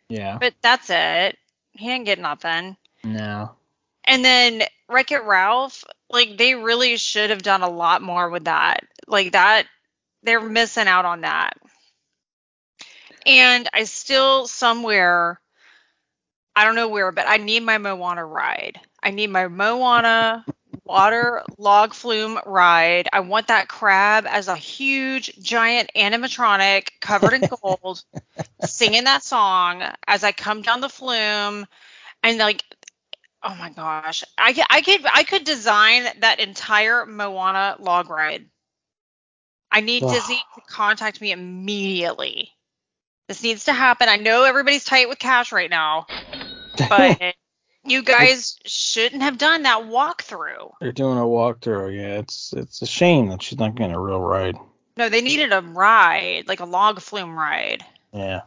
Yeah. 0.09 0.37
but 0.39 0.53
that's 0.61 0.89
it. 0.89 1.37
He 1.73 1.87
didn't 1.87 2.05
get 2.05 2.19
nothing. 2.19 2.77
No. 3.03 3.51
And 4.05 4.23
then 4.23 4.63
Wreck 4.87 5.11
It 5.11 5.23
Ralph, 5.23 5.83
like 6.09 6.37
they 6.37 6.55
really 6.55 6.97
should 6.97 7.29
have 7.31 7.41
done 7.43 7.63
a 7.63 7.69
lot 7.69 8.01
more 8.01 8.29
with 8.29 8.45
that. 8.45 8.85
Like 9.07 9.33
that, 9.33 9.67
they're 10.23 10.41
missing 10.41 10.87
out 10.87 11.05
on 11.05 11.21
that. 11.21 11.57
And 13.25 13.67
I 13.73 13.83
still 13.85 14.47
somewhere, 14.47 15.39
I 16.55 16.63
don't 16.63 16.75
know 16.75 16.87
where, 16.87 17.11
but 17.11 17.27
I 17.27 17.37
need 17.37 17.63
my 17.63 17.77
Moana 17.77 18.25
ride. 18.25 18.79
I 19.03 19.11
need 19.11 19.29
my 19.29 19.47
Moana 19.47 20.45
water 20.85 21.43
log 21.57 21.93
flume 21.93 22.39
ride. 22.45 23.09
I 23.11 23.21
want 23.21 23.47
that 23.47 23.67
crab 23.67 24.25
as 24.27 24.47
a 24.47 24.55
huge 24.55 25.37
giant 25.41 25.91
animatronic 25.95 26.89
covered 27.01 27.33
in 27.33 27.49
gold, 27.61 28.03
singing 28.61 29.05
that 29.05 29.23
song 29.23 29.83
as 30.07 30.23
I 30.23 30.31
come 30.31 30.61
down 30.61 30.81
the 30.81 30.89
flume, 30.89 31.65
and 32.23 32.37
like 32.37 32.63
Oh 33.43 33.55
my 33.55 33.69
gosh. 33.69 34.23
I 34.39 34.53
could, 34.53 34.65
I 34.69 34.81
could 34.81 35.05
I 35.13 35.23
could 35.23 35.43
design 35.43 36.05
that 36.19 36.39
entire 36.39 37.05
Moana 37.05 37.75
log 37.79 38.09
ride. 38.09 38.45
I 39.71 39.81
need 39.81 40.03
Ugh. 40.03 40.11
Disney 40.11 40.41
to 40.55 40.61
contact 40.61 41.21
me 41.21 41.31
immediately. 41.31 42.51
This 43.27 43.43
needs 43.43 43.65
to 43.65 43.73
happen. 43.73 44.09
I 44.09 44.17
know 44.17 44.43
everybody's 44.43 44.83
tight 44.83 45.09
with 45.09 45.19
cash 45.19 45.51
right 45.51 45.69
now, 45.69 46.07
but 46.77 47.35
you 47.85 48.03
guys 48.03 48.59
shouldn't 48.65 49.21
have 49.21 49.37
done 49.37 49.63
that 49.63 49.83
walkthrough. 49.83 50.71
They're 50.81 50.91
doing 50.91 51.17
a 51.17 51.21
walkthrough. 51.21 51.95
Yeah, 51.95 52.19
it's 52.19 52.53
it's 52.53 52.81
a 52.81 52.87
shame 52.87 53.29
that 53.29 53.41
she's 53.41 53.59
not 53.59 53.75
getting 53.75 53.95
a 53.95 53.99
real 53.99 54.21
ride. 54.21 54.57
No, 54.97 55.09
they 55.09 55.21
needed 55.21 55.51
a 55.51 55.61
ride, 55.61 56.47
like 56.47 56.61
a 56.61 56.65
log 56.65 57.01
flume 57.01 57.37
ride. 57.37 57.83
Yeah. 58.13 58.41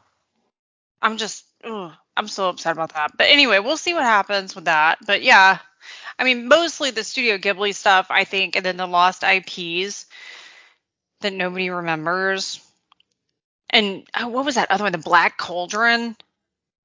I'm 1.02 1.18
just, 1.18 1.44
ugh, 1.62 1.92
I'm 2.16 2.28
so 2.28 2.48
upset 2.48 2.72
about 2.72 2.94
that. 2.94 3.12
But 3.16 3.28
anyway, 3.28 3.58
we'll 3.58 3.76
see 3.76 3.94
what 3.94 4.02
happens 4.02 4.54
with 4.54 4.64
that. 4.64 4.98
But 5.06 5.22
yeah, 5.22 5.58
I 6.18 6.24
mean, 6.24 6.48
mostly 6.48 6.90
the 6.90 7.04
Studio 7.04 7.36
Ghibli 7.36 7.74
stuff, 7.74 8.06
I 8.10 8.24
think, 8.24 8.56
and 8.56 8.64
then 8.64 8.78
the 8.78 8.86
lost 8.86 9.22
IPs 9.22 10.06
that 11.20 11.32
nobody 11.32 11.70
remembers. 11.70 12.60
And 13.70 14.04
oh, 14.18 14.28
what 14.28 14.46
was 14.46 14.54
that 14.54 14.70
other 14.70 14.84
one? 14.84 14.92
The 14.92 14.98
Black 14.98 15.36
Cauldron. 15.36 16.16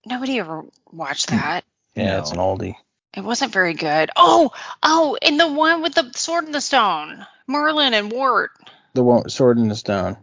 Nobody 0.06 0.39
ever 0.39 0.66
watched 0.92 1.30
hmm. 1.30 1.38
that. 1.38 1.63
Yeah, 1.96 2.13
No. 2.13 2.20
it's 2.20 2.32
an 2.32 2.38
oldie. 2.38 2.76
It 3.16 3.24
wasn't 3.24 3.54
very 3.54 3.76
good. 3.76 4.10
Oh, 4.16 4.52
oh, 4.82 5.18
and 5.22 5.39
the 5.39 5.48
one 5.52 5.84
with 5.84 5.94
the 5.94 6.12
sword 6.16 6.46
in 6.46 6.52
the 6.52 6.62
stone, 6.62 7.26
Merlin 7.48 7.94
and 7.94 8.12
Wart. 8.12 8.52
The 8.96 9.04
one 9.04 9.30
sword 9.30 9.60
in 9.60 9.68
the 9.68 9.76
stone. 9.76 10.18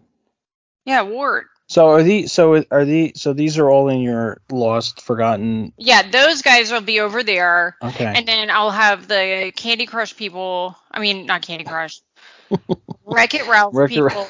Yeah, 0.85 1.03
Wart. 1.03 1.47
So 1.69 1.91
are 1.91 2.03
these 2.03 2.33
so 2.33 2.65
are 2.73 2.85
these 2.85 3.23
so 3.23 3.33
these 3.33 3.57
are 3.57 3.71
all 3.71 3.89
in 3.89 4.01
your 4.01 4.41
lost 4.51 5.03
forgotten 5.03 5.73
Yeah, 5.79 6.03
those 6.03 6.43
guys 6.43 6.73
will 6.73 6.81
be 6.81 6.99
over 6.99 7.23
there. 7.23 7.77
okay. 7.81 8.13
And 8.13 8.27
then 8.27 8.51
I'll 8.51 8.73
have 8.73 9.07
the 9.07 9.53
Candy 9.55 9.87
Crush 9.87 10.17
people. 10.17 10.77
I 10.91 10.99
mean, 10.99 11.27
not 11.27 11.43
Candy 11.43 11.63
Crush. 11.63 12.01
Wreck 13.05 13.35
It 13.35 13.47
Ralph 13.47 13.73
Wreck-It 13.73 13.95
people. 13.95 14.27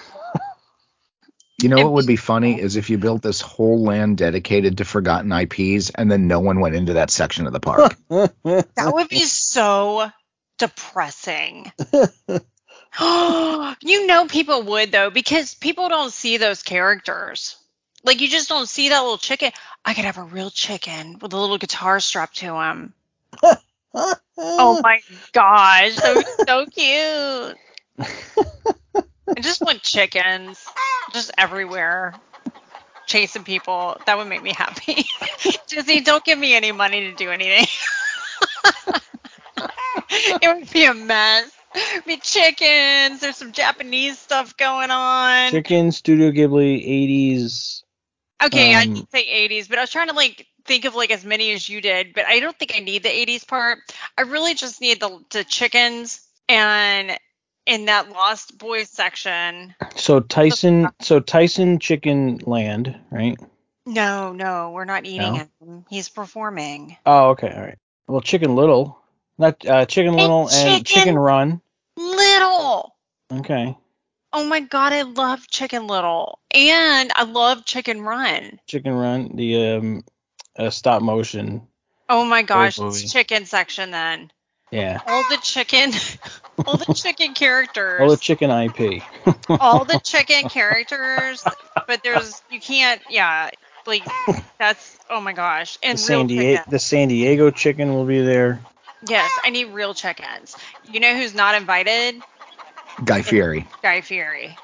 Ralph. 1.61 1.65
You 1.65 1.69
know 1.77 1.85
what 1.85 1.93
would 1.95 2.07
be 2.07 2.17
funny 2.17 2.61
is 2.61 2.77
if 2.77 2.91
you 2.91 2.99
built 2.99 3.23
this 3.23 3.41
whole 3.41 3.83
land 3.83 4.19
dedicated 4.19 4.79
to 4.79 4.85
forgotten 4.85 5.33
IPs 5.33 5.91
and 5.91 6.11
then 6.11 6.27
no 6.27 6.41
one 6.41 6.61
went 6.61 6.75
into 6.75 6.95
that 6.95 7.11
section 7.11 7.47
of 7.47 7.53
the 7.53 7.61
park. 7.61 7.97
That 8.11 8.95
would 8.95 9.09
be 9.09 9.21
so 9.21 10.11
depressing. 10.59 11.71
you 13.81 14.07
know 14.07 14.27
people 14.29 14.63
would 14.63 14.93
though 14.93 15.11
because 15.11 15.55
people 15.55 15.89
don't 15.89 16.13
see 16.13 16.37
those 16.39 16.63
characters. 16.63 17.57
Like 18.03 18.21
you 18.21 18.29
just 18.29 18.49
don't 18.49 18.69
see 18.69 18.89
that 18.89 19.01
little 19.01 19.19
chicken. 19.19 19.53
I 19.85 19.95
could 19.95 20.05
have 20.07 20.19
a 20.19 20.23
real 20.23 20.51
chicken 20.51 21.19
with 21.21 21.33
a 21.33 21.37
little 21.37 21.59
guitar 21.59 22.01
strapped 22.01 22.39
to 22.39 22.55
him. 22.61 22.95
Oh 24.43 24.81
my 24.83 25.01
gosh, 25.33 25.97
that 25.97 26.15
would 26.15 26.25
be 26.25 26.45
so 26.47 26.67
cute. 26.67 27.57
I 29.37 29.41
just 29.41 29.61
want 29.61 29.83
chickens 29.83 30.65
just 31.13 31.31
everywhere 31.39 32.15
chasing 33.07 33.45
people. 33.45 34.01
That 34.07 34.17
would 34.17 34.29
make 34.29 34.43
me 34.43 34.53
happy. 34.53 35.05
Disney, 35.67 36.01
don't 36.01 36.25
give 36.25 36.39
me 36.39 36.55
any 36.55 36.73
money 36.73 37.11
to 37.11 37.13
do 37.15 37.31
anything. 37.31 37.67
it 40.11 40.57
would 40.57 40.71
be 40.71 40.85
a 40.85 40.95
mess. 40.95 41.51
Be 42.07 42.17
chickens. 42.17 43.21
There's 43.21 43.37
some 43.37 43.53
Japanese 43.53 44.19
stuff 44.19 44.57
going 44.57 44.91
on. 44.91 45.51
Chicken 45.51 45.93
Studio 45.93 46.31
Ghibli 46.31 46.87
80s. 46.87 47.83
Okay, 48.43 48.75
I 48.75 48.85
um, 48.85 48.95
did 48.95 49.11
say 49.11 49.49
80s, 49.49 49.69
but 49.69 49.79
I 49.79 49.83
was 49.83 49.91
trying 49.91 50.09
to 50.09 50.15
like 50.15 50.47
think 50.65 50.85
of 50.87 50.95
like 50.95 51.11
as 51.11 51.25
many 51.25 51.53
as 51.53 51.69
you 51.69 51.81
did, 51.81 52.15
but 52.15 52.25
I 52.27 52.41
don't 52.41 52.59
think 52.59 52.73
I 52.75 52.81
need 52.81 53.03
the 53.03 53.09
80s 53.09 53.47
part. 53.47 53.81
I 54.17 54.23
really 54.23 54.55
just 54.55 54.81
need 54.81 55.01
the 55.01 55.23
the 55.31 55.45
chickens 55.45 56.27
and 56.49 57.19
in 57.71 57.85
that 57.87 58.11
Lost 58.11 58.59
Boys 58.59 58.91
section. 58.91 59.75
So 59.95 60.19
Tyson 60.21 60.89
so 61.01 61.21
Tyson 61.21 61.79
Chicken 61.79 62.41
Land, 62.45 62.99
right? 63.11 63.39
No, 63.87 64.33
no, 64.33 64.73
we're 64.73 64.85
not 64.85 65.07
eating 65.07 65.21
No? 65.33 65.47
him. 65.63 65.85
He's 65.89 66.09
performing. 66.09 66.97
Oh, 67.07 67.31
okay, 67.31 67.53
all 67.55 67.63
right. 67.63 67.79
Well, 68.09 68.21
Chicken 68.21 68.57
Little, 68.57 68.99
not 69.39 69.65
uh, 69.65 69.87
Chicken 69.87 70.15
Little 70.17 70.49
and 70.51 70.85
Chicken- 70.85 70.85
Chicken 70.85 71.19
Run. 71.19 71.61
Little. 71.97 72.97
Okay, 73.33 73.77
Oh 74.33 74.45
my 74.45 74.61
god, 74.61 74.93
I 74.93 75.03
love 75.03 75.47
Chicken 75.49 75.87
Little. 75.87 76.41
And 76.53 77.13
I 77.15 77.23
love 77.23 77.65
Chicken 77.65 78.03
Run. 78.03 78.59
Chicken 78.67 78.93
Run, 78.95 79.37
the 79.37 79.77
um, 79.77 80.05
uh, 80.59 80.71
stop 80.71 81.03
motion. 81.03 81.69
Oh 82.09 82.25
my 82.25 82.43
gosh, 82.43 82.79
it's 82.81 83.13
chicken 83.13 83.45
section 83.47 83.93
then. 83.93 84.33
Yeah, 84.71 85.01
All 85.07 85.25
the 85.25 85.39
chicken 85.39 85.93
all 86.67 86.77
the 86.77 86.87
chicken 86.87 87.35
characters. 87.35 88.01
all 88.01 88.09
the 88.11 88.17
chicken 88.17 88.51
IP. 88.51 89.03
all 89.59 89.85
the 89.85 89.99
chicken 89.99 90.49
characters, 90.49 91.47
but 91.87 92.03
there's 92.03 92.43
you 92.49 92.61
can't 92.61 93.01
yeah, 93.09 93.51
like 93.87 94.05
that's 94.59 94.99
oh 95.09 95.21
my 95.21 95.33
gosh. 95.33 95.79
the 95.89 95.97
And 95.97 95.99
San 95.99 96.27
real 96.27 96.27
Diego, 96.27 96.63
chicken. 96.63 96.65
the 96.69 96.79
San 96.79 97.09
Diego 97.09 97.51
chicken 97.51 97.95
will 97.95 98.05
be 98.07 98.21
there. 98.23 98.61
Yes, 99.03 99.39
I 99.43 99.51
need 99.51 99.67
real 99.67 99.95
chickens. 99.95 100.57
You 100.85 101.01
know 101.01 101.15
who's 101.17 101.35
not 101.35 101.55
invited? 101.55 102.23
Guy 103.05 103.23
Fieri. 103.23 103.67
Guy 103.83 104.01
Fieri. 104.01 104.59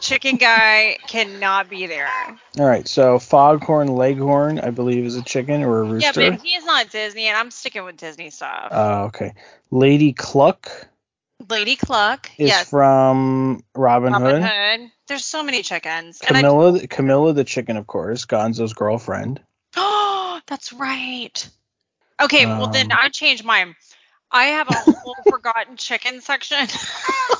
Chicken 0.00 0.36
guy 0.36 0.98
cannot 1.06 1.68
be 1.68 1.86
there. 1.86 2.08
All 2.58 2.66
right, 2.66 2.86
so 2.86 3.18
Foghorn 3.18 3.88
Leghorn, 3.88 4.60
I 4.60 4.70
believe, 4.70 5.04
is 5.04 5.16
a 5.16 5.22
chicken 5.22 5.62
or 5.62 5.80
a 5.80 5.82
rooster. 5.84 6.20
Yeah, 6.20 6.30
but 6.30 6.40
he 6.42 6.50
is 6.50 6.64
not 6.64 6.90
Disney, 6.90 7.26
and 7.26 7.36
I'm 7.36 7.50
sticking 7.50 7.84
with 7.84 7.96
Disney 7.96 8.30
stuff. 8.30 8.68
Oh, 8.70 9.04
okay. 9.04 9.34
Lady 9.70 10.12
Cluck 10.12 10.88
Lady 11.48 11.76
Cluck, 11.76 12.30
is 12.36 12.48
yes. 12.48 12.68
from 12.68 13.62
Robin, 13.74 14.12
Robin 14.12 14.42
Hood. 14.42 14.50
Hood. 14.50 14.90
There's 15.06 15.24
so 15.24 15.42
many 15.42 15.62
chickens. 15.62 16.20
And 16.26 16.36
I 16.36 16.40
Camilla, 16.40 16.86
Camilla 16.88 17.32
the 17.32 17.44
chicken, 17.44 17.76
of 17.76 17.86
course, 17.86 18.24
Gonzo's 18.24 18.72
girlfriend. 18.72 19.40
Oh, 19.76 20.40
that's 20.46 20.72
right. 20.72 21.48
Okay, 22.20 22.46
well 22.46 22.66
then 22.66 22.90
Um, 22.90 22.98
I 23.00 23.08
changed 23.10 23.44
mine. 23.44 23.76
I 24.30 24.46
have 24.46 24.68
a 24.68 24.74
whole 24.74 25.16
forgotten 25.30 25.76
chicken 25.76 26.20
section. 26.20 26.58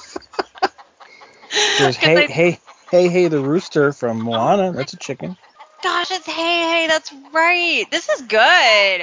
There's 1.78 1.96
hey, 2.00 2.16
I- 2.16 2.26
hey, 2.26 2.58
hey, 2.90 3.08
hey, 3.08 3.28
the 3.28 3.40
rooster 3.40 3.92
from 3.92 4.22
Moana. 4.22 4.72
That's 4.72 4.92
a 4.92 4.96
chicken. 4.96 5.36
Gosh, 5.82 6.10
it's 6.10 6.26
hey 6.26 6.32
hey, 6.32 6.86
that's 6.88 7.12
right. 7.32 7.86
This 7.90 8.08
is 8.08 8.22
good. 8.22 9.02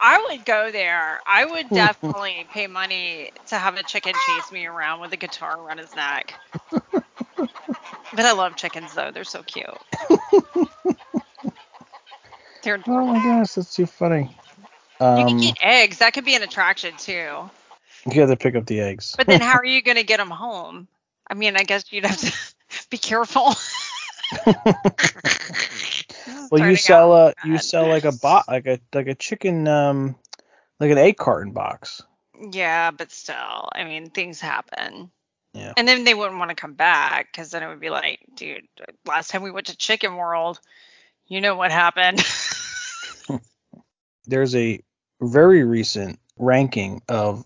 I 0.00 0.26
would 0.30 0.44
go 0.44 0.70
there. 0.70 1.20
I 1.26 1.44
would 1.44 1.66
definitely 1.72 2.46
pay 2.52 2.66
money 2.66 3.30
to 3.48 3.56
have 3.56 3.76
a 3.76 3.82
chicken 3.82 4.12
chase 4.14 4.52
me 4.52 4.66
around 4.66 5.00
with 5.00 5.12
a 5.12 5.16
guitar 5.16 5.60
around 5.60 5.78
his 5.78 5.94
neck. 5.94 6.34
but 7.36 8.24
I 8.24 8.32
love 8.32 8.56
chickens 8.56 8.94
though. 8.94 9.10
They're 9.12 9.24
so 9.24 9.42
cute. 9.42 9.66
They're 12.62 12.82
Oh 12.88 13.06
my 13.06 13.18
gosh, 13.24 13.52
that's 13.54 13.74
too 13.74 13.86
funny. 13.86 14.36
you 15.00 15.24
Um, 15.24 15.28
can 15.28 15.38
get 15.38 15.56
eggs. 15.62 15.98
That 15.98 16.12
could 16.14 16.24
be 16.24 16.34
an 16.34 16.42
attraction 16.42 16.96
too. 16.96 17.50
you 18.10 18.20
have 18.20 18.30
to 18.30 18.36
pick 18.36 18.56
up 18.56 18.66
the 18.66 18.80
eggs. 18.80 19.14
But 19.16 19.26
then 19.28 19.40
how 19.40 19.54
are 19.56 19.64
you 19.64 19.82
going 19.82 19.96
to 19.96 20.04
get 20.04 20.16
them 20.18 20.30
home? 20.30 20.88
I 21.30 21.34
mean, 21.34 21.56
I 21.56 21.62
guess 21.64 21.92
you'd 21.92 22.06
have 22.06 22.18
to 22.18 22.32
be 22.90 22.98
careful. 22.98 23.54
well, 26.50 26.68
you 26.68 26.76
sell 26.76 27.12
a 27.14 27.34
you 27.44 27.54
bad. 27.54 27.62
sell 27.62 27.86
like 27.88 28.04
a 28.04 28.12
bot 28.12 28.46
like 28.46 28.66
a 28.66 28.78
like 28.92 29.06
a 29.06 29.14
chicken 29.14 29.66
um 29.66 30.16
like 30.80 30.90
an 30.90 30.98
egg 30.98 31.16
carton 31.16 31.52
box. 31.52 32.02
Yeah, 32.52 32.90
but 32.90 33.10
still, 33.10 33.68
I 33.72 33.84
mean, 33.84 34.10
things 34.10 34.40
happen. 34.40 35.10
Yeah. 35.54 35.72
And 35.76 35.88
then 35.88 36.04
they 36.04 36.14
wouldn't 36.14 36.38
want 36.38 36.50
to 36.50 36.54
come 36.54 36.74
back 36.74 37.32
because 37.32 37.50
then 37.50 37.62
it 37.62 37.68
would 37.68 37.80
be 37.80 37.90
like, 37.90 38.20
dude, 38.34 38.68
last 39.06 39.30
time 39.30 39.42
we 39.42 39.50
went 39.50 39.66
to 39.68 39.76
Chicken 39.76 40.14
World, 40.14 40.60
you 41.26 41.40
know 41.40 41.56
what 41.56 41.72
happened. 41.72 42.24
There's 44.26 44.54
a 44.54 44.80
very 45.20 45.64
recent 45.64 46.20
ranking 46.36 47.02
of 47.08 47.44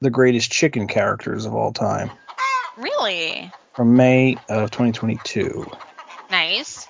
the 0.00 0.10
greatest 0.10 0.50
chicken 0.50 0.88
characters 0.88 1.46
of 1.46 1.54
all 1.54 1.72
time 1.72 2.10
Really? 2.76 3.52
from 3.74 3.96
May 3.96 4.36
of 4.48 4.70
2022. 4.70 5.66
Nice. 6.30 6.86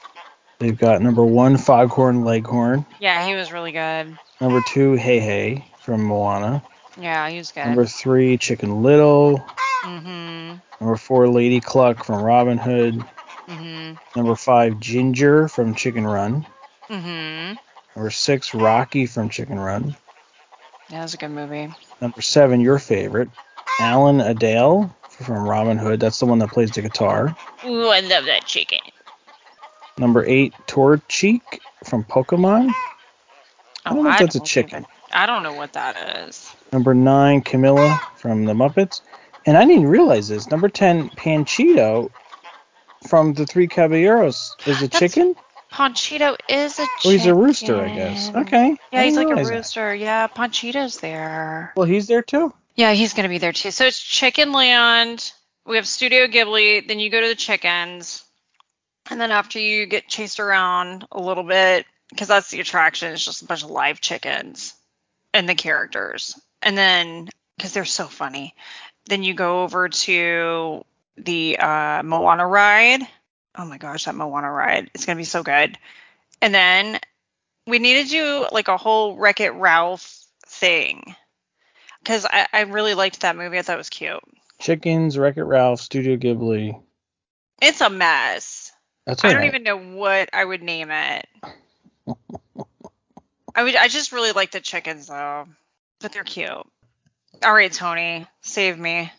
They've 0.59 0.79
got 0.79 1.03
number 1.03 1.25
one, 1.25 1.57
Foghorn 1.57 2.25
Leghorn. 2.25 2.87
Yeah, 3.01 3.27
he 3.27 3.35
was 3.35 3.53
really 3.53 3.73
good. 3.73 4.17
Number 4.41 4.63
two, 4.69 4.93
Hey 4.95 5.19
Hey 5.19 5.65
from 5.81 6.05
Moana. 6.05 6.63
Yeah, 7.01 7.29
he 7.29 7.39
was 7.39 7.51
good. 7.51 7.67
Number 7.67 7.87
three, 7.87 8.37
Chicken 8.37 8.83
Little. 8.83 9.45
mm-hmm. 9.83 10.57
Number 10.81 10.97
four, 10.97 11.29
Lady 11.29 11.61
Cluck 11.61 12.05
from 12.05 12.23
Robin 12.23 12.59
Hood. 12.59 13.03
Mm-hmm. 13.49 13.95
Number 14.17 14.37
five, 14.37 14.79
Ginger 14.79 15.49
from 15.49 15.75
Chicken 15.75 16.07
Run. 16.07 16.47
Mm-hmm. 16.89 17.55
Number 17.97 18.11
six, 18.11 18.55
Rocky 18.55 19.07
from 19.07 19.29
Chicken 19.29 19.59
Run. 19.59 19.97
Yeah, 20.91 20.99
that 20.99 21.03
was 21.03 21.15
a 21.15 21.17
good 21.17 21.31
movie. 21.31 21.73
Number 22.01 22.21
seven, 22.21 22.61
your 22.61 22.79
favorite, 22.79 23.31
Alan-a-Dale 23.81 24.95
from 25.23 25.49
Robin 25.49 25.79
Hood. 25.79 26.01
That's 26.01 26.19
the 26.19 26.27
one 26.27 26.39
that 26.41 26.51
plays 26.51 26.71
the 26.71 26.83
guitar. 26.83 27.37
Ooh, 27.65 27.89
I 27.89 28.01
love 28.01 28.25
that 28.27 28.45
chicken. 28.47 28.79
Number 29.99 30.25
eight, 30.27 30.53
Torchic 30.67 31.41
from 31.85 32.05
Pokemon. 32.05 32.73
I 33.87 33.91
don't 33.95 34.03
know 34.05 34.11
if 34.11 34.17
oh, 34.17 34.25
that's 34.25 34.35
a 34.37 34.41
chicken. 34.41 34.81
even- 34.81 34.87
I 35.13 35.27
don't 35.27 35.43
know 35.45 35.53
what 35.53 35.73
that 35.75 36.27
is. 36.27 36.53
Number 36.73 36.93
nine, 36.95 37.41
Camilla 37.43 38.01
from 38.17 38.45
the 38.47 38.53
Muppets. 38.55 39.01
And 39.47 39.57
I 39.57 39.65
didn't 39.65 39.87
realize 39.87 40.27
this. 40.29 40.51
Number 40.51 40.69
ten, 40.69 41.11
Panchito 41.11 42.11
from 43.07 43.35
the 43.35 43.47
Three 43.47 43.69
Caballeros 43.69 44.57
is 44.67 44.79
a 44.79 44.89
That's- 44.89 44.99
chicken. 44.99 45.37
Ponchito 45.71 46.37
is 46.49 46.79
a 46.79 46.83
chicken. 46.83 46.89
Oh, 47.05 47.11
he's 47.11 47.27
a 47.27 47.35
rooster, 47.35 47.81
I 47.81 47.89
guess. 47.95 48.31
Okay. 48.35 48.77
Yeah, 48.93 49.01
I 49.01 49.05
he's 49.07 49.17
like 49.17 49.27
a 49.27 49.31
realize 49.31 49.49
that. 49.49 49.55
rooster. 49.57 49.95
Yeah, 49.95 50.27
Ponchito's 50.29 50.99
there. 50.99 51.73
Well, 51.77 51.87
he's 51.87 52.07
there 52.07 52.23
too. 52.23 52.55
Yeah, 52.75 52.93
he's 52.93 53.15
gonna 53.15 53.29
be 53.29 53.39
there 53.39 53.53
too. 53.53 53.71
So 53.71 53.87
it's 53.87 54.01
Chicken 54.01 54.53
Land. 54.53 55.33
We 55.65 55.77
have 55.77 55.87
Studio 55.87 56.27
Ghibli. 56.27 56.87
Then 56.87 56.99
you 56.99 57.09
go 57.09 57.21
to 57.21 57.29
the 57.29 57.35
chickens, 57.37 58.25
and 59.09 59.21
then 59.21 59.31
after 59.31 59.61
you 59.61 59.87
get 59.87 60.09
chased 60.09 60.41
around 60.41 61.07
a 61.13 61.21
little 61.21 61.45
bit, 61.45 61.87
because 62.11 62.27
that's 62.27 62.51
the 62.51 62.61
attraction. 62.61 63.13
It's 63.13 63.25
just 63.25 63.43
a 63.43 63.47
bunch 63.47 63.63
of 63.63 63.71
live 63.71 64.01
chickens 64.01 64.75
and 65.33 65.49
the 65.49 65.55
characters, 65.55 66.39
and 66.63 66.77
then 66.77 67.29
because 67.57 67.73
they're 67.73 67.85
so 67.85 68.07
funny, 68.07 68.57
then 69.07 69.23
you 69.23 69.35
go 69.35 69.63
over 69.63 69.89
to 69.89 70.85
the 71.17 71.57
uh, 71.59 72.03
Moana 72.03 72.47
ride. 72.47 73.03
Oh 73.57 73.65
my 73.65 73.79
gosh, 73.79 74.07
that 74.07 74.17
Moana 74.17 74.51
ride! 74.51 74.91
It's 74.95 75.07
gonna 75.07 75.17
be 75.17 75.25
so 75.25 75.45
good. 75.45 75.79
And 76.43 76.53
then 76.53 76.99
we 77.69 77.79
need 77.79 78.03
to 78.03 78.11
do 78.11 78.47
like 78.51 78.67
a 78.67 78.77
whole 78.77 79.17
Wreck 79.17 79.39
It 79.39 79.51
Ralph 79.51 80.25
thing 80.47 81.15
because 82.05 82.27
I, 82.27 82.47
I 82.53 82.61
really 82.63 82.95
liked 82.95 83.21
that 83.21 83.37
movie. 83.37 83.59
I 83.59 83.63
thought 83.63 83.75
it 83.75 83.79
was 83.79 83.89
cute. 83.89 84.21
Chickens, 84.61 85.19
Wreck 85.19 85.39
It 85.39 85.45
Ralph, 85.45 85.81
Studio 85.81 86.17
Ghibli. 86.17 86.81
It's 87.63 87.81
a 87.81 87.89
mess. 87.91 88.73
That's 89.07 89.25
I 89.25 89.29
don't 89.29 89.39
right. 89.39 89.49
even 89.49 89.63
know 89.63 89.79
what 89.79 90.31
I 90.33 90.45
would 90.45 90.63
name 90.63 90.91
it. 90.91 91.27
I 93.55 93.63
would. 93.63 93.77
I 93.77 93.89
just 93.89 94.13
really 94.13 94.33
like 94.33 94.51
the 94.51 94.61
chickens 94.61 95.07
though, 95.07 95.47
but 96.01 96.13
they're 96.13 96.25
cute. 96.25 96.51
All 96.51 97.55
right, 97.55 97.73
Tony, 97.73 98.27
save 98.43 98.79
me. 98.79 99.11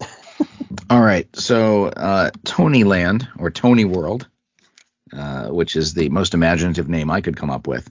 All 0.90 1.00
right, 1.00 1.28
so 1.36 1.86
uh, 1.86 2.30
Tony 2.44 2.84
Land 2.84 3.28
or 3.38 3.50
Tony 3.50 3.84
World, 3.84 4.28
uh, 5.12 5.48
which 5.48 5.76
is 5.76 5.94
the 5.94 6.08
most 6.10 6.34
imaginative 6.34 6.88
name 6.88 7.10
I 7.10 7.20
could 7.20 7.36
come 7.36 7.50
up 7.50 7.66
with. 7.66 7.88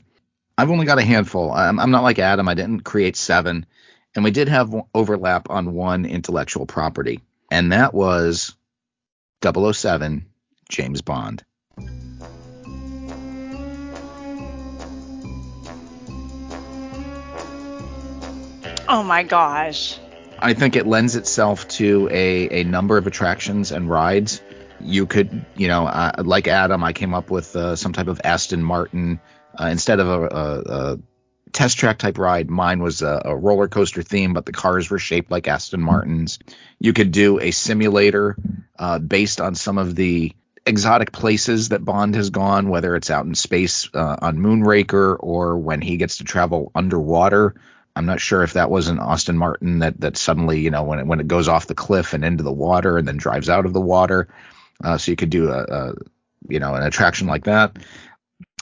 I've 0.57 0.69
only 0.69 0.85
got 0.85 0.99
a 0.99 1.03
handful. 1.03 1.51
I'm, 1.51 1.79
I'm 1.79 1.91
not 1.91 2.03
like 2.03 2.19
Adam. 2.19 2.47
I 2.47 2.53
didn't 2.53 2.81
create 2.81 3.15
seven, 3.15 3.65
and 4.15 4.23
we 4.23 4.31
did 4.31 4.49
have 4.49 4.73
overlap 4.93 5.49
on 5.49 5.73
one 5.73 6.05
intellectual 6.05 6.65
property, 6.65 7.21
and 7.49 7.71
that 7.71 7.93
was 7.93 8.55
007 9.43 10.25
James 10.69 11.01
Bond. 11.01 11.43
Oh 18.87 19.03
my 19.03 19.23
gosh. 19.23 19.97
I 20.37 20.53
think 20.53 20.75
it 20.75 20.85
lends 20.85 21.15
itself 21.15 21.67
to 21.69 22.09
a, 22.11 22.61
a 22.61 22.63
number 22.63 22.97
of 22.97 23.07
attractions 23.07 23.71
and 23.71 23.89
rides. 23.89 24.41
You 24.81 25.05
could, 25.05 25.45
you 25.55 25.67
know, 25.67 25.85
uh, 25.85 26.23
like 26.25 26.47
Adam, 26.47 26.83
I 26.83 26.91
came 26.91 27.13
up 27.13 27.29
with 27.29 27.55
uh, 27.55 27.75
some 27.75 27.93
type 27.93 28.07
of 28.07 28.19
Aston 28.23 28.63
Martin 28.63 29.21
uh, 29.57 29.67
instead 29.67 29.99
of 29.99 30.07
a, 30.07 30.21
a, 30.25 30.59
a 30.59 30.99
test 31.51 31.77
track 31.77 31.97
type 31.97 32.17
ride. 32.17 32.49
Mine 32.49 32.81
was 32.81 33.01
a, 33.01 33.21
a 33.25 33.35
roller 33.35 33.67
coaster 33.67 34.03
theme, 34.03 34.33
but 34.33 34.45
the 34.45 34.51
cars 34.51 34.89
were 34.89 34.99
shaped 34.99 35.31
like 35.31 35.47
Aston 35.47 35.81
Martins. 35.81 36.39
You 36.79 36.93
could 36.93 37.11
do 37.11 37.39
a 37.39 37.51
simulator 37.51 38.35
uh, 38.77 38.99
based 38.99 39.41
on 39.41 39.55
some 39.55 39.77
of 39.77 39.95
the 39.95 40.33
exotic 40.65 41.11
places 41.11 41.69
that 41.69 41.83
Bond 41.83 42.15
has 42.15 42.29
gone, 42.29 42.69
whether 42.69 42.95
it's 42.95 43.09
out 43.09 43.25
in 43.25 43.35
space 43.35 43.89
uh, 43.93 44.17
on 44.21 44.37
Moonraker 44.37 45.17
or 45.19 45.57
when 45.57 45.81
he 45.81 45.97
gets 45.97 46.17
to 46.17 46.23
travel 46.23 46.71
underwater. 46.75 47.55
I'm 47.95 48.05
not 48.05 48.21
sure 48.21 48.43
if 48.43 48.53
that 48.53 48.69
was 48.69 48.87
an 48.87 48.99
Austin 48.99 49.37
Martin 49.37 49.79
that 49.79 49.99
that 49.99 50.17
suddenly, 50.17 50.61
you 50.61 50.71
know, 50.71 50.83
when 50.83 50.99
it 50.99 51.07
when 51.07 51.19
it 51.19 51.27
goes 51.27 51.47
off 51.47 51.67
the 51.67 51.75
cliff 51.75 52.13
and 52.13 52.23
into 52.23 52.43
the 52.43 52.51
water 52.51 52.97
and 52.97 53.07
then 53.07 53.17
drives 53.17 53.49
out 53.49 53.65
of 53.65 53.73
the 53.73 53.81
water. 53.81 54.29
Uh, 54.83 54.97
so 54.97 55.11
you 55.11 55.17
could 55.17 55.29
do 55.29 55.49
a, 55.49 55.63
a, 55.63 55.93
you 56.47 56.59
know, 56.59 56.73
an 56.73 56.83
attraction 56.83 57.27
like 57.27 57.43
that. 57.43 57.77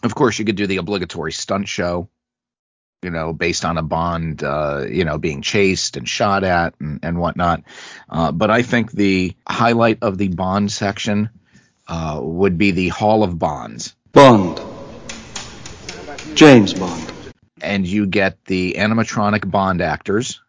Of 0.03 0.15
course, 0.15 0.39
you 0.39 0.45
could 0.45 0.55
do 0.55 0.67
the 0.67 0.77
obligatory 0.77 1.31
stunt 1.31 1.67
show, 1.67 2.09
you 3.01 3.09
know, 3.09 3.31
based 3.33 3.63
on 3.63 3.77
a 3.77 3.83
Bond, 3.83 4.43
uh, 4.43 4.85
you 4.89 5.05
know, 5.05 5.17
being 5.17 5.41
chased 5.41 5.95
and 5.97 6.07
shot 6.07 6.43
at 6.43 6.73
and, 6.79 6.99
and 7.03 7.19
whatnot. 7.19 7.63
Uh, 8.09 8.31
but 8.31 8.49
I 8.49 8.61
think 8.61 8.91
the 8.91 9.35
highlight 9.47 9.99
of 10.01 10.17
the 10.17 10.27
Bond 10.27 10.71
section 10.71 11.29
uh, 11.87 12.19
would 12.21 12.57
be 12.57 12.71
the 12.71 12.89
Hall 12.89 13.23
of 13.23 13.39
Bonds. 13.39 13.95
Bond. 14.11 14.59
James 16.35 16.73
Bond. 16.73 17.11
and 17.61 17.85
you 17.85 18.05
get 18.05 18.43
the 18.45 18.75
animatronic 18.77 19.49
Bond 19.49 19.81
actors 19.81 20.41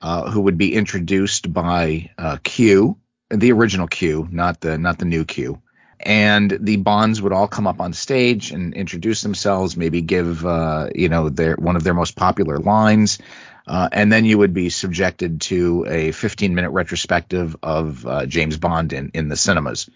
uh, 0.00 0.30
who 0.30 0.40
would 0.42 0.58
be 0.58 0.74
introduced 0.74 1.52
by 1.52 2.10
uh, 2.18 2.38
Q, 2.42 2.96
the 3.30 3.52
original 3.52 3.86
Q, 3.86 4.28
not 4.30 4.60
the 4.60 4.78
not 4.78 4.98
the 4.98 5.04
new 5.04 5.24
Q. 5.24 5.60
And 6.02 6.50
the 6.60 6.76
Bonds 6.76 7.22
would 7.22 7.32
all 7.32 7.48
come 7.48 7.66
up 7.66 7.80
on 7.80 7.92
stage 7.92 8.50
and 8.50 8.74
introduce 8.74 9.22
themselves, 9.22 9.76
maybe 9.76 10.00
give 10.00 10.44
uh, 10.44 10.88
you 10.94 11.08
know 11.08 11.28
their 11.28 11.54
one 11.56 11.76
of 11.76 11.84
their 11.84 11.94
most 11.94 12.16
popular 12.16 12.58
lines, 12.58 13.18
uh, 13.66 13.88
and 13.92 14.12
then 14.12 14.24
you 14.24 14.38
would 14.38 14.52
be 14.52 14.68
subjected 14.70 15.40
to 15.42 15.86
a 15.88 16.10
15 16.12 16.54
minute 16.54 16.70
retrospective 16.70 17.56
of 17.62 18.06
uh, 18.06 18.26
James 18.26 18.56
Bond 18.56 18.92
in 18.92 19.10
in 19.14 19.28
the 19.28 19.36
cinemas. 19.36 19.88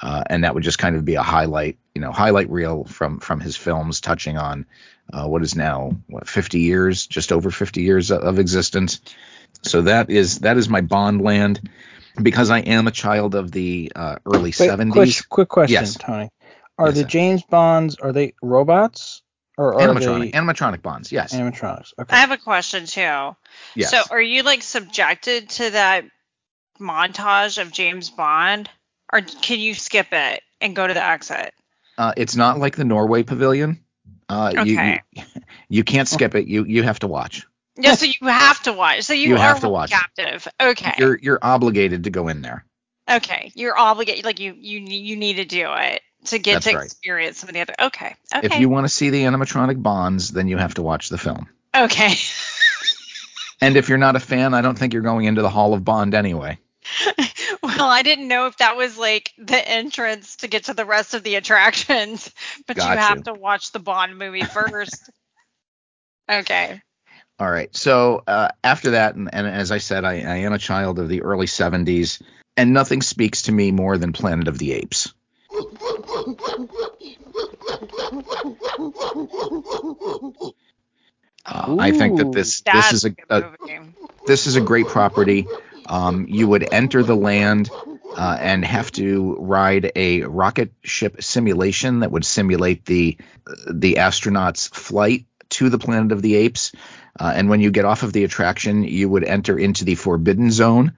Uh, 0.00 0.22
and 0.26 0.44
that 0.44 0.54
would 0.54 0.62
just 0.62 0.78
kind 0.78 0.94
of 0.94 1.04
be 1.04 1.16
a 1.16 1.22
highlight, 1.22 1.76
you 1.92 2.00
know, 2.00 2.12
highlight 2.12 2.50
reel 2.50 2.84
from 2.84 3.18
from 3.18 3.40
his 3.40 3.56
films, 3.56 4.00
touching 4.00 4.36
on 4.36 4.66
uh, 5.12 5.26
what 5.26 5.42
is 5.42 5.56
now 5.56 5.96
what 6.06 6.28
50 6.28 6.60
years, 6.60 7.06
just 7.06 7.32
over 7.32 7.50
50 7.50 7.82
years 7.82 8.10
of, 8.10 8.22
of 8.22 8.38
existence. 8.38 9.00
So 9.62 9.82
that 9.82 10.10
is 10.10 10.40
that 10.40 10.56
is 10.56 10.68
my 10.68 10.82
Bond 10.82 11.22
land, 11.22 11.68
because 12.22 12.50
I 12.50 12.60
am 12.60 12.86
a 12.86 12.90
child 12.90 13.34
of 13.34 13.50
the 13.50 13.92
uh, 13.94 14.16
early 14.26 14.50
Wait, 14.50 14.52
70s. 14.52 14.92
quick, 14.92 15.28
quick 15.28 15.48
question, 15.48 15.74
Yes. 15.84 15.96
Tony. 15.96 16.30
Are 16.78 16.86
Yes, 16.86 16.94
the 16.94 17.02
sir. 17.02 17.08
James 17.08 17.42
Bonds 17.42 17.96
are 17.96 18.12
they 18.12 18.34
robots 18.42 19.22
or 19.56 19.74
are 19.74 19.88
animatronic, 19.88 20.32
they 20.32 20.38
animatronic 20.38 20.82
Bonds, 20.82 21.10
yes, 21.10 21.32
animatronics? 21.32 21.92
Okay. 21.98 22.16
I 22.16 22.20
have 22.20 22.30
a 22.30 22.36
question 22.36 22.86
too. 22.86 23.00
yes. 23.74 23.90
So, 23.90 24.02
are 24.10 24.20
you 24.20 24.42
like 24.44 24.62
subjected 24.62 25.48
to 25.50 25.70
that 25.70 26.04
montage 26.80 27.60
of 27.60 27.72
James 27.72 28.10
Bond, 28.10 28.70
or 29.12 29.20
can 29.22 29.58
you 29.58 29.74
skip 29.74 30.08
it 30.12 30.42
and 30.60 30.76
go 30.76 30.86
to 30.86 30.94
the 30.94 31.04
exit? 31.04 31.52
uh, 31.96 32.12
it's 32.16 32.36
not 32.36 32.58
like 32.58 32.76
the 32.76 32.84
Norway 32.84 33.24
Pavilion. 33.24 33.84
Uh, 34.28 34.52
you, 34.54 34.62
Okay. 34.62 35.00
you 35.16 35.22
you 35.68 35.84
can't 35.84 36.06
skip 36.08 36.34
it. 36.34 36.46
You 36.46 36.64
you 36.64 36.82
have 36.84 37.00
to 37.00 37.08
watch. 37.08 37.46
Yeah, 37.78 37.94
so 37.94 38.06
you 38.06 38.28
have 38.28 38.62
to 38.64 38.72
watch. 38.72 39.02
So 39.02 39.12
you, 39.12 39.28
You 39.30 39.34
are 39.36 39.38
have 39.38 39.60
to 39.60 39.68
watch 39.68 39.90
captive. 39.90 40.46
Okay. 40.60 40.94
You're 40.98 41.18
you're 41.22 41.38
obligated 41.40 42.04
to 42.04 42.10
go 42.10 42.28
in 42.28 42.42
there. 42.42 42.64
okay. 43.10 43.52
You're 43.54 43.78
obligated. 43.78 44.24
Like 44.24 44.40
you, 44.40 44.54
you, 44.58 44.80
you 44.80 45.16
need 45.16 45.34
to 45.36 45.44
do 45.44 45.66
it 45.74 46.02
to 46.26 46.38
get 46.38 46.54
That's 46.54 46.66
to 46.66 46.76
right. 46.76 46.84
experience 46.84 47.38
some 47.38 47.48
of 47.48 47.54
the 47.54 47.60
other. 47.60 47.74
Okay. 47.80 48.14
Okay. 48.34 48.46
If 48.46 48.58
you 48.58 48.68
want 48.68 48.84
to 48.84 48.88
see 48.88 49.10
the 49.10 49.22
animatronic 49.22 49.80
Bonds, 49.82 50.30
then 50.30 50.48
you 50.48 50.56
have 50.58 50.74
to 50.74 50.82
watch 50.82 51.08
the 51.08 51.18
film. 51.18 51.48
okay. 51.74 52.14
And 53.60 53.76
if 53.76 53.88
you're 53.88 53.98
not 53.98 54.14
a 54.14 54.20
fan, 54.20 54.54
I 54.54 54.60
don't 54.60 54.78
think 54.78 54.92
you're 54.92 55.02
going 55.02 55.24
into 55.24 55.42
the 55.42 55.50
Hall 55.50 55.74
of 55.74 55.84
Bond 55.84 56.14
anyway. 56.14 56.58
well, 57.62 57.88
I 57.88 58.02
didn't 58.02 58.28
know 58.28 58.46
if 58.46 58.56
that 58.58 58.76
was 58.76 58.96
like 58.96 59.32
the 59.36 59.68
entrance 59.68 60.36
to 60.36 60.46
get 60.46 60.64
to 60.66 60.74
the 60.74 60.84
rest 60.84 61.12
of 61.14 61.24
the 61.24 61.34
attractions, 61.34 62.30
but 62.68 62.76
Got 62.76 62.92
you 62.92 62.98
have 62.98 63.16
you. 63.18 63.22
to 63.24 63.34
watch 63.34 63.72
the 63.72 63.80
Bond 63.80 64.16
movie 64.16 64.44
first. 64.44 65.10
okay. 66.30 66.80
All 67.40 67.50
right. 67.50 67.74
So 67.74 68.24
uh, 68.26 68.48
after 68.64 68.92
that, 68.92 69.14
and, 69.14 69.28
and 69.32 69.46
as 69.46 69.70
I 69.70 69.78
said, 69.78 70.04
I, 70.04 70.14
I 70.14 70.36
am 70.38 70.52
a 70.52 70.58
child 70.58 70.98
of 70.98 71.08
the 71.08 71.22
early 71.22 71.46
70s, 71.46 72.20
and 72.56 72.72
nothing 72.72 73.00
speaks 73.00 73.42
to 73.42 73.52
me 73.52 73.70
more 73.70 73.96
than 73.96 74.12
Planet 74.12 74.48
of 74.48 74.58
the 74.58 74.72
Apes. 74.72 75.12
Uh, 81.46 81.76
I 81.78 81.92
think 81.92 82.18
that 82.18 82.32
this 82.32 82.60
this 82.60 82.92
is 82.92 83.04
a, 83.04 83.14
a 83.30 83.36
a 83.36 83.40
good 83.40 83.50
movie. 83.70 83.92
this 84.26 84.46
is 84.46 84.56
a 84.56 84.60
great 84.60 84.86
property. 84.86 85.46
Um, 85.86 86.26
you 86.28 86.46
would 86.48 86.68
enter 86.72 87.02
the 87.02 87.16
land 87.16 87.70
uh, 88.16 88.36
and 88.38 88.64
have 88.64 88.92
to 88.92 89.36
ride 89.36 89.92
a 89.96 90.22
rocket 90.24 90.72
ship 90.82 91.22
simulation 91.22 92.00
that 92.00 92.10
would 92.10 92.26
simulate 92.26 92.84
the 92.84 93.16
the 93.70 93.94
astronauts' 93.94 94.68
flight 94.74 95.24
to 95.50 95.70
the 95.70 95.78
planet 95.78 96.12
of 96.12 96.20
the 96.20 96.34
apes. 96.34 96.72
Uh, 97.18 97.32
and 97.34 97.48
when 97.48 97.60
you 97.60 97.70
get 97.70 97.84
off 97.84 98.02
of 98.02 98.12
the 98.12 98.24
attraction, 98.24 98.84
you 98.84 99.08
would 99.08 99.24
enter 99.24 99.58
into 99.58 99.84
the 99.84 99.96
Forbidden 99.96 100.50
Zone, 100.50 100.96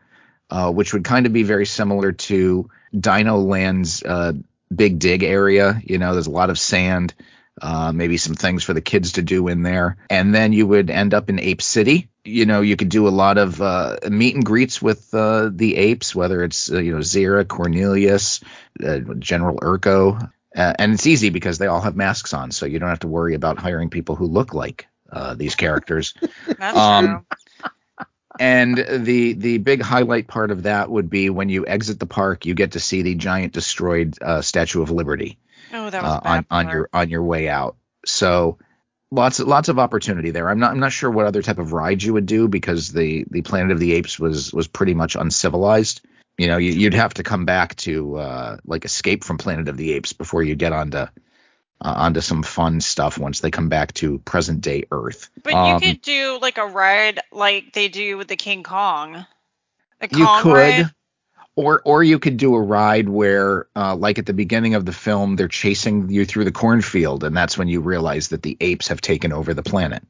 uh, 0.51 0.71
which 0.71 0.93
would 0.93 1.05
kind 1.05 1.27
of 1.27 1.33
be 1.33 1.43
very 1.43 1.67
similar 1.67 2.13
to 2.13 2.69
Dino 2.99 3.39
Land's 3.39 4.03
uh, 4.03 4.33
Big 4.75 4.99
Dig 4.99 5.23
area. 5.23 5.81
You 5.83 5.99
know, 5.99 6.13
there's 6.13 6.27
a 6.27 6.33
lot 6.33 6.51
of 6.51 6.59
sand, 6.59 7.15
uh, 7.63 7.93
maybe 7.93 8.19
some 8.19 8.35
things 8.35 8.65
for 8.65 8.75
the 8.75 8.81
kids 8.83 9.13
to 9.13 9.23
do 9.23 9.49
in 9.49 9.63
there. 9.63 9.97
And 10.11 10.35
then 10.35 10.53
you 10.53 10.67
would 10.67 10.91
end 10.91 11.15
up 11.15 11.31
in 11.31 11.41
Ape 11.41 11.63
City. 11.63 12.09
You 12.23 12.45
know, 12.45 12.61
you 12.61 12.77
could 12.77 12.91
do 12.91 13.09
a 13.09 13.11
lot 13.11 13.39
of 13.39 13.63
uh, 13.63 13.97
meet 14.11 14.35
and 14.35 14.45
greets 14.45 14.83
with 14.83 15.15
uh, 15.15 15.49
the 15.51 15.77
apes, 15.77 16.15
whether 16.15 16.45
it's 16.45 16.69
you 16.69 16.93
know 16.93 16.99
Zira, 16.99 17.49
Cornelius, 17.49 18.41
General 19.19 19.57
Urko, 19.57 20.31
and 20.55 20.93
it's 20.93 21.07
easy 21.07 21.31
because 21.31 21.57
they 21.57 21.67
all 21.67 21.81
have 21.81 21.97
masks 21.97 22.35
on, 22.35 22.51
so 22.51 22.67
you 22.67 22.79
don't 22.79 22.91
have 22.91 23.01
to 23.01 23.09
worry 23.09 23.35
about 23.35 23.59
hiring 23.59 23.89
people 23.89 24.17
who 24.17 24.27
look 24.27 24.53
like 24.53 24.87
uh, 25.13 25.35
these 25.35 25.55
characters. 25.55 26.15
That's 26.59 26.77
Um, 26.77 27.07
true. 27.07 28.07
and 28.39 28.77
the 28.77 29.33
the 29.35 29.59
big 29.59 29.83
highlight 29.83 30.27
part 30.29 30.51
of 30.51 30.63
that 30.65 30.91
would 30.91 31.11
be 31.11 31.31
when 31.31 31.49
you 31.49 31.67
exit 31.67 31.99
the 31.99 32.07
park, 32.07 32.47
you 32.47 32.55
get 32.55 32.73
to 32.73 32.81
see 32.81 33.03
the 33.03 33.15
giant 33.15 33.53
destroyed 33.53 34.17
uh, 34.23 34.41
Statue 34.43 34.83
of 34.83 34.91
Liberty 34.91 35.39
Oh, 35.73 35.91
that 35.91 36.03
was 36.03 36.13
uh, 36.13 36.21
on 36.25 36.47
on 36.51 36.69
your 36.69 36.89
on 36.93 37.11
your 37.11 37.23
way 37.23 37.49
out. 37.49 37.77
So 38.07 38.59
lots 39.11 39.41
lots 39.41 39.69
of 39.69 39.79
opportunity 39.79 40.31
there. 40.31 40.49
I'm 40.49 40.59
not 40.59 40.73
I'm 40.73 40.81
not 40.81 40.93
sure 40.93 41.11
what 41.11 41.27
other 41.27 41.43
type 41.43 41.59
of 41.59 41.73
rides 41.73 42.05
you 42.05 42.13
would 42.15 42.27
do 42.27 42.49
because 42.49 42.93
the 42.93 43.25
the 43.31 43.43
Planet 43.43 43.73
of 43.73 43.79
the 43.81 43.93
Apes 43.93 44.19
was 44.19 44.53
was 44.53 44.67
pretty 44.69 44.95
much 44.95 45.17
uncivilized. 45.17 46.01
You 46.39 46.47
know, 46.47 46.57
you, 46.57 46.73
you'd 46.73 46.95
have 46.95 47.13
to 47.15 47.23
come 47.23 47.45
back 47.45 47.77
to 47.77 48.17
uh, 48.17 48.57
like 48.65 48.85
Escape 48.87 49.25
from 49.25 49.37
Planet 49.37 49.69
of 49.69 49.77
the 49.77 49.93
Apes 49.93 50.15
before 50.15 50.43
you 50.43 50.55
get 50.55 50.73
onto 50.73 51.07
uh, 51.81 51.95
onto 51.97 52.21
some 52.21 52.43
fun 52.43 52.81
stuff 52.81 53.19
once 53.19 53.41
they 53.41 53.51
come 53.51 53.69
back 53.69 53.95
to 53.95 54.19
present 54.19 54.61
day 54.61 54.85
Earth. 54.91 55.31
But 55.43 55.55
Um, 55.55 55.83
you 55.83 55.89
could 55.89 56.03
do 56.03 56.39
like 56.41 56.59
a 56.59 56.67
ride 56.67 57.21
like 57.33 57.73
they 57.73 57.89
do 57.89 58.17
with 58.19 58.29
the 58.29 58.37
King 58.37 58.63
Kong. 58.63 59.25
The 60.01 60.09
you 60.09 60.25
Kong 60.25 60.43
could 60.43 60.55
ride. 60.55 60.91
or 61.57 61.83
or 61.85 62.03
you 62.03 62.19
could 62.19 62.37
do 62.37 62.55
a 62.55 62.61
ride 62.61 63.09
where 63.09 63.67
uh, 63.77 63.95
like 63.97 64.19
at 64.19 64.27
the 64.27 64.33
beginning 64.33 64.75
of 64.75 64.85
the 64.87 64.93
film 64.93 65.37
they're 65.37 65.49
chasing 65.49 66.09
you 66.11 66.25
through 66.25 66.45
the 66.45 66.53
cornfield 66.53 67.25
and 67.25 67.37
that's 67.37 67.59
when 67.59 67.69
you 67.69 67.81
realize 67.81 68.29
that 68.29 68.43
the 68.43 68.57
apes 68.61 68.89
have 68.89 69.01
taken 69.01 69.33
over 69.33 69.53
the 69.55 69.63
planet 69.63 70.03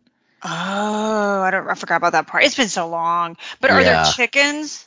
Oh, 0.42 1.42
I 1.42 1.50
don't. 1.50 1.68
I 1.68 1.74
forgot 1.74 1.96
about 1.96 2.12
that 2.12 2.26
part. 2.26 2.44
It's 2.44 2.56
been 2.56 2.68
so 2.68 2.88
long. 2.88 3.36
But 3.60 3.70
are 3.70 3.82
Yeah. 3.82 4.02
there 4.04 4.12
chickens? 4.12 4.86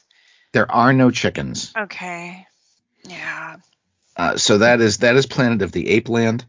there 0.51 0.71
are 0.71 0.93
no 0.93 1.11
chickens 1.11 1.73
Okay. 1.77 2.45
Yeah. 3.03 3.57
uh, 4.15 4.37
so 4.37 4.59
that 4.59 4.81
is 4.81 4.99
that 4.99 5.15
is 5.15 5.25
planet 5.25 5.61
of 5.61 5.71
the 5.71 5.89
ape 5.89 6.09
land 6.09 6.45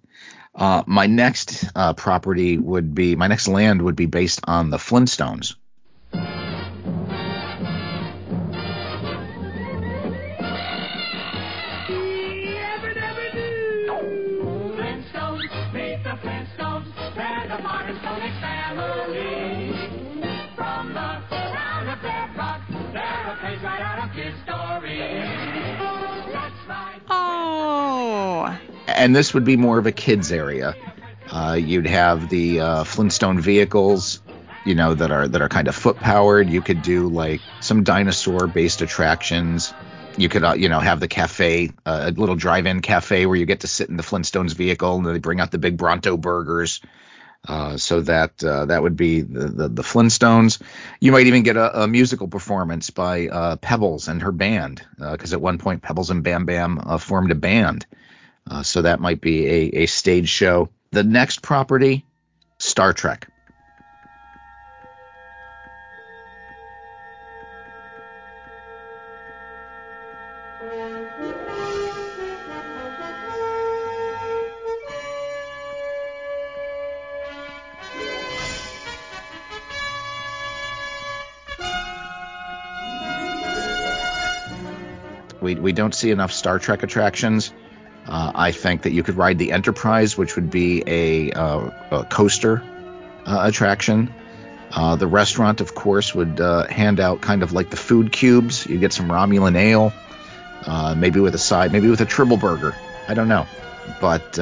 uh, 0.54 0.82
my 0.86 1.06
next 1.06 1.64
uh, 1.74 1.94
property 1.94 2.58
would 2.58 2.94
be 2.94 3.16
my 3.16 3.26
next 3.26 3.48
land 3.48 3.82
would 3.82 3.96
be 3.96 4.06
based 4.06 4.40
on 4.44 4.70
the 4.70 4.76
flintstones 4.76 5.54
and 28.94 29.14
this 29.14 29.34
would 29.34 29.44
be 29.44 29.56
more 29.56 29.78
of 29.78 29.86
a 29.86 29.92
kids 29.92 30.32
area. 30.32 30.74
Uh, 31.30 31.58
you'd 31.58 31.86
have 31.86 32.28
the 32.28 32.60
uh, 32.60 32.84
Flintstone 32.84 33.40
vehicles, 33.40 34.20
you 34.64 34.74
know, 34.74 34.94
that 34.94 35.10
are 35.10 35.26
that 35.26 35.42
are 35.42 35.48
kind 35.48 35.68
of 35.68 35.74
foot 35.74 35.96
powered. 35.96 36.50
You 36.50 36.60
could 36.60 36.82
do 36.82 37.08
like 37.08 37.40
some 37.60 37.82
dinosaur 37.82 38.46
based 38.46 38.82
attractions. 38.82 39.72
You 40.16 40.28
could, 40.28 40.44
uh, 40.44 40.54
you 40.54 40.68
know, 40.68 40.78
have 40.78 41.00
the 41.00 41.08
cafe, 41.08 41.70
uh, 41.84 42.12
a 42.14 42.20
little 42.20 42.36
drive-in 42.36 42.82
cafe 42.82 43.26
where 43.26 43.36
you 43.36 43.46
get 43.46 43.60
to 43.60 43.66
sit 43.66 43.88
in 43.88 43.96
the 43.96 44.02
Flintstones 44.04 44.54
vehicle, 44.54 44.96
and 44.96 45.06
they 45.06 45.18
bring 45.18 45.40
out 45.40 45.50
the 45.50 45.58
big 45.58 45.76
Bronto 45.76 46.16
burgers. 46.16 46.80
Uh, 47.46 47.76
so 47.76 48.00
that 48.00 48.42
uh, 48.42 48.66
that 48.66 48.82
would 48.82 48.96
be 48.96 49.20
the, 49.20 49.48
the 49.48 49.68
the 49.68 49.82
Flintstones. 49.82 50.62
You 51.00 51.12
might 51.12 51.26
even 51.26 51.42
get 51.42 51.56
a, 51.56 51.82
a 51.82 51.88
musical 51.88 52.28
performance 52.28 52.90
by 52.90 53.56
Pebbles 53.60 54.08
and 54.08 54.22
her 54.22 54.32
band, 54.32 54.82
because 54.98 55.32
at 55.32 55.40
one 55.40 55.58
point 55.58 55.82
Pebbles 55.82 56.10
and 56.10 56.22
Bam 56.22 56.46
Bam 56.46 56.98
formed 56.98 57.32
a 57.32 57.34
band. 57.34 57.86
Uh, 58.50 58.62
so 58.62 58.82
that 58.82 59.00
might 59.00 59.20
be 59.20 59.46
a, 59.46 59.82
a 59.82 59.86
stage 59.86 60.28
show. 60.28 60.68
The 60.90 61.02
next 61.02 61.42
property, 61.42 62.04
Star 62.58 62.92
Trek. 62.92 63.28
We, 85.40 85.56
we 85.56 85.72
don't 85.72 85.94
see 85.94 86.10
enough 86.10 86.32
Star 86.32 86.58
Trek 86.58 86.82
attractions. 86.82 87.52
Uh, 88.06 88.32
I 88.34 88.52
think 88.52 88.82
that 88.82 88.92
you 88.92 89.02
could 89.02 89.16
ride 89.16 89.38
the 89.38 89.52
Enterprise, 89.52 90.16
which 90.16 90.36
would 90.36 90.50
be 90.50 90.82
a, 90.86 91.32
uh, 91.32 91.70
a 91.90 92.04
coaster 92.04 92.62
uh, 93.26 93.44
attraction. 93.44 94.12
Uh, 94.70 94.96
the 94.96 95.06
restaurant, 95.06 95.60
of 95.60 95.74
course, 95.74 96.14
would 96.14 96.40
uh, 96.40 96.66
hand 96.66 97.00
out 97.00 97.20
kind 97.20 97.42
of 97.42 97.52
like 97.52 97.70
the 97.70 97.76
food 97.76 98.12
cubes. 98.12 98.66
You 98.66 98.78
get 98.78 98.92
some 98.92 99.08
Romulan 99.08 99.56
ale, 99.56 99.92
uh, 100.66 100.94
maybe 100.94 101.20
with 101.20 101.34
a 101.34 101.38
side, 101.38 101.72
maybe 101.72 101.88
with 101.88 102.00
a 102.00 102.06
Tribble 102.06 102.36
burger. 102.36 102.74
I 103.08 103.14
don't 103.14 103.28
know, 103.28 103.46
but 104.00 104.36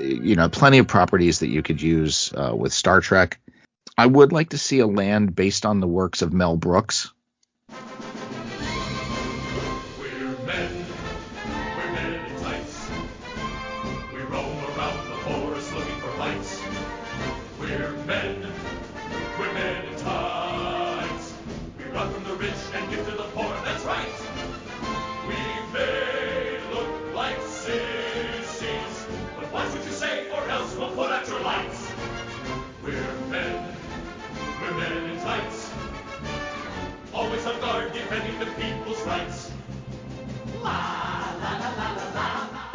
you 0.00 0.36
know, 0.36 0.48
plenty 0.48 0.78
of 0.78 0.86
properties 0.86 1.40
that 1.40 1.48
you 1.48 1.62
could 1.62 1.82
use 1.82 2.32
with 2.52 2.72
Star 2.72 3.00
Trek. 3.00 3.40
I 3.96 4.06
would 4.06 4.32
like 4.32 4.50
to 4.50 4.58
see 4.58 4.78
a 4.78 4.86
land 4.86 5.34
based 5.34 5.66
on 5.66 5.80
the 5.80 5.88
works 5.88 6.22
of 6.22 6.32
Mel 6.32 6.56
Brooks. 6.56 7.12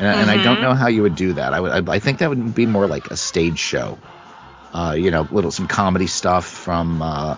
And, 0.06 0.30
and 0.30 0.32
I 0.32 0.44
don't 0.44 0.62
know 0.62 0.74
how 0.74 0.88
you 0.88 1.02
would 1.04 1.16
do 1.16 1.34
that. 1.34 1.54
I 1.54 1.60
would, 1.60 1.90
I, 1.90 1.94
I 1.94 2.00
think 2.00 2.20
that 2.20 2.30
would 2.30 2.56
be 2.56 2.66
more 2.66 2.88
like 2.88 3.12
a 3.12 3.18
stage 3.18 3.60
show. 3.60 3.98
Uh, 4.74 4.96
you 4.98 5.12
know, 5.12 5.28
little 5.32 5.52
some 5.52 5.68
comedy 5.68 6.08
stuff 6.08 6.46
from 6.46 7.02
uh, 7.02 7.38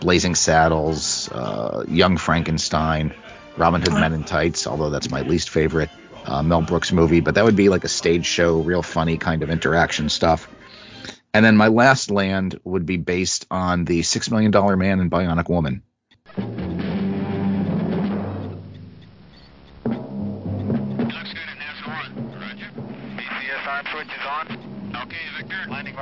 Blazing 0.00 0.34
Saddles, 0.34 1.30
uh, 1.30 1.84
Young 1.86 2.16
Frankenstein, 2.16 3.14
Robin 3.56 3.80
Hood 3.80 3.92
Men 3.92 4.12
in 4.12 4.24
Tights. 4.24 4.66
Although 4.66 4.90
that's 4.90 5.10
my 5.10 5.22
least 5.22 5.50
favorite 5.50 5.90
uh, 6.24 6.42
Mel 6.42 6.62
Brooks 6.62 6.90
movie, 6.90 7.20
but 7.20 7.36
that 7.36 7.44
would 7.44 7.56
be 7.56 7.68
like 7.68 7.84
a 7.84 7.88
stage 7.88 8.26
show, 8.26 8.60
real 8.60 8.82
funny 8.82 9.18
kind 9.18 9.42
of 9.42 9.50
interaction 9.50 10.08
stuff. 10.08 10.48
And 11.32 11.44
then 11.44 11.56
my 11.56 11.68
last 11.68 12.10
land 12.10 12.60
would 12.64 12.86
be 12.86 12.96
based 12.96 13.46
on 13.50 13.84
the 13.84 14.02
Six 14.02 14.30
Million 14.30 14.50
Dollar 14.50 14.76
Man 14.76 15.00
and 15.00 15.10
Bionic 15.10 15.48
Woman. 15.48 15.82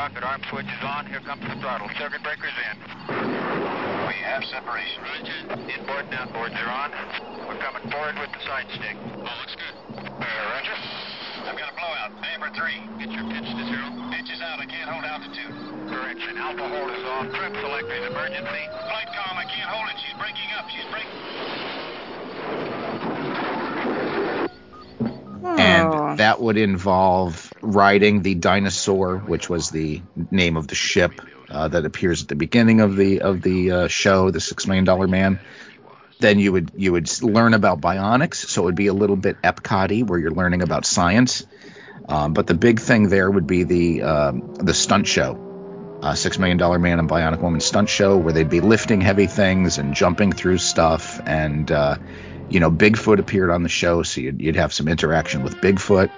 Rocket 0.03 0.27
arm 0.27 0.43
switch 0.51 0.67
is 0.67 0.83
on. 0.83 1.07
Here 1.07 1.23
comes 1.23 1.47
the 1.47 1.55
throttle. 1.63 1.87
Circuit 1.95 2.27
breakers 2.27 2.51
in. 2.59 2.75
We 4.11 4.19
have 4.27 4.43
separation. 4.51 4.99
Roger. 4.99 5.63
Inboard 5.79 6.11
and 6.11 6.19
outboards 6.19 6.59
are 6.59 6.75
on. 6.75 6.91
We're 7.47 7.63
coming 7.63 7.87
forward 7.87 8.19
with 8.19 8.35
the 8.35 8.43
side 8.43 8.67
stick. 8.75 8.99
Oh, 8.99 9.23
looks 9.23 9.55
good. 9.55 10.03
Uh, 10.03 10.27
roger. 10.59 10.75
I've 11.47 11.55
got 11.55 11.71
a 11.71 11.77
blowout. 11.79 12.19
damper 12.19 12.51
3. 12.51 12.83
Get 12.99 13.15
your 13.15 13.31
pitch 13.31 13.47
to 13.47 13.63
zero. 13.63 13.95
Pitch 14.11 14.27
is 14.27 14.43
out. 14.43 14.59
I 14.59 14.67
can't 14.67 14.91
hold 14.91 15.07
altitude. 15.07 15.55
correction. 15.87 16.35
Alpha 16.35 16.67
hold 16.67 16.91
is 16.91 17.07
off. 17.07 17.31
Trim 17.39 17.55
selectors 17.63 18.03
emergency. 18.11 18.65
Flight 18.91 19.07
com, 19.15 19.39
I 19.39 19.47
can't 19.47 19.71
hold 19.71 19.87
it. 19.87 20.03
She's 20.03 20.19
breaking 20.19 20.51
up. 20.59 20.67
She's 20.67 20.89
breaking. 20.91 21.15
Oh. 25.47 25.63
and 25.63 26.19
that 26.19 26.43
would 26.43 26.59
involve 26.59 27.52
riding 27.63 28.23
the 28.23 28.35
dinosaur, 28.35 29.19
which 29.19 29.49
was 29.49 29.71
the 29.71 30.03
name 30.31 30.57
of 30.57 30.67
the 30.67 30.75
ship 30.75 31.21
uh, 31.49 31.69
that 31.69 31.85
appears 31.85 32.23
at 32.23 32.29
the 32.29 32.35
beginning 32.35 32.81
of 32.81 32.97
the 32.97 33.21
of 33.21 33.41
the 33.43 33.71
uh, 33.71 33.89
show, 33.89 34.31
the 34.31 34.41
Six 34.41 34.67
Million 34.67 34.85
Dollar 34.85 35.07
Man. 35.07 35.39
Then 36.19 36.39
you 36.39 36.53
would 36.53 36.73
you 36.77 36.93
would 36.93 37.23
learn 37.23 37.55
about 37.55 37.81
bionics, 37.81 38.37
so 38.37 38.63
it 38.63 38.65
would 38.67 38.75
be 38.75 38.89
a 38.89 38.93
little 38.93 39.17
bit 39.17 39.41
Epcot-y, 39.43 40.03
where 40.03 40.19
you're 40.19 40.31
learning 40.31 40.63
about 40.63 40.85
science. 40.85 41.47
Um, 42.09 42.33
but 42.33 42.47
the 42.47 42.55
big 42.55 42.81
thing 42.81 43.09
there 43.09 43.31
would 43.31 43.47
be 43.47 43.65
the 43.65 44.03
um, 44.03 44.55
the 44.55 44.75
stunt 44.75 45.07
show, 45.07 45.99
uh, 46.03 46.15
Six 46.15 46.39
Million 46.39 46.59
Dollar 46.59 46.79
Man 46.79 46.99
and 46.99 47.09
Bionic 47.09 47.41
Woman 47.41 47.61
stunt 47.61 47.89
show, 47.89 48.17
where 48.17 48.33
they'd 48.33 48.51
be 48.51 48.61
lifting 48.61 49.01
heavy 49.01 49.27
things 49.27 49.79
and 49.79 49.95
jumping 49.95 50.33
through 50.33 50.59
stuff, 50.59 51.21
and 51.25 51.71
uh, 51.71 51.97
you 52.49 52.61
know 52.61 52.71
Bigfoot 52.71 53.19
appeared 53.19 53.51
on 53.51 53.63
the 53.63 53.69
show, 53.69 54.03
so 54.03 54.21
you'd, 54.21 54.41
you'd 54.41 54.57
have 54.57 54.73
some 54.73 54.89
interaction 54.89 55.43
with 55.43 55.57
Bigfoot. 55.57 56.11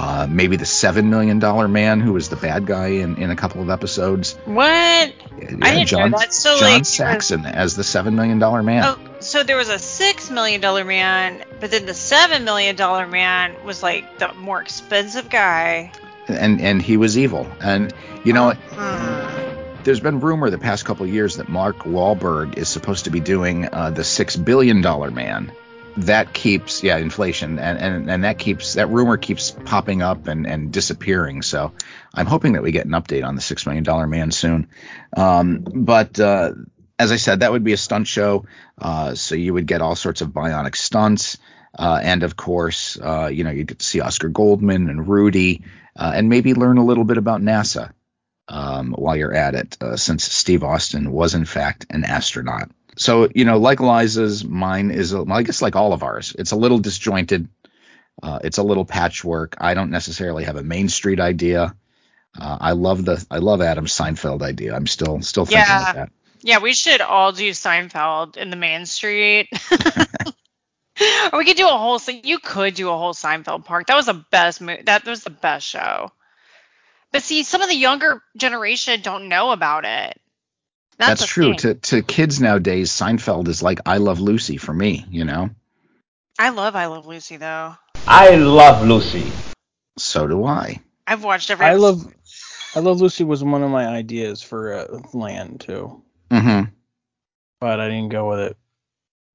Uh, 0.00 0.28
maybe 0.30 0.54
the 0.54 0.64
Seven 0.64 1.10
Million 1.10 1.40
Dollar 1.40 1.66
Man, 1.66 1.98
who 2.00 2.12
was 2.12 2.28
the 2.28 2.36
bad 2.36 2.66
guy 2.66 2.86
in, 2.86 3.16
in 3.16 3.30
a 3.32 3.36
couple 3.36 3.60
of 3.60 3.68
episodes. 3.68 4.34
What? 4.44 4.62
I 4.62 5.12
didn't 5.40 5.86
John, 5.86 6.12
know 6.12 6.18
that. 6.18 6.32
So 6.32 6.56
John 6.60 6.70
like, 6.70 6.84
Saxon 6.86 7.44
as 7.44 7.74
the 7.74 7.82
Seven 7.82 8.14
Million 8.14 8.38
Dollar 8.38 8.62
Man. 8.62 8.84
oh, 8.86 8.98
so 9.18 9.42
there 9.42 9.56
was 9.56 9.68
a 9.68 9.78
six 9.78 10.30
million 10.30 10.60
dollar 10.60 10.84
man, 10.84 11.42
but 11.58 11.72
then 11.72 11.84
the 11.84 11.94
seven 11.94 12.44
million 12.44 12.76
dollar 12.76 13.08
man 13.08 13.56
was 13.64 13.82
like 13.82 14.18
the 14.20 14.32
more 14.34 14.62
expensive 14.62 15.28
guy. 15.30 15.90
and 16.28 16.60
and 16.60 16.80
he 16.80 16.96
was 16.96 17.18
evil. 17.18 17.50
And 17.60 17.92
you 18.24 18.32
know, 18.32 18.52
Hmm. 18.52 19.82
there's 19.82 19.98
been 20.00 20.20
rumor 20.20 20.48
the 20.50 20.58
past 20.58 20.84
couple 20.84 21.06
of 21.06 21.12
years 21.12 21.38
that 21.38 21.48
Mark 21.48 21.78
Wahlberg 21.80 22.56
is 22.56 22.68
supposed 22.68 23.04
to 23.06 23.10
be 23.10 23.18
doing 23.18 23.68
uh, 23.72 23.90
the 23.90 24.04
six 24.04 24.36
billion 24.36 24.80
dollar 24.80 25.10
man. 25.10 25.50
That 26.06 26.32
keeps 26.32 26.82
yeah 26.82 26.96
inflation 26.98 27.58
and, 27.58 27.78
and 27.78 28.10
and 28.10 28.24
that 28.24 28.38
keeps 28.38 28.74
that 28.74 28.88
rumor 28.88 29.16
keeps 29.16 29.50
popping 29.50 30.00
up 30.02 30.28
and 30.28 30.46
and 30.46 30.72
disappearing. 30.72 31.42
So 31.42 31.72
I'm 32.14 32.26
hoping 32.26 32.52
that 32.52 32.62
we 32.62 32.72
get 32.72 32.86
an 32.86 32.92
update 32.92 33.24
on 33.24 33.34
the 33.34 33.40
six 33.40 33.66
million 33.66 33.84
dollar 33.84 34.06
man 34.06 34.30
soon. 34.30 34.68
Um, 35.16 35.64
but 35.64 36.18
uh, 36.20 36.52
as 36.98 37.12
I 37.12 37.16
said, 37.16 37.40
that 37.40 37.52
would 37.52 37.64
be 37.64 37.72
a 37.72 37.76
stunt 37.76 38.06
show. 38.06 38.46
Uh, 38.80 39.14
so 39.14 39.34
you 39.34 39.54
would 39.54 39.66
get 39.66 39.82
all 39.82 39.96
sorts 39.96 40.20
of 40.20 40.28
bionic 40.28 40.76
stunts. 40.76 41.38
Uh, 41.78 42.00
and 42.02 42.22
of 42.22 42.36
course, 42.36 42.98
uh, 43.00 43.28
you 43.32 43.44
know, 43.44 43.50
you 43.50 43.64
get 43.64 43.78
to 43.80 43.84
see 43.84 44.00
Oscar 44.00 44.28
Goldman 44.28 44.88
and 44.88 45.06
Rudy, 45.08 45.62
uh, 45.94 46.12
and 46.14 46.28
maybe 46.28 46.54
learn 46.54 46.78
a 46.78 46.84
little 46.84 47.04
bit 47.04 47.18
about 47.18 47.40
NASA 47.40 47.92
um, 48.48 48.92
while 48.92 49.16
you're 49.16 49.34
at 49.34 49.54
it, 49.54 49.76
uh, 49.80 49.96
since 49.96 50.24
Steve 50.24 50.64
Austin 50.64 51.12
was 51.12 51.34
in 51.34 51.44
fact 51.44 51.86
an 51.90 52.04
astronaut. 52.04 52.70
So 52.96 53.28
you 53.34 53.44
know, 53.44 53.58
like 53.58 53.80
Liza's, 53.80 54.44
mine 54.44 54.90
is, 54.90 55.12
a- 55.12 55.24
I 55.30 55.42
guess, 55.42 55.62
like 55.62 55.76
all 55.76 55.92
of 55.92 56.02
ours. 56.02 56.34
It's 56.38 56.50
a 56.52 56.56
little 56.56 56.78
disjointed. 56.78 57.48
Uh, 58.22 58.40
it's 58.42 58.58
a 58.58 58.62
little 58.64 58.84
patchwork. 58.84 59.56
I 59.60 59.74
don't 59.74 59.90
necessarily 59.90 60.44
have 60.44 60.56
a 60.56 60.62
Main 60.64 60.88
Street 60.88 61.20
idea. 61.20 61.76
Uh, 62.38 62.58
I 62.60 62.72
love 62.72 63.04
the, 63.04 63.24
I 63.30 63.38
love 63.38 63.60
Adam 63.62 63.86
Seinfeld 63.86 64.42
idea. 64.42 64.74
I'm 64.74 64.86
still, 64.88 65.22
still 65.22 65.44
thinking 65.46 65.64
Yeah. 65.68 65.88
of 65.90 65.94
that. 65.94 66.12
Yeah, 66.40 66.58
we 66.58 66.72
should 66.72 67.00
all 67.00 67.32
do 67.32 67.50
Seinfeld 67.50 68.36
in 68.36 68.50
the 68.50 68.56
Main 68.56 68.86
Street. 68.86 69.48
or 71.32 71.38
we 71.38 71.44
could 71.44 71.56
do 71.56 71.66
a 71.66 71.78
whole 71.78 71.98
thing. 71.98 72.20
You 72.24 72.38
could 72.38 72.74
do 72.74 72.90
a 72.90 72.96
whole 72.96 73.14
Seinfeld 73.14 73.64
park. 73.64 73.86
That 73.86 73.96
was 73.96 74.06
the 74.06 74.24
best. 74.30 74.60
Mo- 74.60 74.82
that 74.84 75.04
was 75.06 75.22
the 75.24 75.30
best 75.30 75.66
show. 75.66 76.10
But 77.12 77.22
see, 77.22 77.42
some 77.42 77.62
of 77.62 77.68
the 77.68 77.76
younger 77.76 78.22
generation 78.36 79.00
don't 79.00 79.28
know 79.28 79.50
about 79.52 79.84
it. 79.84 80.20
That's, 80.98 81.20
That's, 81.20 81.26
true. 81.30 81.50
thing. 81.54 81.56
To 81.58 81.74
to 81.74 82.02
kids 82.02 82.40
nowadays, 82.40 82.90
Seinfeld 82.90 83.48
is 83.48 83.62
like 83.62 83.80
I 83.86 83.98
Love 83.98 84.20
Lucy 84.20 84.56
for 84.56 84.72
me. 84.74 85.04
You 85.08 85.24
know. 85.24 85.50
I 86.38 86.50
love 86.50 86.74
I 86.76 86.86
Love 86.86 87.06
Lucy 87.06 87.36
though. 87.36 87.74
I 88.06 88.36
love 88.36 88.86
Lucy. 88.86 89.30
So 89.96 90.26
do 90.26 90.44
I. 90.44 90.80
I've 91.06 91.24
watched 91.24 91.50
every. 91.50 91.66
I 91.66 91.70
episode. 91.70 91.82
love 91.82 92.14
I 92.74 92.80
love 92.80 93.00
Lucy 93.00 93.24
was 93.24 93.42
one 93.42 93.62
of 93.62 93.70
my 93.70 93.86
ideas 93.86 94.42
for 94.42 94.74
uh, 94.74 94.98
land 95.14 95.60
too, 95.60 96.02
Mm-hmm. 96.30 96.70
but 97.60 97.80
I 97.80 97.88
didn't 97.88 98.10
go 98.10 98.28
with 98.28 98.40
it. 98.40 98.56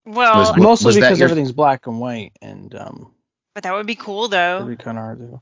Well, 0.05 0.36
Was- 0.39 0.57
Mostly 0.57 0.86
was 0.88 0.95
because 0.95 1.19
your- 1.19 1.28
everything's 1.30 1.51
black 1.53 1.88
and 1.88 1.99
white, 1.99 2.34
and 2.41 2.74
um, 2.76 3.13
but 3.55 3.63
that 3.63 3.74
would 3.74 3.88
be 3.88 3.95
cool 3.95 4.26
it'd 4.26 4.32
though. 4.32 4.65
be 4.65 4.76
kind 4.76 4.97
of 4.97 5.03
hard 5.03 5.19
to. 5.19 5.26
No, 5.26 5.41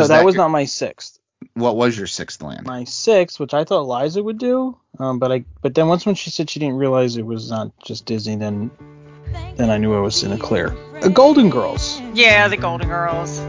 Was 0.00 0.08
that, 0.08 0.18
that 0.18 0.24
was 0.24 0.34
your- 0.34 0.44
not 0.44 0.50
my 0.50 0.66
sixth. 0.66 1.18
What 1.54 1.76
was 1.76 1.96
your 1.96 2.06
sixth 2.06 2.42
land? 2.42 2.66
My 2.66 2.84
sixth, 2.84 3.40
which 3.40 3.54
I 3.54 3.64
thought 3.64 3.86
Liza 3.86 4.22
would 4.22 4.38
do, 4.38 4.76
um, 4.98 5.18
but 5.18 5.32
I 5.32 5.44
but 5.60 5.74
then 5.74 5.88
once 5.88 6.06
when 6.06 6.14
she 6.14 6.30
said 6.30 6.50
she 6.50 6.60
didn't 6.60 6.76
realize 6.76 7.16
it 7.16 7.26
was 7.26 7.50
not 7.50 7.70
just 7.84 8.06
Disney, 8.06 8.36
then 8.36 8.70
then 9.56 9.70
I 9.70 9.78
knew 9.78 9.94
I 9.94 10.00
was 10.00 10.22
in 10.22 10.30
the 10.30 10.38
clear. 10.38 10.74
Uh, 11.02 11.08
Golden 11.08 11.50
Girls. 11.50 12.00
Yeah, 12.14 12.48
the 12.48 12.56
Golden 12.56 12.88
Girls. 12.88 13.40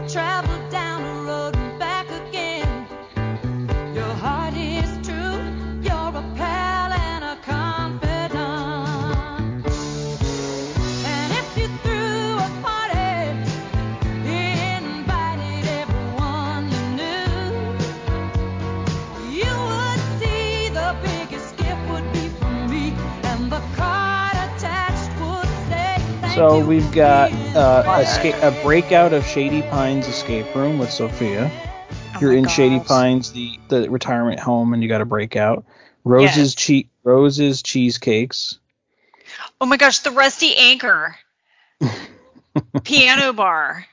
So 26.34 26.58
we've 26.58 26.90
got 26.90 27.30
uh, 27.54 27.84
a 27.86 28.00
a, 28.00 28.06
sca- 28.06 28.48
a 28.48 28.50
breakout 28.64 29.12
of 29.12 29.24
Shady 29.24 29.62
Pines 29.62 30.08
Escape 30.08 30.52
Room 30.52 30.80
with 30.80 30.90
Sophia. 30.90 31.48
Oh 31.54 32.18
You're 32.20 32.32
in 32.32 32.48
Shady. 32.48 32.80
Pines, 32.80 33.30
the 33.30 33.56
the 33.68 33.88
retirement 33.88 34.40
home, 34.40 34.72
and 34.72 34.82
you 34.82 34.88
got 34.88 35.00
a 35.00 35.04
breakout. 35.04 35.64
Roses 36.02 36.56
che- 36.56 36.88
Roses 37.04 37.62
cheesecakes. 37.62 38.58
Oh 39.60 39.66
my 39.66 39.76
gosh, 39.76 40.00
the 40.00 40.10
Rusty 40.10 40.56
Anchor. 40.56 41.14
Piano 42.82 43.32
bar. 43.32 43.86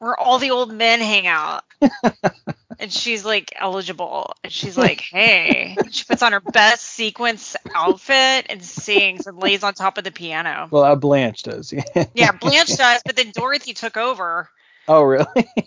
Where 0.00 0.18
all 0.18 0.40
the 0.40 0.50
old 0.50 0.72
men 0.72 0.98
hang 0.98 1.28
out. 1.28 1.62
and 2.78 2.92
she's 2.92 3.24
like 3.24 3.52
eligible. 3.56 4.34
And 4.44 4.52
she's 4.52 4.76
like, 4.78 5.00
hey. 5.00 5.76
And 5.78 5.94
she 5.94 6.04
puts 6.04 6.22
on 6.22 6.32
her 6.32 6.40
best 6.40 6.84
sequence 6.84 7.56
outfit 7.74 8.46
and 8.48 8.62
sings 8.62 9.26
and 9.26 9.38
lays 9.38 9.62
on 9.62 9.74
top 9.74 9.98
of 9.98 10.04
the 10.04 10.10
piano. 10.12 10.68
Well, 10.70 10.84
uh, 10.84 10.94
Blanche 10.94 11.42
does. 11.42 11.72
Yeah, 12.14 12.32
Blanche 12.32 12.76
does, 12.76 13.02
but 13.04 13.16
then 13.16 13.32
Dorothy 13.32 13.74
took 13.74 13.96
over. 13.96 14.48
oh, 14.88 15.02
really? 15.02 15.26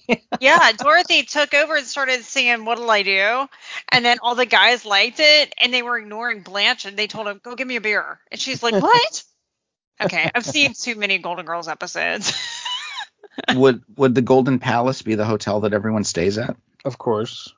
Yeah, 0.39 0.71
Dorothy 0.71 1.21
took 1.23 1.53
over 1.53 1.75
and 1.75 1.85
started 1.85 2.23
singing 2.23 2.65
What'll 2.65 2.89
I 2.89 3.03
Do? 3.03 3.47
And 3.91 4.03
then 4.03 4.17
all 4.23 4.33
the 4.33 4.47
guys 4.47 4.85
liked 4.85 5.19
it 5.19 5.53
and 5.59 5.71
they 5.71 5.83
were 5.83 5.97
ignoring 5.99 6.41
Blanche 6.41 6.85
and 6.85 6.97
they 6.97 7.05
told 7.05 7.27
him, 7.27 7.39
Go 7.43 7.53
give 7.53 7.67
me 7.67 7.75
a 7.75 7.81
beer. 7.81 8.19
And 8.31 8.41
she's 8.41 8.63
like, 8.63 8.73
What? 8.81 9.23
okay, 10.01 10.31
I've 10.33 10.45
seen 10.45 10.73
too 10.73 10.95
many 10.95 11.19
Golden 11.19 11.45
Girls 11.45 11.67
episodes. 11.67 12.33
would 13.55 13.83
would 13.95 14.15
the 14.15 14.21
Golden 14.23 14.57
Palace 14.57 15.03
be 15.03 15.13
the 15.15 15.25
hotel 15.25 15.59
that 15.61 15.73
everyone 15.73 16.03
stays 16.03 16.39
at? 16.39 16.55
Of 16.85 16.97
course. 16.97 17.53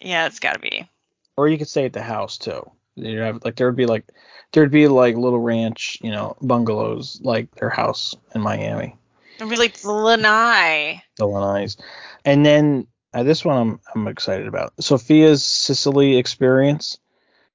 yeah, 0.00 0.26
it's 0.26 0.38
gotta 0.40 0.58
be. 0.58 0.88
Or 1.36 1.48
you 1.48 1.58
could 1.58 1.68
stay 1.68 1.84
at 1.84 1.92
the 1.92 2.02
house 2.02 2.38
too. 2.38 2.62
You 2.96 3.18
have 3.20 3.44
like 3.44 3.56
there 3.56 3.66
would 3.66 3.76
be 3.76 3.86
like 3.86 4.04
there'd 4.52 4.70
be 4.70 4.86
like 4.88 5.16
little 5.16 5.40
ranch, 5.40 5.98
you 6.00 6.10
know, 6.10 6.36
bungalows 6.40 7.20
like 7.24 7.52
their 7.56 7.70
house 7.70 8.14
in 8.34 8.40
Miami, 8.40 8.96
And 9.40 9.50
really 9.50 9.72
Lanai. 9.82 11.02
Illinois. 11.18 11.76
And 12.24 12.46
then 12.46 12.86
uh, 13.12 13.24
this 13.24 13.44
one 13.44 13.56
I'm 13.56 13.80
I'm 13.94 14.06
excited 14.08 14.46
about. 14.46 14.72
Sophia's 14.80 15.44
Sicily 15.44 16.16
experience. 16.18 16.98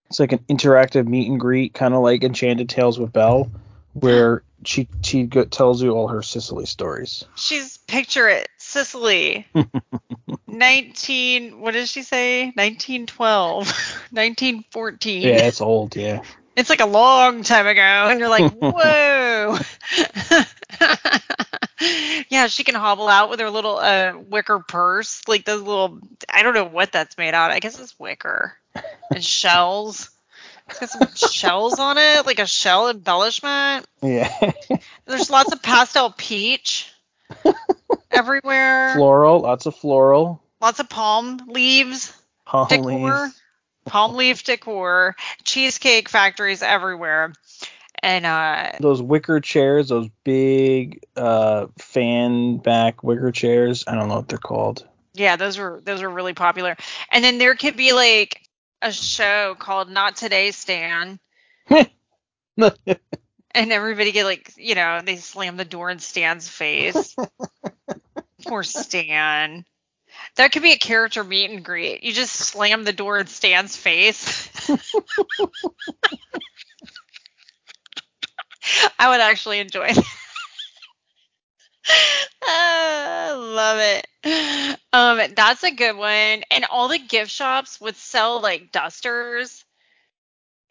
It's 0.07 0.20
like 0.20 0.32
an 0.34 0.39
interactive 0.49 1.07
meet 1.07 1.30
and 1.30 1.39
greet, 1.39 1.74
kind 1.74 1.93
of 1.93 2.01
like 2.01 2.24
Enchanted 2.24 2.67
Tales 2.67 2.99
with 2.99 3.13
Belle, 3.13 3.49
where 3.93 4.43
she 4.65 4.89
she 5.03 5.28
tells 5.28 5.82
you 5.82 5.91
all 5.91 6.07
her 6.09 6.22
Sicily 6.22 6.65
stories. 6.65 7.24
She's 7.36 7.78
picture 7.78 8.28
it. 8.28 8.49
Sicily. 8.57 9.47
19 10.58 11.60
what 11.60 11.72
did 11.72 11.88
she 11.88 12.04
say? 12.04 12.45
1912. 12.45 13.68
1914. 14.12 15.22
Yeah, 15.30 15.45
it's 15.45 15.62
old. 15.62 15.95
Yeah. 15.95 16.22
It's 16.56 16.70
like 16.70 16.82
a 16.82 16.86
long 16.86 17.43
time 17.43 17.68
ago, 17.68 17.82
and 17.82 18.20
you're 18.20 18.28
like, 18.28 18.52
whoa. 18.60 19.58
yeah, 22.30 22.47
she 22.47 22.64
can 22.66 22.76
hobble 22.76 23.08
out 23.08 23.30
with 23.30 23.39
her 23.39 23.50
little 23.50 23.78
uh, 23.78 24.14
wicker 24.30 24.60
purse, 24.60 25.22
like 25.28 25.45
those 25.45 25.62
little. 25.62 26.00
I 26.28 26.43
don't 26.43 26.54
know 26.54 26.66
what 26.66 26.91
that's 26.91 27.18
made 27.18 27.34
out. 27.34 27.52
of. 27.52 27.56
I 27.56 27.60
guess 27.60 27.80
it's 27.80 27.97
wicker 27.97 28.58
and 29.14 29.24
shells. 29.24 30.10
It's 30.70 30.80
got 30.80 30.89
some 30.89 31.30
shells 31.32 31.80
on 31.80 31.97
it, 31.97 32.26
like 32.26 32.39
a 32.39 32.45
shell 32.45 32.89
embellishment. 32.89 33.86
Yeah. 34.02 34.52
There's 35.06 35.30
lots 35.30 35.54
of 35.54 35.64
pastel 35.64 36.14
peach 36.16 36.93
everywhere. 38.11 38.93
floral, 38.95 39.39
lots 39.41 39.65
of 39.65 39.75
floral. 39.75 40.41
Lots 40.61 40.80
of 40.80 40.89
palm 40.89 41.39
leaves. 41.47 42.13
Palm 42.45 42.67
Decor. 42.67 42.84
leaves. 43.21 43.41
palm 43.86 44.15
leaf 44.15 44.43
decor, 44.43 45.15
cheesecake 45.43 46.09
factories 46.09 46.61
everywhere. 46.61 47.34
And 48.01 48.25
uh 48.25 48.71
Those 48.80 49.01
wicker 49.01 49.39
chairs, 49.41 49.89
those 49.89 50.07
big 50.23 51.03
uh, 51.15 51.67
fan 51.77 52.57
back 52.57 53.03
wicker 53.03 53.32
chairs. 53.32 53.84
I 53.88 53.95
don't 53.95 54.07
know 54.07 54.15
what 54.15 54.27
they're 54.30 54.38
called. 54.38 54.88
yeah, 55.13 55.36
those 55.36 55.57
were 55.57 55.82
those 55.84 56.01
were 56.01 56.09
really 56.09 56.34
popular. 56.34 56.77
And 57.11 57.23
then 57.23 57.38
there 57.39 57.55
could 57.55 57.75
be 57.75 57.91
like 57.93 58.41
a 58.82 58.91
show 58.93 59.55
called 59.59 59.89
Not 59.89 60.15
Today 60.15 60.51
Stan. 60.51 61.19
And 63.52 63.72
everybody 63.72 64.12
get 64.12 64.26
like, 64.26 64.54
you 64.58 64.76
know, 64.76 65.02
they 65.04 65.16
slam 65.18 65.58
the 65.58 65.66
door 65.66 65.89
in 65.89 66.00
Stan's 66.00 66.47
face. 66.47 67.16
Poor 68.47 68.64
Stan. 68.64 69.66
That 70.36 70.52
could 70.52 70.62
be 70.64 70.72
a 70.74 70.78
character 70.78 71.24
meet 71.24 71.50
and 71.52 71.64
greet. 71.66 72.04
You 72.04 72.14
just 72.14 72.36
slam 72.36 72.84
the 72.84 72.93
door 72.93 73.20
in 73.20 73.28
Stan's 73.28 73.76
face. 73.76 74.50
I 79.00 79.10
would 79.10 79.22
actually 79.22 79.60
enjoy 79.60 79.93
that. 79.93 80.06
I 82.43 83.34
love 83.38 83.80
it. 83.80 84.78
Um, 84.93 85.34
that's 85.36 85.64
a 85.64 85.72
good 85.72 85.95
one. 85.95 86.43
And 86.52 86.66
all 86.70 86.88
the 86.88 87.00
gift 87.00 87.32
shops 87.32 87.80
would 87.82 87.95
sell 87.95 88.41
like 88.41 88.72
dusters. 88.72 89.59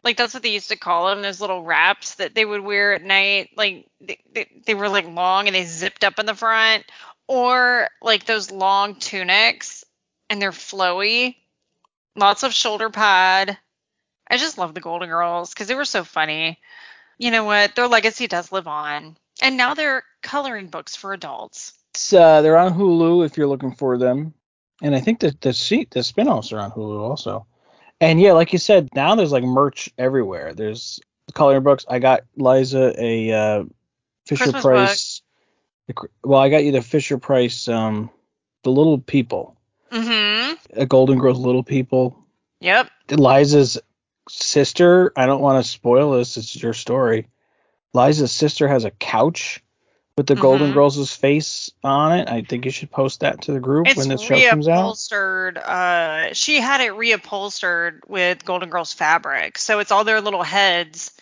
Like 0.03 0.17
that's 0.17 0.33
what 0.33 0.43
they 0.43 0.53
used 0.53 0.69
to 0.69 0.77
call 0.77 1.07
them, 1.07 1.21
those 1.21 1.41
little 1.41 1.63
wraps 1.63 2.15
that 2.15 2.33
they 2.33 2.45
would 2.45 2.61
wear 2.61 2.93
at 2.93 3.03
night. 3.03 3.49
Like 3.57 3.87
they, 3.99 4.19
they, 4.33 4.47
they 4.65 4.73
were 4.73 4.89
like 4.89 5.07
long 5.07 5.47
and 5.47 5.55
they 5.55 5.65
zipped 5.65 6.03
up 6.03 6.19
in 6.19 6.25
the 6.25 6.35
front, 6.35 6.85
or 7.27 7.89
like 8.01 8.25
those 8.25 8.51
long 8.51 8.95
tunics 8.95 9.83
and 10.29 10.41
they're 10.41 10.51
flowy. 10.51 11.35
Lots 12.15 12.43
of 12.43 12.53
shoulder 12.53 12.89
pad. 12.89 13.57
I 14.29 14.37
just 14.37 14.57
love 14.57 14.73
the 14.73 14.81
Golden 14.81 15.09
Girls 15.09 15.53
because 15.53 15.67
they 15.67 15.75
were 15.75 15.85
so 15.85 16.03
funny. 16.03 16.59
You 17.17 17.31
know 17.31 17.43
what? 17.43 17.75
Their 17.75 17.87
legacy 17.87 18.27
does 18.27 18.51
live 18.51 18.67
on, 18.67 19.17
and 19.41 19.57
now 19.57 19.73
they're 19.73 20.03
coloring 20.21 20.67
books 20.67 20.95
for 20.95 21.13
adults. 21.13 21.73
Uh, 22.13 22.41
they're 22.41 22.57
on 22.57 22.73
Hulu 22.73 23.25
if 23.25 23.37
you're 23.37 23.47
looking 23.47 23.73
for 23.73 23.97
them, 23.97 24.33
and 24.81 24.95
I 24.95 25.01
think 25.01 25.19
that 25.21 25.41
the 25.41 25.51
seat 25.51 25.91
the 25.91 25.99
spinoffs 26.01 26.53
are 26.53 26.59
on 26.59 26.71
Hulu 26.71 26.99
also. 26.99 27.45
And 28.01 28.19
yeah, 28.21 28.33
like 28.33 28.53
you 28.53 28.59
said, 28.59 28.89
now 28.95 29.15
there's 29.15 29.31
like 29.31 29.43
merch 29.43 29.89
everywhere. 29.97 30.53
There's 30.53 30.99
coloring 31.33 31.63
books. 31.63 31.85
I 31.89 31.99
got 31.99 32.21
Liza 32.37 32.93
a 32.97 33.31
uh, 33.31 33.63
Fisher 34.25 34.43
Christmas 34.45 34.63
Price. 34.63 35.21
cr- 35.95 36.05
Well, 36.23 36.39
I 36.39 36.49
got 36.49 36.63
you 36.63 36.71
the 36.71 36.81
Fisher 36.81 37.17
Price, 37.17 37.67
um, 37.67 38.09
the 38.63 38.71
Little 38.71 38.97
People, 38.99 39.55
Mm-hmm. 39.91 40.79
a 40.79 40.85
Golden 40.85 41.17
Girls 41.19 41.39
Little 41.39 41.63
People. 41.63 42.25
Yep. 42.61 42.89
Liza's 43.11 43.79
sister. 44.29 45.11
I 45.15 45.25
don't 45.25 45.41
want 45.41 45.63
to 45.63 45.69
spoil 45.69 46.11
this. 46.11 46.37
It's 46.37 46.61
your 46.61 46.73
story. 46.73 47.27
Liza's 47.93 48.31
sister 48.31 48.67
has 48.67 48.85
a 48.85 48.91
couch 48.91 49.63
with 50.19 50.27
the 50.27 50.35
Golden 50.35 50.71
Mhm. 50.71 50.73
Girls' 50.73 51.15
face 51.15 51.71
on 51.81 52.19
it. 52.19 52.27
I 52.27 52.41
think 52.41 52.65
you 52.65 52.71
should 52.71 52.91
post 52.91 53.21
that 53.21 53.43
to 53.43 53.53
the 53.53 53.59
group 53.61 53.87
It's 53.87 53.95
when 53.95 54.09
this 54.09 54.19
show 54.21 54.37
comes 54.49 54.67
out. 54.67 54.83
reupholstered. 54.95 55.55
Uh, 55.57 56.33
she 56.33 56.59
had 56.59 56.81
it 56.81 56.91
reupholstered 56.91 58.01
with 58.05 58.43
Golden 58.43 58.69
Girls 58.69 58.91
fabric, 58.91 59.57
so 59.57 59.79
it's 59.79 59.91
all 59.93 60.03
their 60.03 60.19
little 60.19 60.43
heads 60.43 61.13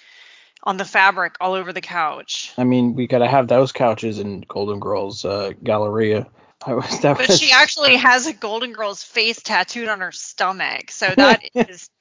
on 0.63 0.77
the 0.77 0.83
fabric 0.83 1.35
all 1.39 1.53
over 1.53 1.71
the 1.71 1.79
couch. 1.79 2.51
I 2.57 2.63
mean, 2.63 2.95
we 2.95 3.05
gotta 3.05 3.27
have 3.27 3.47
those 3.47 3.71
couches 3.71 4.17
in 4.17 4.43
Golden 4.47 4.79
Girls 4.79 5.23
uh, 5.23 5.51
Galleria. 5.63 6.25
I 6.65 6.73
was 6.73 6.99
But 6.99 7.19
was, 7.27 7.39
she 7.39 7.51
actually 7.51 7.97
has 7.97 8.25
a 8.25 8.33
Golden 8.33 8.73
Girls 8.73 9.03
face 9.03 9.39
tattooed 9.43 9.89
on 9.89 9.99
her 9.99 10.11
stomach, 10.11 10.89
so 10.89 11.13
that 11.15 11.43
is, 11.53 11.91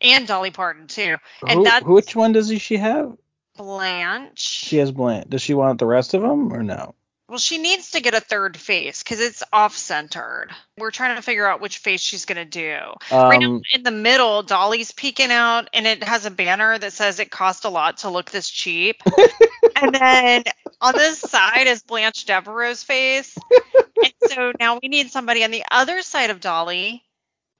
and 0.00 0.26
Dolly 0.26 0.50
Parton 0.50 0.86
too, 0.86 1.16
and 1.46 1.68
which 1.84 2.16
one 2.16 2.32
does 2.32 2.50
she 2.62 2.78
have? 2.78 3.12
Blanche. 3.56 4.38
She 4.40 4.76
has 4.78 4.90
Blanche. 4.92 5.28
Does 5.28 5.42
she 5.42 5.54
want 5.54 5.78
the 5.78 5.86
rest 5.86 6.14
of 6.14 6.22
them 6.22 6.52
or 6.52 6.62
no? 6.62 6.94
Well, 7.28 7.38
she 7.38 7.56
needs 7.56 7.92
to 7.92 8.00
get 8.00 8.12
a 8.12 8.20
third 8.20 8.58
face 8.58 9.02
because 9.02 9.18
it's 9.18 9.42
off 9.54 9.74
centered. 9.74 10.48
We're 10.76 10.90
trying 10.90 11.16
to 11.16 11.22
figure 11.22 11.46
out 11.46 11.62
which 11.62 11.78
face 11.78 12.02
she's 12.02 12.26
gonna 12.26 12.44
do. 12.44 12.76
right 13.10 13.40
now, 13.40 13.46
Um, 13.46 13.62
in 13.72 13.84
the 13.84 13.90
middle, 13.90 14.42
Dolly's 14.42 14.92
peeking 14.92 15.30
out, 15.30 15.70
and 15.72 15.86
it 15.86 16.02
has 16.04 16.26
a 16.26 16.30
banner 16.30 16.76
that 16.76 16.92
says 16.92 17.20
it 17.20 17.30
cost 17.30 17.64
a 17.64 17.70
lot 17.70 17.98
to 17.98 18.10
look 18.10 18.30
this 18.30 18.50
cheap. 18.50 19.02
and 19.76 19.94
then 19.94 20.44
on 20.82 20.94
this 20.94 21.20
side 21.20 21.68
is 21.68 21.82
Blanche 21.82 22.26
Devereaux's 22.26 22.82
face. 22.82 23.38
and 24.04 24.12
so 24.28 24.52
now 24.60 24.78
we 24.82 24.88
need 24.88 25.08
somebody 25.10 25.42
on 25.42 25.50
the 25.50 25.64
other 25.70 26.02
side 26.02 26.28
of 26.28 26.40
Dolly. 26.40 27.02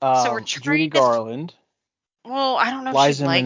Um, 0.03 0.33
we're 0.33 0.41
Judy 0.41 0.61
trying 0.67 0.91
to- 0.91 0.99
Garland, 0.99 1.55
Well, 2.27 2.57
I 2.57 2.71
don't 2.71 2.85
know 2.85 2.91
if 2.91 2.97
Liza 2.97 3.09
she's 3.09 3.23
like. 3.23 3.45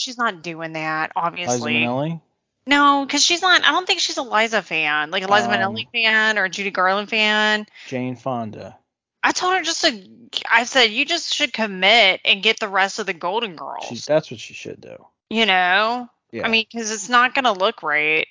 She's 0.00 0.16
not 0.18 0.42
doing 0.42 0.72
that, 0.72 1.12
obviously. 1.14 1.74
Liza. 1.74 1.86
Minnelli. 1.86 2.20
No, 2.66 3.04
because 3.06 3.22
she's 3.24 3.42
not. 3.42 3.62
I 3.64 3.72
don't 3.72 3.86
think 3.86 4.00
she's 4.00 4.16
a 4.16 4.22
Liza 4.22 4.62
fan, 4.62 5.10
like 5.10 5.22
a 5.22 5.30
Liza 5.30 5.46
Um, 5.46 5.52
Minnelli 5.52 5.90
fan 5.92 6.38
or 6.38 6.44
a 6.44 6.48
Judy 6.50 6.70
Garland 6.70 7.08
fan. 7.10 7.66
Jane 7.88 8.16
Fonda. 8.16 8.76
I 9.22 9.32
told 9.32 9.54
her 9.56 9.62
just 9.62 9.82
to. 9.84 10.02
I 10.48 10.64
said 10.64 10.84
you 10.90 11.04
just 11.04 11.34
should 11.34 11.52
commit 11.52 12.20
and 12.24 12.42
get 12.42 12.58
the 12.60 12.68
rest 12.68 12.98
of 12.98 13.06
the 13.06 13.12
Golden 13.12 13.56
Girls. 13.56 13.84
She, 13.86 13.96
that's 13.96 14.30
what 14.30 14.40
she 14.40 14.54
should 14.54 14.80
do. 14.80 14.96
you 15.28 15.44
know, 15.46 16.08
Yeah. 16.32 16.46
I 16.46 16.50
mean, 16.50 16.64
because 16.70 16.90
it's 16.90 17.08
not 17.08 17.34
gonna 17.34 17.52
look 17.52 17.82
right 17.82 18.26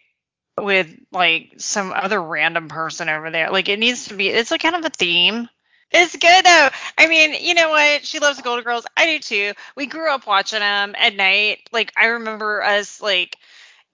with 0.57 0.89
like 1.11 1.53
some 1.57 1.91
other 1.93 2.21
random 2.21 2.67
person 2.69 3.09
over 3.09 3.29
there. 3.29 3.51
Like 3.51 3.69
it 3.69 3.77
needs 3.79 4.07
to 4.07 4.15
be. 4.15 4.29
It's 4.29 4.51
like 4.51 4.61
kind 4.61 4.75
of 4.75 4.85
a 4.85 4.89
theme. 4.89 5.49
It's 5.91 6.15
good 6.15 6.45
though. 6.45 6.69
I 6.97 7.07
mean, 7.07 7.33
you 7.41 7.55
know 7.55 7.69
what? 7.69 8.05
She 8.05 8.19
loves 8.19 8.37
the 8.37 8.43
Golden 8.43 8.63
Girls. 8.63 8.85
I 8.95 9.05
do 9.05 9.19
too. 9.19 9.53
We 9.75 9.87
grew 9.87 10.11
up 10.11 10.27
watching 10.27 10.59
them 10.59 10.95
at 10.97 11.15
night. 11.15 11.67
Like 11.71 11.91
I 11.97 12.07
remember 12.07 12.63
us 12.63 13.01
like 13.01 13.37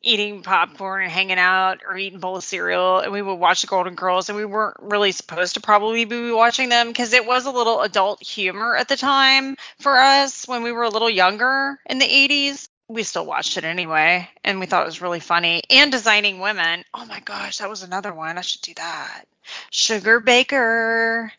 eating 0.05 0.43
popcorn 0.43 1.03
and 1.03 1.11
hanging 1.11 1.39
out 1.39 1.81
or 1.87 1.97
eating 1.97 2.19
bowl 2.19 2.37
of 2.37 2.43
cereal 2.43 2.99
and 2.99 3.11
we 3.11 3.21
would 3.21 3.35
watch 3.35 3.61
the 3.61 3.67
golden 3.67 3.95
girls 3.95 4.29
and 4.29 4.37
we 4.37 4.45
weren't 4.45 4.77
really 4.79 5.11
supposed 5.11 5.55
to 5.55 5.61
probably 5.61 6.05
be 6.05 6.31
watching 6.31 6.69
them 6.69 6.87
because 6.87 7.11
it 7.11 7.25
was 7.25 7.45
a 7.45 7.51
little 7.51 7.81
adult 7.81 8.21
humor 8.21 8.75
at 8.75 8.87
the 8.87 8.95
time 8.95 9.57
for 9.79 9.97
us 9.97 10.47
when 10.47 10.61
we 10.61 10.71
were 10.71 10.83
a 10.83 10.89
little 10.89 11.09
younger 11.09 11.79
in 11.87 11.97
the 11.97 12.05
80s 12.05 12.69
we 12.87 13.01
still 13.01 13.25
watched 13.25 13.57
it 13.57 13.63
anyway 13.63 14.29
and 14.43 14.59
we 14.59 14.67
thought 14.67 14.83
it 14.83 14.85
was 14.85 15.01
really 15.01 15.19
funny 15.19 15.63
and 15.71 15.91
designing 15.91 16.39
women 16.39 16.83
oh 16.93 17.05
my 17.05 17.19
gosh 17.21 17.57
that 17.57 17.69
was 17.69 17.81
another 17.81 18.13
one 18.13 18.37
i 18.37 18.41
should 18.41 18.61
do 18.61 18.75
that 18.75 19.23
Sugarbaker 19.71 21.31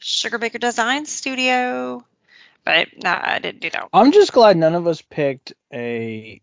Sugarbaker 0.00 0.60
design 0.60 1.06
studio 1.06 2.04
but 2.64 2.88
no 3.02 3.18
i 3.20 3.38
didn't 3.38 3.60
do 3.60 3.70
that 3.70 3.88
I'm 3.92 4.12
just 4.12 4.32
glad 4.32 4.56
none 4.56 4.74
of 4.74 4.86
us 4.86 5.02
picked 5.02 5.52
a 5.72 6.40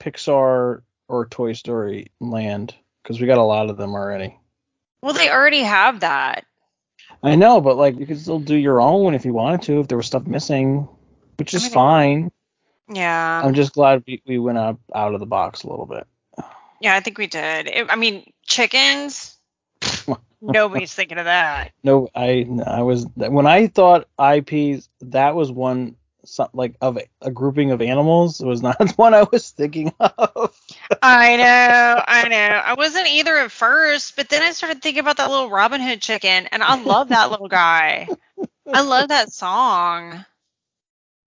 Pixar 0.00 0.82
or 1.08 1.26
Toy 1.26 1.52
Story 1.52 2.10
land 2.20 2.74
because 3.02 3.20
we 3.20 3.26
got 3.26 3.38
a 3.38 3.42
lot 3.42 3.70
of 3.70 3.76
them 3.76 3.94
already. 3.94 4.38
well 5.02 5.14
they 5.14 5.30
already 5.30 5.62
have 5.62 6.00
that 6.00 6.44
I 7.22 7.34
know, 7.34 7.60
but 7.60 7.76
like 7.76 7.98
you 7.98 8.06
could 8.06 8.20
still 8.20 8.38
do 8.38 8.54
your 8.54 8.80
own 8.80 9.14
if 9.14 9.24
you 9.24 9.32
wanted 9.32 9.62
to 9.62 9.80
if 9.80 9.88
there 9.88 9.96
was 9.96 10.06
stuff 10.06 10.26
missing, 10.26 10.88
which 11.38 11.54
is 11.54 11.64
mean, 11.64 11.72
fine. 11.72 12.32
yeah 12.92 13.42
I'm 13.42 13.54
just 13.54 13.72
glad 13.72 14.04
we, 14.06 14.22
we 14.26 14.38
went 14.38 14.58
out 14.58 14.78
out 14.94 15.14
of 15.14 15.20
the 15.20 15.26
box 15.26 15.62
a 15.62 15.68
little 15.68 15.86
bit. 15.86 16.06
Yeah, 16.80 16.94
I 16.94 17.00
think 17.00 17.18
we 17.18 17.26
did. 17.26 17.68
It, 17.68 17.86
I 17.88 17.96
mean, 17.96 18.30
chickens. 18.44 19.35
Nobody's 20.52 20.94
thinking 20.94 21.18
of 21.18 21.24
that. 21.24 21.72
No, 21.82 22.08
I 22.14 22.46
I 22.66 22.82
was 22.82 23.06
when 23.16 23.46
I 23.46 23.66
thought 23.68 24.08
IPs 24.18 24.88
that 25.00 25.34
was 25.34 25.50
one 25.50 25.96
some, 26.26 26.48
like 26.52 26.76
of 26.80 26.98
a, 27.20 27.30
grouping 27.30 27.70
of 27.70 27.80
animals. 27.80 28.40
It 28.40 28.46
was 28.46 28.62
not 28.62 28.78
the 28.78 28.92
one 28.96 29.14
I 29.14 29.24
was 29.30 29.50
thinking 29.50 29.92
of. 29.98 30.60
I 31.02 31.36
know, 31.36 32.04
I 32.06 32.28
know. 32.28 32.36
I 32.64 32.74
wasn't 32.74 33.08
either 33.08 33.36
at 33.38 33.50
first, 33.50 34.16
but 34.16 34.28
then 34.28 34.42
I 34.42 34.52
started 34.52 34.82
thinking 34.82 35.00
about 35.00 35.16
that 35.18 35.30
little 35.30 35.50
Robin 35.50 35.80
Hood 35.80 36.00
chicken, 36.00 36.46
and 36.46 36.62
I 36.62 36.82
love 36.82 37.08
that 37.08 37.30
little 37.30 37.48
guy. 37.48 38.08
I 38.72 38.82
love 38.82 39.08
that 39.08 39.32
song. 39.32 40.24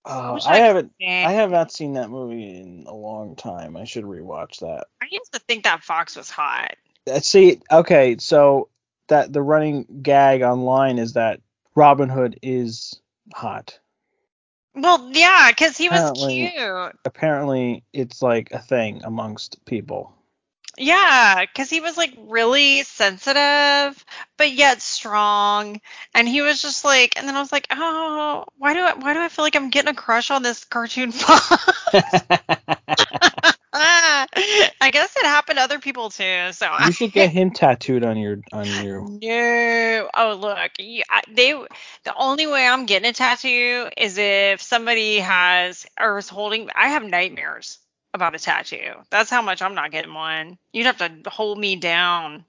Uh, 0.05 0.31
Wish 0.35 0.45
I 0.45 0.53
I 0.53 0.57
haven't 0.57 0.91
sing. 0.99 1.25
I 1.25 1.31
have 1.31 1.51
not 1.51 1.71
seen 1.71 1.93
that 1.93 2.09
movie 2.09 2.57
in 2.59 2.85
a 2.87 2.93
long 2.93 3.35
time. 3.35 3.77
I 3.77 3.83
should 3.83 4.05
rewatch 4.05 4.59
that. 4.59 4.87
I 5.01 5.07
used 5.11 5.33
to 5.33 5.39
think 5.39 5.63
that 5.63 5.83
fox 5.83 6.15
was 6.15 6.29
hot. 6.29 6.75
Uh, 7.09 7.19
See, 7.19 7.61
okay, 7.71 8.17
so 8.19 8.69
that 9.09 9.31
the 9.33 9.41
running 9.41 9.85
gag 10.01 10.41
online 10.41 10.97
is 10.97 11.13
that 11.13 11.41
Robin 11.75 12.09
Hood 12.09 12.39
is 12.41 12.99
hot. 13.33 13.79
Well, 14.75 15.09
yeah, 15.13 15.49
because 15.49 15.77
he 15.77 15.89
was 15.89 15.99
Apparently- 15.99 16.51
cute. 16.55 16.95
Apparently, 17.05 17.83
it's 17.91 18.21
like 18.21 18.51
a 18.51 18.59
thing 18.59 19.01
amongst 19.03 19.63
people. 19.65 20.13
Yeah, 20.77 21.41
because 21.41 21.69
he 21.69 21.81
was 21.81 21.97
like 21.97 22.13
really 22.17 22.83
sensitive, 22.83 24.05
but 24.37 24.51
yet 24.51 24.81
strong, 24.81 25.81
and 26.13 26.25
he 26.25 26.41
was 26.41 26.61
just 26.61 26.85
like. 26.85 27.17
And 27.17 27.27
then 27.27 27.35
I 27.35 27.41
was 27.41 27.51
like, 27.51 27.67
oh, 27.71 28.45
why 28.57 28.73
do 28.73 28.79
I 28.79 28.93
why 28.93 29.13
do 29.13 29.19
I 29.19 29.27
feel 29.27 29.43
like 29.43 29.57
I'm 29.57 29.71
getting 29.71 29.89
a 29.91 29.95
crush 29.95 30.31
on 30.31 30.41
this 30.41 30.63
cartoon 30.63 31.11
fox? 31.11 31.65
I 34.81 34.91
guess 34.91 35.15
it 35.17 35.25
happened 35.25 35.57
to 35.57 35.63
other 35.63 35.79
people 35.79 36.09
too. 36.09 36.51
So 36.51 36.71
You 36.85 36.91
should 36.91 37.11
get 37.11 37.29
him 37.31 37.51
tattooed 37.51 38.03
on 38.03 38.17
your 38.17 38.39
on 38.51 38.65
your. 38.83 39.01
No. 39.01 40.09
Oh, 40.13 40.37
look. 40.39 40.71
You, 40.79 41.03
I, 41.09 41.21
they. 41.31 41.51
The 42.03 42.15
only 42.17 42.47
way 42.47 42.67
I'm 42.67 42.85
getting 42.85 43.09
a 43.09 43.13
tattoo 43.13 43.89
is 43.97 44.17
if 44.17 44.61
somebody 44.61 45.19
has 45.19 45.85
or 45.99 46.17
is 46.17 46.29
holding. 46.29 46.69
I 46.75 46.89
have 46.89 47.03
nightmares 47.03 47.79
about 48.13 48.35
a 48.35 48.39
tattoo. 48.39 48.93
That's 49.09 49.29
how 49.29 49.41
much 49.41 49.61
I'm 49.61 49.75
not 49.75 49.91
getting 49.91 50.13
one. 50.13 50.57
You'd 50.73 50.87
have 50.87 50.97
to 50.97 51.29
hold 51.29 51.57
me 51.57 51.75
down, 51.75 52.45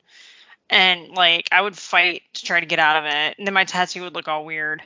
and 0.68 1.09
like 1.11 1.49
I 1.53 1.61
would 1.61 1.76
fight 1.76 2.22
to 2.34 2.45
try 2.45 2.61
to 2.61 2.66
get 2.66 2.78
out 2.78 2.97
of 2.99 3.05
it, 3.07 3.38
and 3.38 3.47
then 3.47 3.55
my 3.55 3.64
tattoo 3.64 4.03
would 4.03 4.14
look 4.14 4.28
all 4.28 4.45
weird. 4.45 4.82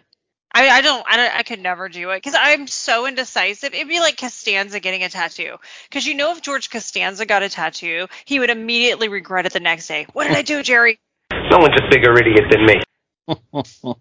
I, 0.55 0.69
I 0.69 0.81
don't 0.83 1.05
I 1.09 1.17
don't 1.17 1.37
I 1.37 1.43
could 1.43 1.61
never 1.61 1.89
do 1.89 2.11
it 2.11 2.19
because 2.19 2.39
I'm 2.41 2.69
so 2.69 3.07
indecisive. 3.07 3.75
It'd 3.75 3.89
be 3.89 3.99
like 3.99 4.17
Costanza 4.17 4.79
getting 4.79 5.03
a 5.03 5.09
tattoo 5.09 5.57
because 5.89 6.07
you 6.07 6.15
know 6.15 6.31
if 6.31 6.43
George 6.43 6.71
Costanza 6.71 7.27
got 7.27 7.43
a 7.43 7.49
tattoo, 7.49 8.07
he 8.25 8.39
would 8.39 8.51
immediately 8.51 9.09
regret 9.09 9.47
it 9.47 9.53
the 9.53 9.61
next 9.61 9.89
day. 9.89 10.07
What 10.13 10.29
did 10.29 10.37
I 10.37 10.43
do, 10.43 10.63
Jerry? 10.63 11.01
No 11.33 11.59
one's 11.59 11.75
a 11.77 11.89
bigger 11.91 12.15
idiot 12.17 12.45
than 12.51 12.67
me. 12.67 12.83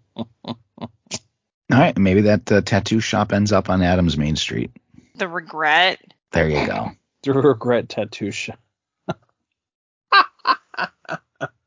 All 1.72 1.80
right, 1.80 1.98
maybe 1.98 2.20
that 2.22 2.52
uh, 2.52 2.60
tattoo 2.60 3.00
shop 3.00 3.32
ends 3.32 3.50
up 3.50 3.68
on 3.68 3.82
Adams 3.82 4.16
Main 4.16 4.36
Street. 4.36 4.70
The 5.16 5.26
regret. 5.26 6.00
There 6.30 6.48
you 6.48 6.64
go. 6.66 6.92
The 7.22 7.32
regret 7.32 7.88
tattoo 7.88 8.30
shop. 8.30 8.58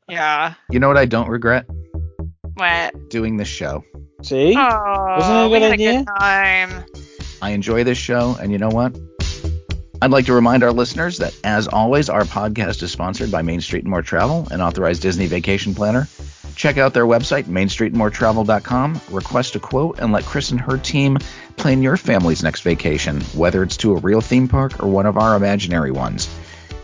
Yeah. 0.08 0.54
You 0.70 0.80
know 0.80 0.88
what 0.88 0.96
I 0.96 1.04
don't 1.04 1.28
regret? 1.28 1.66
What? 2.58 3.08
Doing 3.10 3.36
this 3.36 3.48
show. 3.48 3.84
See? 4.22 4.54
Oh, 4.56 5.16
Wasn't 5.16 5.36
it 5.36 5.44
a 5.44 5.48
we 5.48 5.58
good 5.58 5.62
had 5.62 5.72
idea? 5.72 5.90
a 5.90 5.96
good 5.98 6.06
time. 6.18 6.84
I 7.40 7.50
enjoy 7.50 7.84
this 7.84 7.98
show, 7.98 8.36
and 8.40 8.50
you 8.50 8.58
know 8.58 8.68
what? 8.68 8.98
I'd 10.02 10.10
like 10.10 10.26
to 10.26 10.32
remind 10.32 10.62
our 10.62 10.72
listeners 10.72 11.18
that, 11.18 11.36
as 11.44 11.66
always, 11.68 12.08
our 12.08 12.22
podcast 12.22 12.82
is 12.82 12.90
sponsored 12.92 13.30
by 13.30 13.42
Main 13.42 13.60
Street 13.60 13.82
and 13.84 13.90
More 13.90 14.02
Travel, 14.02 14.46
an 14.50 14.60
authorized 14.60 15.02
Disney 15.02 15.26
vacation 15.26 15.74
planner. 15.74 16.08
Check 16.56 16.78
out 16.78 16.94
their 16.94 17.06
website, 17.06 17.44
mainstreetandmoretravel.com, 17.44 19.00
request 19.10 19.54
a 19.56 19.60
quote, 19.60 19.98
and 20.00 20.12
let 20.12 20.24
Chris 20.24 20.50
and 20.50 20.60
her 20.60 20.76
team 20.78 21.18
plan 21.56 21.82
your 21.82 21.96
family's 21.96 22.42
next 22.42 22.62
vacation, 22.62 23.20
whether 23.34 23.62
it's 23.62 23.76
to 23.78 23.92
a 23.92 24.00
real 24.00 24.20
theme 24.20 24.48
park 24.48 24.82
or 24.82 24.88
one 24.88 25.06
of 25.06 25.16
our 25.16 25.36
imaginary 25.36 25.90
ones. 25.92 26.28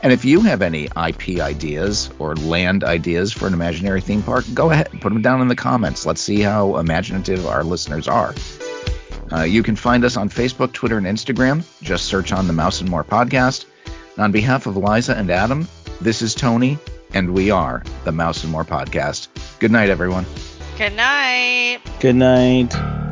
And 0.05 0.13
if 0.13 0.23
you 0.23 0.43
have 0.43 0.61
any 0.61 0.85
IP 0.85 1.41
ideas 1.41 2.11
or 2.19 2.37
land 2.37 2.85
ideas 2.85 3.33
for 3.33 3.47
an 3.47 3.55
imaginary 3.55 4.03
theme 4.03 4.23
park, 4.23 4.45
go 4.53 4.71
ahead, 4.71 4.91
and 4.93 5.01
put 5.01 5.15
them 5.15 5.23
down 5.23 5.41
in 5.41 5.49
the 5.49 5.57
comments. 5.57 6.05
Let's 6.05 6.21
see 6.21 6.41
how 6.41 6.77
imaginative 6.77 7.47
our 7.47 7.65
listeners 7.65 8.07
are. 8.07 8.35
Uh, 9.33 9.45
you 9.45 9.63
can 9.63 9.77
find 9.77 10.05
us 10.05 10.19
on 10.19 10.29
Facebook, 10.29 10.73
Twitter, 10.73 10.99
and 10.99 11.07
Instagram. 11.07 11.65
Just 11.81 12.05
search 12.05 12.33
on 12.33 12.47
the 12.47 12.53
Mouse 12.53 12.83
and 12.83 12.91
More 12.91 13.03
podcast. 13.03 13.65
And 13.87 14.25
on 14.25 14.31
behalf 14.31 14.67
of 14.67 14.77
Liza 14.77 15.17
and 15.17 15.31
Adam, 15.31 15.67
this 16.03 16.21
is 16.21 16.35
Tony, 16.35 16.77
and 17.15 17.33
we 17.33 17.51
are 17.51 17.83
the 18.05 18.13
Mouse 18.13 18.43
and 18.43 18.53
More 18.53 18.67
podcast. 18.67 19.29
Good 19.59 19.73
night, 19.73 19.89
everyone. 19.89 20.27
Good 20.77 20.95
night. 20.97 21.81
Good 22.01 22.17
night. 22.17 23.04